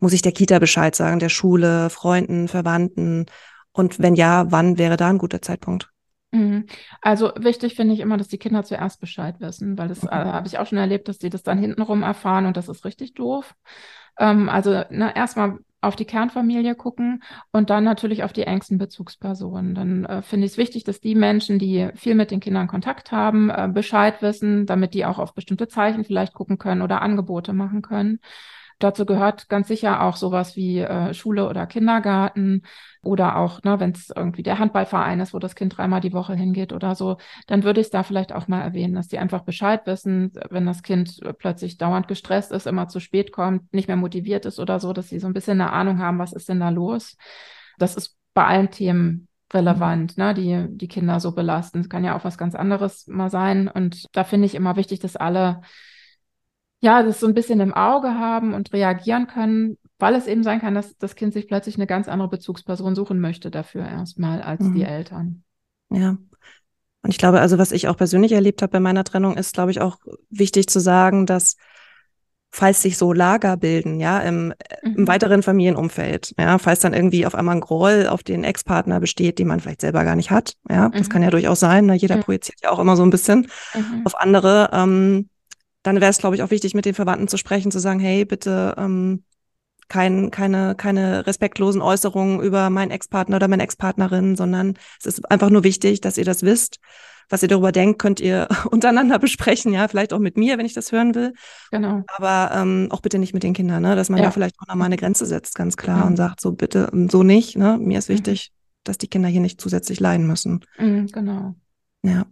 Muss 0.00 0.12
ich 0.12 0.22
der 0.22 0.32
Kita 0.32 0.58
Bescheid 0.58 0.96
sagen, 0.96 1.20
der 1.20 1.28
Schule, 1.28 1.90
Freunden, 1.90 2.48
Verwandten? 2.48 3.26
Und 3.72 4.00
wenn 4.00 4.16
ja, 4.16 4.50
wann 4.50 4.78
wäre 4.78 4.96
da 4.96 5.08
ein 5.08 5.18
guter 5.18 5.40
Zeitpunkt? 5.42 5.90
Mhm. 6.32 6.66
Also 7.00 7.32
wichtig 7.36 7.74
finde 7.74 7.94
ich 7.94 8.00
immer, 8.00 8.16
dass 8.16 8.28
die 8.28 8.38
Kinder 8.38 8.64
zuerst 8.64 9.00
Bescheid 9.00 9.36
wissen, 9.40 9.78
weil 9.78 9.88
das 9.88 10.04
äh, 10.04 10.08
habe 10.08 10.48
ich 10.48 10.58
auch 10.58 10.66
schon 10.66 10.78
erlebt, 10.78 11.08
dass 11.08 11.18
die 11.18 11.30
das 11.30 11.42
dann 11.42 11.58
hintenrum 11.58 12.02
erfahren 12.02 12.46
und 12.46 12.56
das 12.56 12.68
ist 12.68 12.84
richtig 12.84 13.14
doof. 13.14 13.54
Ähm, 14.18 14.48
also 14.48 14.70
ne, 14.90 15.12
erstmal 15.14 15.58
auf 15.80 15.96
die 15.96 16.04
Kernfamilie 16.04 16.74
gucken 16.74 17.22
und 17.52 17.70
dann 17.70 17.84
natürlich 17.84 18.22
auf 18.22 18.32
die 18.32 18.42
engsten 18.42 18.78
Bezugspersonen. 18.78 19.74
Dann 19.74 20.04
äh, 20.04 20.22
finde 20.22 20.46
ich 20.46 20.52
es 20.52 20.58
wichtig, 20.58 20.84
dass 20.84 21.00
die 21.00 21.14
Menschen, 21.14 21.58
die 21.58 21.88
viel 21.94 22.14
mit 22.14 22.30
den 22.30 22.40
Kindern 22.40 22.68
Kontakt 22.68 23.12
haben, 23.12 23.50
äh, 23.50 23.68
Bescheid 23.72 24.20
wissen, 24.22 24.66
damit 24.66 24.94
die 24.94 25.04
auch 25.04 25.18
auf 25.18 25.34
bestimmte 25.34 25.68
Zeichen 25.68 26.04
vielleicht 26.04 26.34
gucken 26.34 26.58
können 26.58 26.82
oder 26.82 27.02
Angebote 27.02 27.52
machen 27.52 27.82
können. 27.82 28.20
Dazu 28.80 29.06
gehört 29.06 29.48
ganz 29.48 29.68
sicher 29.68 30.02
auch 30.02 30.16
sowas 30.16 30.56
wie 30.56 30.80
äh, 30.80 31.14
Schule 31.14 31.48
oder 31.48 31.66
Kindergarten 31.66 32.62
oder 33.02 33.36
auch, 33.36 33.62
ne, 33.62 33.78
wenn 33.78 33.92
es 33.92 34.10
irgendwie 34.14 34.42
der 34.42 34.58
Handballverein 34.58 35.20
ist, 35.20 35.32
wo 35.32 35.38
das 35.38 35.54
Kind 35.54 35.76
dreimal 35.76 36.00
die 36.00 36.12
Woche 36.12 36.34
hingeht 36.34 36.72
oder 36.72 36.94
so, 36.94 37.18
dann 37.46 37.62
würde 37.62 37.80
ich 37.80 37.90
da 37.90 38.02
vielleicht 38.02 38.32
auch 38.32 38.48
mal 38.48 38.62
erwähnen, 38.62 38.94
dass 38.94 39.08
die 39.08 39.18
einfach 39.18 39.42
Bescheid 39.42 39.86
wissen, 39.86 40.32
wenn 40.50 40.66
das 40.66 40.82
Kind 40.82 41.20
plötzlich 41.38 41.78
dauernd 41.78 42.08
gestresst 42.08 42.52
ist, 42.52 42.66
immer 42.66 42.88
zu 42.88 43.00
spät 43.00 43.32
kommt, 43.32 43.72
nicht 43.72 43.86
mehr 43.86 43.96
motiviert 43.96 44.46
ist 44.46 44.58
oder 44.58 44.80
so, 44.80 44.92
dass 44.92 45.08
sie 45.10 45.20
so 45.20 45.26
ein 45.26 45.34
bisschen 45.34 45.60
eine 45.60 45.72
Ahnung 45.72 45.98
haben, 45.98 46.18
was 46.18 46.32
ist 46.32 46.48
denn 46.48 46.60
da 46.60 46.70
los. 46.70 47.16
Das 47.78 47.96
ist 47.96 48.16
bei 48.34 48.46
allen 48.46 48.70
Themen 48.70 49.28
relevant, 49.52 50.16
ne, 50.16 50.34
die 50.34 50.66
die 50.70 50.88
Kinder 50.88 51.20
so 51.20 51.32
belasten. 51.32 51.80
Es 51.80 51.88
kann 51.88 52.04
ja 52.04 52.16
auch 52.16 52.24
was 52.24 52.38
ganz 52.38 52.54
anderes 52.54 53.06
mal 53.08 53.30
sein. 53.30 53.68
Und 53.68 54.06
da 54.12 54.24
finde 54.24 54.46
ich 54.46 54.54
immer 54.54 54.76
wichtig, 54.76 55.00
dass 55.00 55.16
alle 55.16 55.60
ja, 56.80 57.02
das 57.02 57.20
so 57.20 57.26
ein 57.26 57.34
bisschen 57.34 57.60
im 57.60 57.74
Auge 57.74 58.08
haben 58.08 58.54
und 58.54 58.72
reagieren 58.72 59.26
können, 59.26 59.78
weil 59.98 60.14
es 60.14 60.26
eben 60.26 60.42
sein 60.42 60.60
kann, 60.60 60.74
dass 60.74 60.96
das 60.96 61.14
Kind 61.14 61.32
sich 61.32 61.46
plötzlich 61.46 61.76
eine 61.76 61.86
ganz 61.86 62.08
andere 62.08 62.28
Bezugsperson 62.28 62.94
suchen 62.94 63.20
möchte 63.20 63.50
dafür 63.50 63.86
erstmal 63.86 64.40
als 64.42 64.62
mhm. 64.62 64.74
die 64.74 64.82
Eltern. 64.82 65.44
Ja. 65.90 66.16
Und 67.02 67.10
ich 67.10 67.18
glaube, 67.18 67.40
also 67.40 67.58
was 67.58 67.72
ich 67.72 67.88
auch 67.88 67.96
persönlich 67.96 68.32
erlebt 68.32 68.62
habe 68.62 68.72
bei 68.72 68.80
meiner 68.80 69.04
Trennung, 69.04 69.36
ist, 69.36 69.54
glaube 69.54 69.70
ich, 69.70 69.80
auch 69.80 69.98
wichtig 70.28 70.68
zu 70.68 70.80
sagen, 70.80 71.26
dass 71.26 71.56
falls 72.52 72.82
sich 72.82 72.98
so 72.98 73.12
Lager 73.12 73.56
bilden, 73.56 74.00
ja, 74.00 74.18
im, 74.20 74.48
mhm. 74.82 74.96
im 74.96 75.08
weiteren 75.08 75.42
Familienumfeld, 75.42 76.34
ja, 76.38 76.58
falls 76.58 76.80
dann 76.80 76.94
irgendwie 76.94 77.24
auf 77.24 77.34
einmal 77.34 77.56
ein 77.56 77.60
Groll 77.60 78.06
auf 78.08 78.22
den 78.22 78.42
Ex-Partner 78.42 79.00
besteht, 79.00 79.38
den 79.38 79.46
man 79.46 79.60
vielleicht 79.60 79.80
selber 79.80 80.04
gar 80.04 80.16
nicht 80.16 80.30
hat, 80.30 80.54
ja, 80.68 80.88
mhm. 80.88 80.92
das 80.92 81.08
kann 81.08 81.22
ja 81.22 81.30
durchaus 81.30 81.60
sein, 81.60 81.86
ne? 81.86 81.94
jeder 81.94 82.16
mhm. 82.16 82.22
projiziert 82.22 82.58
ja 82.62 82.70
auch 82.70 82.80
immer 82.80 82.96
so 82.96 83.04
ein 83.04 83.10
bisschen 83.10 83.48
mhm. 83.74 84.02
auf 84.04 84.18
andere, 84.18 84.70
ähm, 84.72 85.28
dann 85.82 86.00
wäre 86.00 86.10
es, 86.10 86.18
glaube 86.18 86.36
ich, 86.36 86.42
auch 86.42 86.50
wichtig, 86.50 86.74
mit 86.74 86.84
den 86.84 86.94
Verwandten 86.94 87.28
zu 87.28 87.36
sprechen, 87.36 87.70
zu 87.70 87.78
sagen, 87.78 88.00
hey, 88.00 88.24
bitte 88.24 88.74
ähm, 88.76 89.24
kein, 89.88 90.30
keine, 90.30 90.74
keine 90.76 91.26
respektlosen 91.26 91.82
Äußerungen 91.82 92.40
über 92.40 92.70
meinen 92.70 92.90
Ex-Partner 92.90 93.36
oder 93.36 93.48
meine 93.48 93.62
Ex-Partnerin, 93.64 94.36
sondern 94.36 94.78
es 95.00 95.06
ist 95.06 95.30
einfach 95.30 95.50
nur 95.50 95.64
wichtig, 95.64 96.00
dass 96.00 96.16
ihr 96.16 96.24
das 96.24 96.42
wisst. 96.42 96.78
Was 97.28 97.42
ihr 97.42 97.48
darüber 97.48 97.70
denkt, 97.70 98.00
könnt 98.00 98.20
ihr 98.20 98.48
untereinander 98.70 99.18
besprechen, 99.18 99.72
ja, 99.72 99.86
vielleicht 99.88 100.12
auch 100.12 100.18
mit 100.18 100.36
mir, 100.36 100.58
wenn 100.58 100.66
ich 100.66 100.74
das 100.74 100.92
hören 100.92 101.14
will. 101.14 101.32
Genau. 101.70 102.02
Aber 102.16 102.54
ähm, 102.54 102.88
auch 102.90 103.00
bitte 103.00 103.18
nicht 103.18 103.34
mit 103.34 103.42
den 103.42 103.52
Kindern, 103.52 103.82
ne? 103.82 103.94
dass 103.94 104.08
man 104.08 104.18
ja. 104.18 104.26
da 104.26 104.30
vielleicht 104.30 104.56
auch 104.60 104.66
nochmal 104.66 104.86
eine 104.86 104.96
Grenze 104.96 105.26
setzt, 105.26 105.54
ganz 105.54 105.76
klar, 105.76 106.04
mhm. 106.04 106.10
und 106.10 106.16
sagt, 106.16 106.40
so 106.40 106.52
bitte, 106.52 106.88
ähm, 106.92 107.08
so 107.08 107.22
nicht, 107.22 107.56
ne? 107.56 107.78
Mir 107.80 107.98
ist 107.98 108.08
mhm. 108.08 108.14
wichtig, 108.14 108.50
mhm. 108.52 108.80
dass 108.84 108.98
die 108.98 109.08
Kinder 109.08 109.28
hier 109.28 109.40
nicht 109.40 109.60
zusätzlich 109.60 110.00
leiden 110.00 110.26
müssen. 110.26 110.64
Mhm, 110.78 111.06
genau. 111.08 111.54
Ja. 112.02 112.26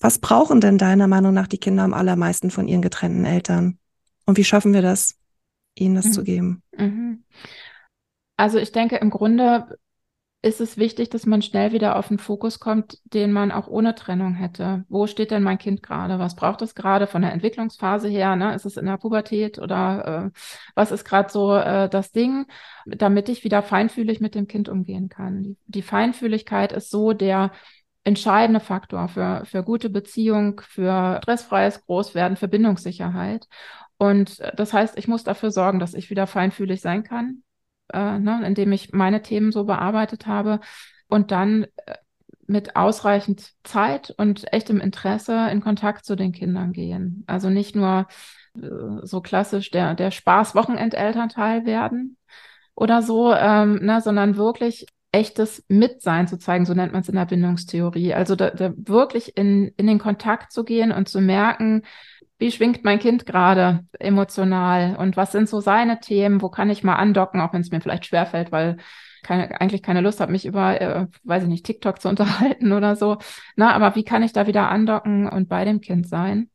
Was 0.00 0.18
brauchen 0.18 0.60
denn 0.60 0.78
deiner 0.78 1.08
Meinung 1.08 1.34
nach 1.34 1.48
die 1.48 1.58
Kinder 1.58 1.82
am 1.82 1.94
allermeisten 1.94 2.50
von 2.50 2.68
ihren 2.68 2.82
getrennten 2.82 3.24
Eltern? 3.24 3.78
Und 4.26 4.36
wie 4.36 4.44
schaffen 4.44 4.72
wir 4.72 4.82
das, 4.82 5.16
ihnen 5.74 5.96
das 5.96 6.06
mhm. 6.06 6.12
zu 6.12 6.24
geben? 6.24 6.62
Mhm. 6.76 7.24
Also 8.36 8.58
ich 8.58 8.70
denke, 8.70 8.96
im 8.96 9.10
Grunde 9.10 9.66
ist 10.40 10.60
es 10.60 10.76
wichtig, 10.76 11.10
dass 11.10 11.26
man 11.26 11.42
schnell 11.42 11.72
wieder 11.72 11.96
auf 11.96 12.08
den 12.08 12.18
Fokus 12.18 12.60
kommt, 12.60 12.98
den 13.12 13.32
man 13.32 13.50
auch 13.50 13.66
ohne 13.66 13.96
Trennung 13.96 14.34
hätte. 14.34 14.84
Wo 14.88 15.08
steht 15.08 15.32
denn 15.32 15.42
mein 15.42 15.58
Kind 15.58 15.82
gerade? 15.82 16.20
Was 16.20 16.36
braucht 16.36 16.62
es 16.62 16.76
gerade 16.76 17.08
von 17.08 17.22
der 17.22 17.32
Entwicklungsphase 17.32 18.08
her? 18.08 18.36
Ne? 18.36 18.54
Ist 18.54 18.64
es 18.64 18.76
in 18.76 18.86
der 18.86 18.98
Pubertät 18.98 19.58
oder 19.58 20.30
äh, 20.32 20.38
was 20.76 20.92
ist 20.92 21.04
gerade 21.04 21.28
so 21.30 21.56
äh, 21.56 21.88
das 21.88 22.12
Ding, 22.12 22.46
damit 22.86 23.28
ich 23.28 23.42
wieder 23.42 23.64
feinfühlig 23.64 24.20
mit 24.20 24.36
dem 24.36 24.46
Kind 24.46 24.68
umgehen 24.68 25.08
kann? 25.08 25.42
Die, 25.42 25.56
die 25.66 25.82
Feinfühligkeit 25.82 26.70
ist 26.70 26.90
so 26.90 27.12
der 27.12 27.50
entscheidende 28.08 28.60
Faktor 28.60 29.08
für, 29.08 29.44
für 29.44 29.62
gute 29.62 29.90
Beziehung, 29.90 30.62
für 30.62 31.20
stressfreies 31.22 31.84
Großwerden, 31.84 32.38
für 32.38 32.48
Bindungssicherheit. 32.48 33.46
Und 33.98 34.40
das 34.56 34.72
heißt, 34.72 34.96
ich 34.96 35.08
muss 35.08 35.24
dafür 35.24 35.50
sorgen, 35.50 35.78
dass 35.78 35.92
ich 35.92 36.08
wieder 36.08 36.26
feinfühlig 36.26 36.80
sein 36.80 37.02
kann, 37.02 37.42
äh, 37.92 38.18
ne, 38.18 38.40
indem 38.46 38.72
ich 38.72 38.92
meine 38.92 39.20
Themen 39.20 39.52
so 39.52 39.64
bearbeitet 39.64 40.26
habe 40.26 40.60
und 41.08 41.32
dann 41.32 41.64
äh, 41.84 41.96
mit 42.46 42.76
ausreichend 42.76 43.52
Zeit 43.62 44.14
und 44.16 44.50
echtem 44.54 44.80
Interesse 44.80 45.50
in 45.50 45.60
Kontakt 45.60 46.06
zu 46.06 46.16
den 46.16 46.32
Kindern 46.32 46.72
gehen. 46.72 47.24
Also 47.26 47.50
nicht 47.50 47.76
nur 47.76 48.06
äh, 48.56 48.68
so 49.02 49.20
klassisch 49.20 49.70
der, 49.70 49.94
der 49.94 50.12
Spaß-Wochenendelternteil 50.12 51.66
werden 51.66 52.16
oder 52.74 53.02
so, 53.02 53.34
ähm, 53.34 53.84
ne, 53.84 54.00
sondern 54.00 54.36
wirklich 54.36 54.86
echtes 55.12 55.64
Mitsein 55.68 56.28
zu 56.28 56.38
zeigen, 56.38 56.66
so 56.66 56.74
nennt 56.74 56.92
man 56.92 57.02
es 57.02 57.08
in 57.08 57.14
der 57.16 57.24
Bindungstheorie. 57.24 58.14
Also 58.14 58.36
da, 58.36 58.50
da 58.50 58.72
wirklich 58.76 59.36
in, 59.36 59.68
in 59.76 59.86
den 59.86 59.98
Kontakt 59.98 60.52
zu 60.52 60.64
gehen 60.64 60.92
und 60.92 61.08
zu 61.08 61.20
merken, 61.20 61.82
wie 62.38 62.52
schwingt 62.52 62.84
mein 62.84 62.98
Kind 62.98 63.26
gerade 63.26 63.84
emotional 63.98 64.96
und 64.96 65.16
was 65.16 65.32
sind 65.32 65.48
so 65.48 65.60
seine 65.60 66.00
Themen, 66.00 66.40
wo 66.40 66.48
kann 66.50 66.70
ich 66.70 66.84
mal 66.84 66.94
andocken, 66.94 67.40
auch 67.40 67.52
wenn 67.52 67.62
es 67.62 67.70
mir 67.70 67.80
vielleicht 67.80 68.06
schwerfällt, 68.06 68.52
weil 68.52 68.76
keine, 69.22 69.60
eigentlich 69.60 69.82
keine 69.82 70.00
Lust 70.00 70.20
habe, 70.20 70.32
mich 70.32 70.46
über, 70.46 70.80
äh, 70.80 71.06
weiß 71.24 71.42
ich 71.44 71.48
nicht, 71.48 71.66
TikTok 71.66 72.00
zu 72.00 72.08
unterhalten 72.10 72.72
oder 72.72 72.94
so. 72.94 73.18
Na, 73.56 73.72
aber 73.74 73.96
wie 73.96 74.04
kann 74.04 74.22
ich 74.22 74.32
da 74.32 74.46
wieder 74.46 74.68
andocken 74.68 75.28
und 75.28 75.48
bei 75.48 75.64
dem 75.64 75.80
Kind 75.80 76.08
sein? 76.08 76.50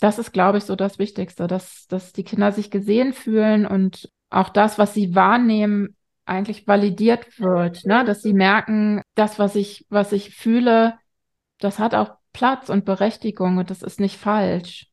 Das 0.00 0.18
ist, 0.18 0.32
glaube 0.32 0.58
ich, 0.58 0.64
so 0.64 0.76
das 0.76 0.98
Wichtigste, 0.98 1.46
dass, 1.46 1.86
dass 1.86 2.12
die 2.12 2.24
Kinder 2.24 2.52
sich 2.52 2.70
gesehen 2.70 3.12
fühlen 3.12 3.66
und 3.66 4.10
auch 4.30 4.48
das, 4.48 4.78
was 4.78 4.94
sie 4.94 5.14
wahrnehmen, 5.14 5.96
eigentlich 6.24 6.66
validiert 6.66 7.38
wird, 7.38 7.84
ne? 7.84 8.04
dass 8.04 8.22
sie 8.22 8.32
merken, 8.32 9.02
das, 9.14 9.38
was 9.38 9.56
ich, 9.56 9.86
was 9.88 10.12
ich 10.12 10.34
fühle, 10.34 10.94
das 11.58 11.78
hat 11.78 11.94
auch 11.94 12.16
Platz 12.32 12.68
und 12.68 12.84
Berechtigung 12.84 13.58
und 13.58 13.70
das 13.70 13.82
ist 13.82 14.00
nicht 14.00 14.18
falsch 14.18 14.92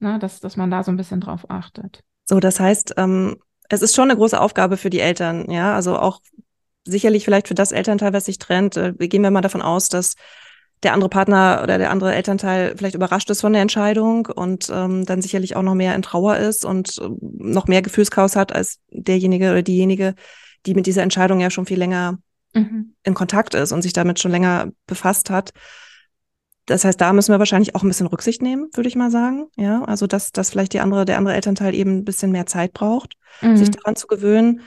ne, 0.00 0.18
dass, 0.18 0.40
dass 0.40 0.56
man 0.56 0.70
da 0.70 0.82
so 0.82 0.90
ein 0.90 0.96
bisschen 0.96 1.20
drauf 1.20 1.46
achtet. 1.48 2.00
So, 2.24 2.40
das 2.40 2.60
heißt, 2.60 2.94
ähm, 2.96 3.36
es 3.68 3.82
ist 3.82 3.94
schon 3.94 4.10
eine 4.10 4.18
große 4.18 4.40
Aufgabe 4.40 4.76
für 4.76 4.90
die 4.90 5.00
Eltern, 5.00 5.50
ja, 5.50 5.74
also 5.74 5.98
auch 5.98 6.20
sicherlich 6.84 7.24
vielleicht 7.24 7.48
für 7.48 7.54
das 7.54 7.72
Elternteil, 7.72 8.12
was 8.12 8.26
sich 8.26 8.38
trennt. 8.38 8.76
Äh, 8.76 8.92
gehen 8.94 9.22
wir 9.22 9.30
mal 9.30 9.40
davon 9.40 9.62
aus, 9.62 9.88
dass 9.88 10.14
der 10.82 10.92
andere 10.92 11.10
Partner 11.10 11.60
oder 11.62 11.76
der 11.76 11.90
andere 11.90 12.14
Elternteil 12.14 12.74
vielleicht 12.76 12.94
überrascht 12.94 13.28
ist 13.30 13.40
von 13.40 13.52
der 13.52 13.62
Entscheidung 13.62 14.26
und 14.26 14.70
ähm, 14.72 15.04
dann 15.04 15.20
sicherlich 15.20 15.56
auch 15.56 15.62
noch 15.62 15.74
mehr 15.74 15.94
in 15.94 16.02
Trauer 16.02 16.36
ist 16.36 16.64
und 16.64 16.98
äh, 16.98 17.08
noch 17.20 17.66
mehr 17.66 17.82
Gefühlschaos 17.82 18.36
hat 18.36 18.54
als 18.54 18.78
derjenige 18.90 19.50
oder 19.50 19.62
diejenige, 19.62 20.14
die 20.66 20.74
mit 20.74 20.86
dieser 20.86 21.02
Entscheidung 21.02 21.40
ja 21.40 21.50
schon 21.50 21.66
viel 21.66 21.78
länger 21.78 22.18
mhm. 22.54 22.94
in 23.02 23.14
Kontakt 23.14 23.54
ist 23.54 23.72
und 23.72 23.82
sich 23.82 23.92
damit 23.92 24.18
schon 24.18 24.30
länger 24.30 24.70
befasst 24.86 25.30
hat. 25.30 25.52
Das 26.66 26.84
heißt, 26.84 27.00
da 27.00 27.14
müssen 27.14 27.32
wir 27.32 27.38
wahrscheinlich 27.38 27.74
auch 27.74 27.82
ein 27.82 27.88
bisschen 27.88 28.06
Rücksicht 28.06 28.42
nehmen, 28.42 28.68
würde 28.74 28.88
ich 28.88 28.96
mal 28.96 29.10
sagen. 29.10 29.46
Ja, 29.56 29.82
also 29.84 30.06
dass, 30.06 30.32
dass 30.32 30.50
vielleicht 30.50 30.74
die 30.74 30.80
andere, 30.80 31.06
der 31.06 31.16
andere 31.16 31.34
Elternteil 31.34 31.74
eben 31.74 31.98
ein 31.98 32.04
bisschen 32.04 32.30
mehr 32.30 32.44
Zeit 32.44 32.74
braucht, 32.74 33.14
mhm. 33.40 33.56
sich 33.56 33.70
daran 33.70 33.96
zu 33.96 34.06
gewöhnen. 34.06 34.60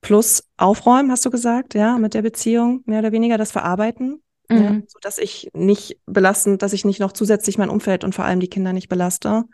Plus 0.00 0.44
aufräumen, 0.56 1.10
hast 1.10 1.24
du 1.24 1.30
gesagt, 1.30 1.74
ja, 1.74 1.98
mit 1.98 2.14
der 2.14 2.22
Beziehung, 2.22 2.82
mehr 2.84 2.98
oder 2.98 3.12
weniger 3.12 3.38
das 3.38 3.52
Verarbeiten. 3.52 4.22
Mhm. 4.48 4.56
Ja, 4.56 4.80
so 4.88 4.98
dass 5.00 5.18
ich 5.18 5.50
nicht 5.54 5.98
belastend, 6.06 6.62
dass 6.62 6.72
ich 6.72 6.84
nicht 6.84 7.00
noch 7.00 7.12
zusätzlich 7.12 7.58
mein 7.58 7.70
Umfeld 7.70 8.02
und 8.02 8.14
vor 8.14 8.24
allem 8.24 8.40
die 8.40 8.50
Kinder 8.50 8.72
nicht 8.72 8.88
belaste. 8.88 9.44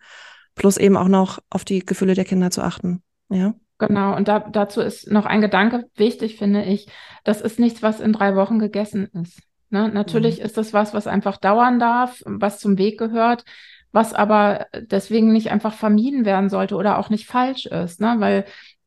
Plus 0.54 0.78
eben 0.78 0.96
auch 0.96 1.08
noch 1.08 1.40
auf 1.50 1.64
die 1.64 1.80
Gefühle 1.80 2.14
der 2.14 2.24
Kinder 2.24 2.50
zu 2.50 2.62
achten. 2.62 3.02
Ja. 3.30 3.54
Genau, 3.78 4.14
und 4.14 4.28
da, 4.28 4.38
dazu 4.40 4.80
ist 4.80 5.11
noch 5.11 5.26
ein 5.26 5.40
Gedanke 5.40 5.87
wichtig, 5.96 6.37
finde 6.37 6.62
ich. 6.64 6.87
Das 7.24 7.40
ist 7.40 7.58
nichts, 7.58 7.82
was 7.82 8.00
in 8.00 8.12
drei 8.12 8.37
Wochen 8.37 8.58
gegessen 8.58 9.08
ist. 9.22 9.40
Ne? 9.70 9.88
Natürlich 9.88 10.38
mhm. 10.38 10.44
ist 10.44 10.56
das 10.56 10.72
was, 10.72 10.94
was 10.94 11.06
einfach 11.06 11.38
dauern 11.38 11.78
darf, 11.78 12.22
was 12.24 12.58
zum 12.58 12.78
Weg 12.78 12.98
gehört, 12.98 13.44
was 13.90 14.14
aber 14.14 14.66
deswegen 14.74 15.32
nicht 15.32 15.50
einfach 15.50 15.74
vermieden 15.74 16.24
werden 16.24 16.48
sollte 16.48 16.76
oder 16.76 16.98
auch 16.98 17.11
nicht 17.11 17.26
falsch 17.26 17.66
ist, 17.66 18.00
ne? 18.00 18.16
weil 18.18 18.44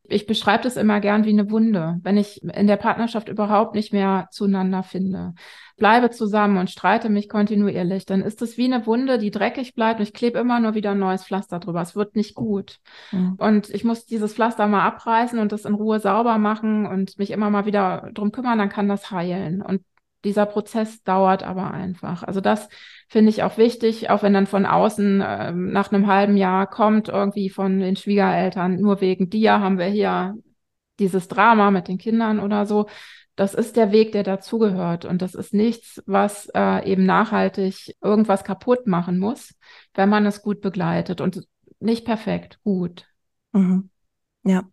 ich 0.08 0.26
beschreibe 0.26 0.63
das 0.63 0.78
immer 0.78 1.00
gern 1.00 1.26
wie 1.26 1.30
eine 1.30 1.50
Wunde. 1.50 2.00
Wenn 2.04 2.18
ich 2.18 2.44
in 2.44 2.68
der 2.68 2.78
Partnerschaft 2.78 3.30
überhaupt 3.30 3.76
nicht 3.76 3.94
mehr 3.94 4.28
zueinander 4.32 4.84
finde, 4.84 5.34
bleibe 5.78 6.10
zusammen 6.10 6.58
und 6.58 6.70
streite 6.70 7.10
mich 7.10 7.30
kontinuierlich, 7.30 8.06
dann 8.06 8.22
ist 8.22 8.41
es 8.41 8.58
wie 8.58 8.65
eine 8.65 8.86
Wunde, 8.86 9.18
die 9.18 9.32
dreckig 9.32 9.76
bleibt 9.76 10.00
und 10.00 10.06
ich 10.08 10.13
klebe 10.13 10.39
immer 10.39 10.60
nur 10.60 10.74
wieder 10.74 10.91
ein 10.91 11.00
neues 11.00 11.24
Pflaster 11.24 11.60
drüber. 11.60 11.82
Es 11.82 11.96
wird 11.96 12.15
nicht 12.15 12.36
gut. 12.36 12.80
Mhm. 13.12 13.36
Und 13.38 13.70
ich 13.70 13.84
muss 13.84 14.06
dieses 14.06 14.34
Pflaster 14.34 14.68
mal 14.68 14.86
abreißen 14.86 15.39
und 15.39 15.52
das 15.52 15.65
in 15.65 15.74
Ruhe 15.74 16.00
sauber 16.00 16.38
machen 16.38 16.86
und 16.86 17.18
mich 17.18 17.32
immer 17.32 17.50
mal 17.50 17.65
wieder 17.65 18.10
drum 18.13 18.32
kümmern, 18.32 18.58
dann 18.58 18.70
kann 18.70 18.88
das 18.88 19.12
heilen. 19.12 19.62
Und 19.62 19.82
dieser 20.26 20.46
Prozess 20.46 21.04
dauert 21.04 21.44
aber 21.44 21.72
einfach. 21.72 22.24
Also 22.24 22.42
das 22.42 22.68
finde 23.08 23.30
ich 23.30 23.44
auch 23.44 23.58
wichtig, 23.58 24.10
auch 24.10 24.24
wenn 24.24 24.34
dann 24.34 24.48
von 24.48 24.66
außen 24.66 25.22
äh, 25.22 25.52
nach 25.54 25.92
einem 25.92 26.08
halben 26.08 26.36
Jahr 26.36 26.68
kommt, 26.68 27.08
irgendwie 27.08 27.50
von 27.50 27.80
den 27.80 27.96
Schwiegereltern, 27.96 28.76
nur 28.76 29.00
wegen 29.00 29.30
dir 29.30 29.62
haben 29.62 29.78
wir 29.78 29.86
hier 29.86 30.36
dieses 31.00 31.28
Drama 31.28 31.72
mit 31.72 31.88
den 31.88 31.98
Kindern 31.98 32.40
oder 32.40 32.66
so. 32.66 32.88
Das 33.36 33.54
ist 33.54 33.76
der 33.76 33.92
Weg, 33.92 34.14
der 34.14 34.24
dazugehört. 34.24 35.06
Und 35.06 35.22
das 35.22 35.36
ist 35.36 35.54
nichts, 35.54 36.02
was 36.06 36.50
äh, 36.56 36.90
eben 36.90 37.06
nachhaltig 37.06 37.96
irgendwas 38.02 38.44
kaputt 38.44 38.88
machen 38.88 39.20
muss, 39.20 39.54
wenn 39.94 40.10
man 40.10 40.26
es 40.26 40.42
gut 40.42 40.62
begleitet. 40.62 41.20
Und 41.20 41.46
nicht 41.80 42.06
perfekt, 42.06 42.60
gut. 42.64 43.06
Mhm. 43.52 43.90
Ja. 44.44 44.64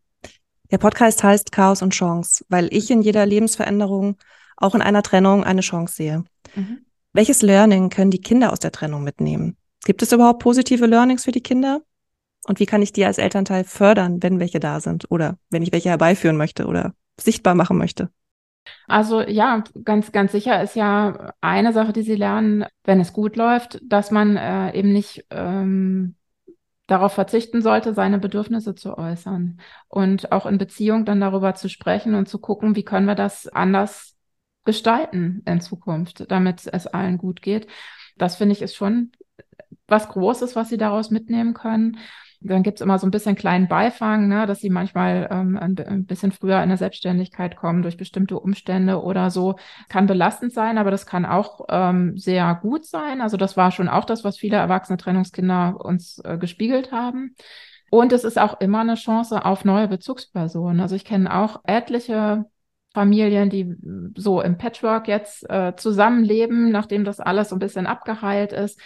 Der 0.71 0.79
Podcast 0.79 1.23
heißt 1.23 1.53
Chaos 1.53 1.83
und 1.83 1.93
Chance, 1.93 2.45
weil 2.49 2.69
ich 2.73 2.91
in 2.91 3.03
jeder 3.03 3.27
Lebensveränderung 3.27 4.17
auch 4.62 4.75
in 4.75 4.83
einer 4.83 5.03
Trennung 5.03 5.44
eine 5.44 5.61
Chance 5.61 5.94
sehe. 5.94 6.25
Mhm. 6.55 6.85
Welches 7.12 7.42
Learning 7.42 7.90
können 7.90 8.11
die 8.11 8.20
Kinder 8.20 8.53
aus 8.53 8.59
der 8.59 8.72
Trennung 8.72 9.05
mitnehmen? 9.05 9.57
Gibt 9.85 10.03
es 10.03 10.12
überhaupt 10.12 10.42
positive 10.42 10.87
Learnings 10.87 11.25
für 11.25 11.33
die 11.33 11.42
Kinder? 11.42 11.83
Und 12.46 12.59
wie 12.59 12.66
kann 12.66 12.83
ich 12.83 12.92
die 12.92 13.05
als 13.05 13.18
Elternteil 13.18 13.64
fördern, 13.64 14.22
wenn 14.22 14.40
welche 14.40 14.61
da 14.61 14.81
sind 14.81 15.11
oder 15.11 15.38
wenn 15.51 15.62
ich 15.62 15.72
welche 15.72 15.90
herbeiführen 15.90 16.37
möchte 16.37 16.66
oder 16.66 16.94
sichtbar 17.20 17.55
machen 17.55 17.79
möchte? 17.79 18.11
Also 18.87 19.20
ja, 19.20 19.64
ganz, 19.85 20.12
ganz 20.12 20.33
sicher 20.33 20.62
ist 20.62 20.77
ja 20.77 21.33
eine 21.40 21.72
Sache, 21.72 21.92
die 21.92 22.03
sie 22.03 22.14
lernen, 22.14 22.64
wenn 22.85 23.01
es 23.01 23.12
gut 23.12 23.37
läuft, 23.37 23.81
dass 23.83 24.11
man 24.11 24.37
äh, 24.37 24.72
eben 24.77 24.92
nicht 24.92 25.27
ähm, 25.31 26.16
darauf 26.87 27.12
verzichten 27.12 27.62
sollte, 27.62 27.94
seine 27.94 28.18
Bedürfnisse 28.18 28.75
zu 28.75 28.96
äußern 28.96 29.59
und 29.88 30.33
auch 30.33 30.46
in 30.46 30.59
Beziehung 30.59 31.05
dann 31.05 31.20
darüber 31.20 31.55
zu 31.55 31.68
sprechen 31.68 32.14
und 32.14 32.29
zu 32.29 32.38
gucken, 32.38 32.77
wie 32.77 32.85
können 32.85 33.07
wir 33.07 33.14
das 33.14 33.48
anders 33.48 34.16
gestalten 34.64 35.42
in 35.46 35.61
Zukunft, 35.61 36.31
damit 36.31 36.68
es 36.72 36.87
allen 36.87 37.18
gut 37.18 37.42
geht. 37.42 37.66
Das 38.16 38.37
finde 38.37 38.53
ich 38.53 38.62
ist 38.62 38.75
schon 38.75 39.12
was 39.88 40.09
Großes, 40.09 40.57
was 40.57 40.68
sie 40.68 40.79
daraus 40.79 41.11
mitnehmen 41.11 41.55
können. 41.55 41.98
Dann 42.44 42.62
gibt 42.62 42.79
es 42.79 42.81
immer 42.81 42.98
so 42.98 43.07
ein 43.07 43.12
bisschen 43.12 43.37
kleinen 43.37 43.68
Beifang, 43.68 44.27
ne, 44.27 44.46
dass 44.46 44.61
sie 44.61 44.70
manchmal 44.70 45.29
ähm, 45.31 45.57
ein, 45.57 45.79
ein, 45.79 46.07
bisschen 46.07 46.33
früher 46.33 46.61
in 46.62 46.68
der 46.68 46.79
Selbstständigkeit 46.79 47.57
kommen 47.57 47.83
durch 47.83 47.96
bestimmte 47.96 48.38
Umstände 48.38 49.01
oder 49.01 49.31
so. 49.31 49.57
Kann 49.88 50.07
belastend 50.07 50.53
sein, 50.53 50.79
aber 50.79 50.90
das 50.90 51.07
kann 51.07 51.25
auch 51.25 51.61
ähm, 51.68 52.16
sehr 52.18 52.55
gut 52.61 52.85
sein. 52.85 53.20
Also 53.20 53.37
das 53.37 53.57
war 53.57 53.70
schon 53.70 53.88
auch 53.88 54.05
das, 54.05 54.25
was 54.25 54.38
viele 54.38 54.57
erwachsene 54.57 54.98
Trennungskinder 54.98 55.77
uns 55.85 56.20
äh, 56.25 56.37
gespiegelt 56.37 56.90
haben. 56.90 57.37
Und 57.90 58.12
es 58.12 58.25
ist 58.25 58.40
auch 58.40 58.61
immer 58.61 58.81
eine 58.81 58.94
Chance 58.94 59.44
auf 59.44 59.64
neue 59.64 59.87
Bezugspersonen. 59.87 60.81
Also 60.81 60.96
ich 60.96 61.05
kenne 61.05 61.33
auch 61.33 61.61
etliche 61.64 62.46
Familien, 62.92 63.50
die 63.50 63.74
so 64.16 64.40
im 64.40 64.59
Patchwork 64.59 65.09
jetzt 65.09 65.48
äh, 65.48 65.74
zusammenleben, 65.76 66.70
nachdem 66.70 67.05
das 67.05 67.20
alles 67.20 67.48
so 67.48 67.57
ein 67.57 67.61
bisschen 67.61 67.87
abgeheilt 67.87 68.52
ist 68.52 68.81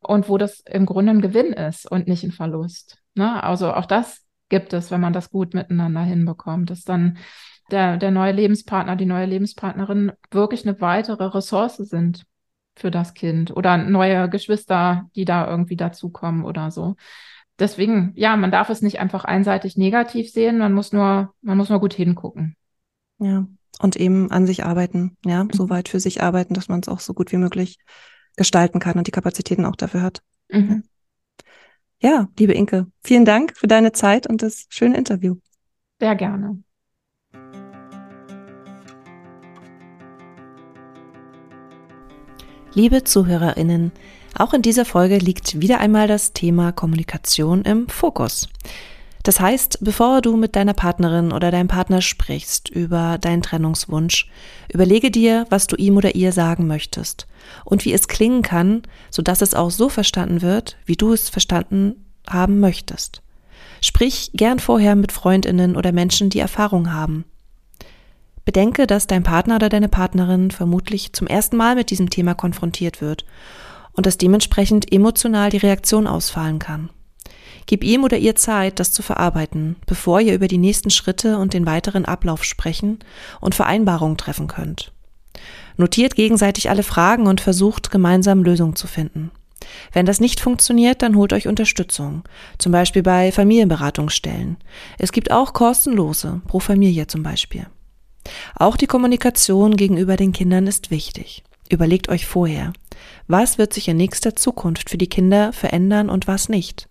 und 0.00 0.28
wo 0.28 0.38
das 0.38 0.60
im 0.60 0.86
Grunde 0.86 1.12
ein 1.12 1.20
Gewinn 1.20 1.52
ist 1.52 1.90
und 1.90 2.08
nicht 2.08 2.24
ein 2.24 2.32
Verlust. 2.32 2.98
Ne? 3.14 3.42
Also 3.42 3.72
auch 3.72 3.86
das 3.86 4.24
gibt 4.48 4.72
es, 4.72 4.90
wenn 4.90 5.00
man 5.00 5.12
das 5.12 5.30
gut 5.30 5.54
miteinander 5.54 6.02
hinbekommt, 6.02 6.70
dass 6.70 6.84
dann 6.84 7.18
der, 7.70 7.96
der 7.96 8.10
neue 8.10 8.32
Lebenspartner, 8.32 8.96
die 8.96 9.06
neue 9.06 9.26
Lebenspartnerin 9.26 10.12
wirklich 10.30 10.66
eine 10.66 10.80
weitere 10.80 11.24
Ressource 11.24 11.76
sind 11.76 12.24
für 12.76 12.90
das 12.90 13.14
Kind 13.14 13.54
oder 13.56 13.76
neue 13.76 14.28
Geschwister, 14.28 15.08
die 15.14 15.24
da 15.24 15.48
irgendwie 15.48 15.76
dazukommen 15.76 16.44
oder 16.44 16.70
so. 16.70 16.96
Deswegen, 17.58 18.12
ja, 18.16 18.36
man 18.36 18.50
darf 18.50 18.70
es 18.70 18.82
nicht 18.82 18.98
einfach 18.98 19.24
einseitig 19.24 19.76
negativ 19.76 20.30
sehen, 20.30 20.58
man 20.58 20.72
muss 20.72 20.92
nur, 20.92 21.32
man 21.42 21.56
muss 21.56 21.68
nur 21.68 21.80
gut 21.80 21.94
hingucken. 21.94 22.56
Ja, 23.22 23.46
und 23.80 23.94
eben 23.96 24.30
an 24.32 24.46
sich 24.46 24.64
arbeiten, 24.64 25.16
ja, 25.24 25.46
so 25.52 25.64
mhm. 25.64 25.70
weit 25.70 25.88
für 25.88 26.00
sich 26.00 26.22
arbeiten, 26.22 26.54
dass 26.54 26.68
man 26.68 26.80
es 26.80 26.88
auch 26.88 26.98
so 26.98 27.14
gut 27.14 27.30
wie 27.30 27.36
möglich 27.36 27.78
gestalten 28.36 28.80
kann 28.80 28.98
und 28.98 29.06
die 29.06 29.12
Kapazitäten 29.12 29.64
auch 29.64 29.76
dafür 29.76 30.02
hat. 30.02 30.22
Mhm. 30.50 30.82
Ja, 32.00 32.28
liebe 32.36 32.52
Inke, 32.52 32.88
vielen 33.04 33.24
Dank 33.24 33.56
für 33.56 33.68
deine 33.68 33.92
Zeit 33.92 34.26
und 34.26 34.42
das 34.42 34.66
schöne 34.70 34.96
Interview. 34.96 35.36
Sehr 36.00 36.16
gerne. 36.16 36.60
Liebe 42.74 43.04
Zuhörerinnen, 43.04 43.92
auch 44.36 44.52
in 44.52 44.62
dieser 44.62 44.84
Folge 44.84 45.18
liegt 45.18 45.60
wieder 45.60 45.78
einmal 45.78 46.08
das 46.08 46.32
Thema 46.32 46.72
Kommunikation 46.72 47.62
im 47.62 47.86
Fokus. 47.86 48.48
Das 49.22 49.38
heißt, 49.38 49.78
bevor 49.82 50.20
du 50.20 50.36
mit 50.36 50.56
deiner 50.56 50.74
Partnerin 50.74 51.32
oder 51.32 51.50
deinem 51.50 51.68
Partner 51.68 52.00
sprichst 52.00 52.68
über 52.68 53.18
deinen 53.18 53.42
Trennungswunsch, 53.42 54.28
überlege 54.72 55.10
dir, 55.10 55.46
was 55.48 55.68
du 55.68 55.76
ihm 55.76 55.96
oder 55.96 56.14
ihr 56.16 56.32
sagen 56.32 56.66
möchtest 56.66 57.28
und 57.64 57.84
wie 57.84 57.92
es 57.92 58.08
klingen 58.08 58.42
kann, 58.42 58.82
sodass 59.10 59.40
es 59.40 59.54
auch 59.54 59.70
so 59.70 59.88
verstanden 59.88 60.42
wird, 60.42 60.76
wie 60.86 60.96
du 60.96 61.12
es 61.12 61.28
verstanden 61.28 62.04
haben 62.28 62.58
möchtest. 62.58 63.22
Sprich 63.80 64.30
gern 64.34 64.58
vorher 64.58 64.96
mit 64.96 65.12
Freundinnen 65.12 65.76
oder 65.76 65.92
Menschen, 65.92 66.30
die 66.30 66.40
Erfahrung 66.40 66.92
haben. 66.92 67.24
Bedenke, 68.44 68.88
dass 68.88 69.06
dein 69.06 69.22
Partner 69.22 69.56
oder 69.56 69.68
deine 69.68 69.88
Partnerin 69.88 70.50
vermutlich 70.50 71.12
zum 71.12 71.28
ersten 71.28 71.56
Mal 71.56 71.76
mit 71.76 71.90
diesem 71.90 72.10
Thema 72.10 72.34
konfrontiert 72.34 73.00
wird 73.00 73.24
und 73.92 74.06
dass 74.06 74.18
dementsprechend 74.18 74.92
emotional 74.92 75.50
die 75.50 75.58
Reaktion 75.58 76.08
ausfallen 76.08 76.58
kann. 76.58 76.90
Gib 77.66 77.84
ihm 77.84 78.04
oder 78.04 78.18
ihr 78.18 78.34
Zeit, 78.34 78.80
das 78.80 78.92
zu 78.92 79.02
verarbeiten, 79.02 79.76
bevor 79.86 80.20
ihr 80.20 80.34
über 80.34 80.48
die 80.48 80.58
nächsten 80.58 80.90
Schritte 80.90 81.38
und 81.38 81.54
den 81.54 81.66
weiteren 81.66 82.04
Ablauf 82.04 82.44
sprechen 82.44 82.98
und 83.40 83.54
Vereinbarungen 83.54 84.16
treffen 84.16 84.48
könnt. 84.48 84.92
Notiert 85.76 86.16
gegenseitig 86.16 86.70
alle 86.70 86.82
Fragen 86.82 87.26
und 87.26 87.40
versucht 87.40 87.90
gemeinsam 87.90 88.42
Lösungen 88.42 88.76
zu 88.76 88.86
finden. 88.86 89.30
Wenn 89.92 90.06
das 90.06 90.20
nicht 90.20 90.40
funktioniert, 90.40 91.02
dann 91.02 91.16
holt 91.16 91.32
euch 91.32 91.48
Unterstützung, 91.48 92.24
zum 92.58 92.72
Beispiel 92.72 93.02
bei 93.02 93.32
Familienberatungsstellen. 93.32 94.56
Es 94.98 95.12
gibt 95.12 95.30
auch 95.30 95.52
kostenlose, 95.52 96.42
pro 96.46 96.60
Familie 96.60 97.06
zum 97.06 97.22
Beispiel. 97.22 97.66
Auch 98.56 98.76
die 98.76 98.86
Kommunikation 98.86 99.76
gegenüber 99.76 100.16
den 100.16 100.32
Kindern 100.32 100.66
ist 100.66 100.90
wichtig. 100.90 101.42
Überlegt 101.68 102.08
euch 102.08 102.26
vorher, 102.26 102.72
was 103.28 103.58
wird 103.58 103.72
sich 103.72 103.88
in 103.88 103.96
nächster 103.96 104.36
Zukunft 104.36 104.90
für 104.90 104.98
die 104.98 105.08
Kinder 105.08 105.52
verändern 105.52 106.10
und 106.10 106.26
was 106.26 106.48
nicht. 106.48 106.88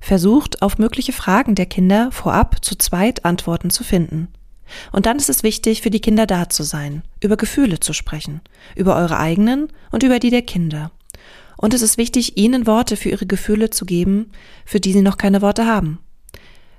Versucht 0.00 0.62
auf 0.62 0.78
mögliche 0.78 1.12
Fragen 1.12 1.54
der 1.54 1.66
Kinder 1.66 2.10
vorab 2.12 2.64
zu 2.64 2.76
zweit 2.76 3.24
Antworten 3.24 3.70
zu 3.70 3.84
finden. 3.84 4.28
Und 4.92 5.06
dann 5.06 5.16
ist 5.16 5.30
es 5.30 5.42
wichtig, 5.42 5.82
für 5.82 5.90
die 5.90 6.00
Kinder 6.00 6.26
da 6.26 6.48
zu 6.48 6.62
sein, 6.62 7.02
über 7.22 7.36
Gefühle 7.36 7.80
zu 7.80 7.92
sprechen, 7.92 8.40
über 8.76 8.96
eure 8.96 9.18
eigenen 9.18 9.68
und 9.90 10.02
über 10.02 10.18
die 10.18 10.30
der 10.30 10.42
Kinder. 10.42 10.90
Und 11.56 11.74
es 11.74 11.82
ist 11.82 11.98
wichtig, 11.98 12.36
ihnen 12.36 12.66
Worte 12.66 12.96
für 12.96 13.08
ihre 13.08 13.26
Gefühle 13.26 13.70
zu 13.70 13.84
geben, 13.84 14.30
für 14.64 14.78
die 14.78 14.92
sie 14.92 15.02
noch 15.02 15.16
keine 15.16 15.42
Worte 15.42 15.66
haben. 15.66 15.98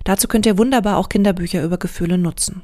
Dazu 0.06 0.28
könnt 0.28 0.46
ihr 0.46 0.58
wunderbar 0.58 0.98
auch 0.98 1.10
Kinderbücher 1.10 1.64
über 1.64 1.78
Gefühle 1.78 2.18
nutzen. 2.18 2.62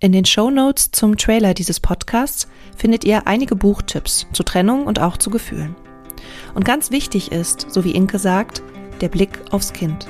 In 0.00 0.12
den 0.12 0.24
Show 0.24 0.50
Notes 0.50 0.90
zum 0.90 1.16
Trailer 1.16 1.54
dieses 1.54 1.78
Podcasts 1.78 2.48
findet 2.76 3.04
ihr 3.04 3.26
einige 3.26 3.54
Buchtipps 3.54 4.26
zu 4.32 4.42
Trennung 4.42 4.84
und 4.84 4.98
auch 4.98 5.16
zu 5.16 5.30
Gefühlen. 5.30 5.76
Und 6.54 6.64
ganz 6.64 6.90
wichtig 6.90 7.32
ist, 7.32 7.66
so 7.70 7.84
wie 7.84 7.92
Inke 7.92 8.18
sagt, 8.18 8.62
der 9.00 9.08
Blick 9.08 9.40
aufs 9.50 9.72
Kind. 9.72 10.06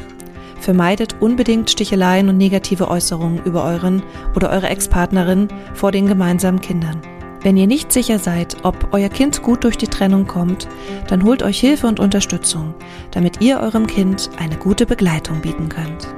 Vermeidet 0.61 1.16
unbedingt 1.20 1.70
Sticheleien 1.70 2.28
und 2.28 2.39
negative 2.39 2.89
Äußerungen 2.89 3.43
über 3.45 3.64
euren 3.64 4.03
oder 4.35 4.51
eure 4.51 4.68
Ex-Partnerin 4.68 5.49
vor 5.74 5.93
den 5.93 6.07
gemeinsamen 6.07 6.61
Kindern. 6.61 7.03
Wenn 7.43 7.59
ihr 7.59 7.66
nicht 7.66 7.93
sicher 7.93 8.18
seid, 8.18 8.57
ob 8.62 8.89
euer 8.93 9.11
Kind 9.11 9.43
gut 9.43 9.64
durch 9.64 9.76
die 9.76 9.89
Trennung 9.89 10.26
kommt, 10.26 10.66
dann 11.09 11.22
holt 11.24 11.43
euch 11.43 11.61
Hilfe 11.61 11.87
und 11.87 12.01
Unterstützung, 12.01 12.74
damit 13.11 13.43
ihr 13.43 13.61
eurem 13.61 13.87
Kind 13.87 14.30
eine 14.39 14.57
gute 14.57 14.87
Begleitung 14.87 15.43
bieten 15.43 15.68
könnt. 15.68 16.09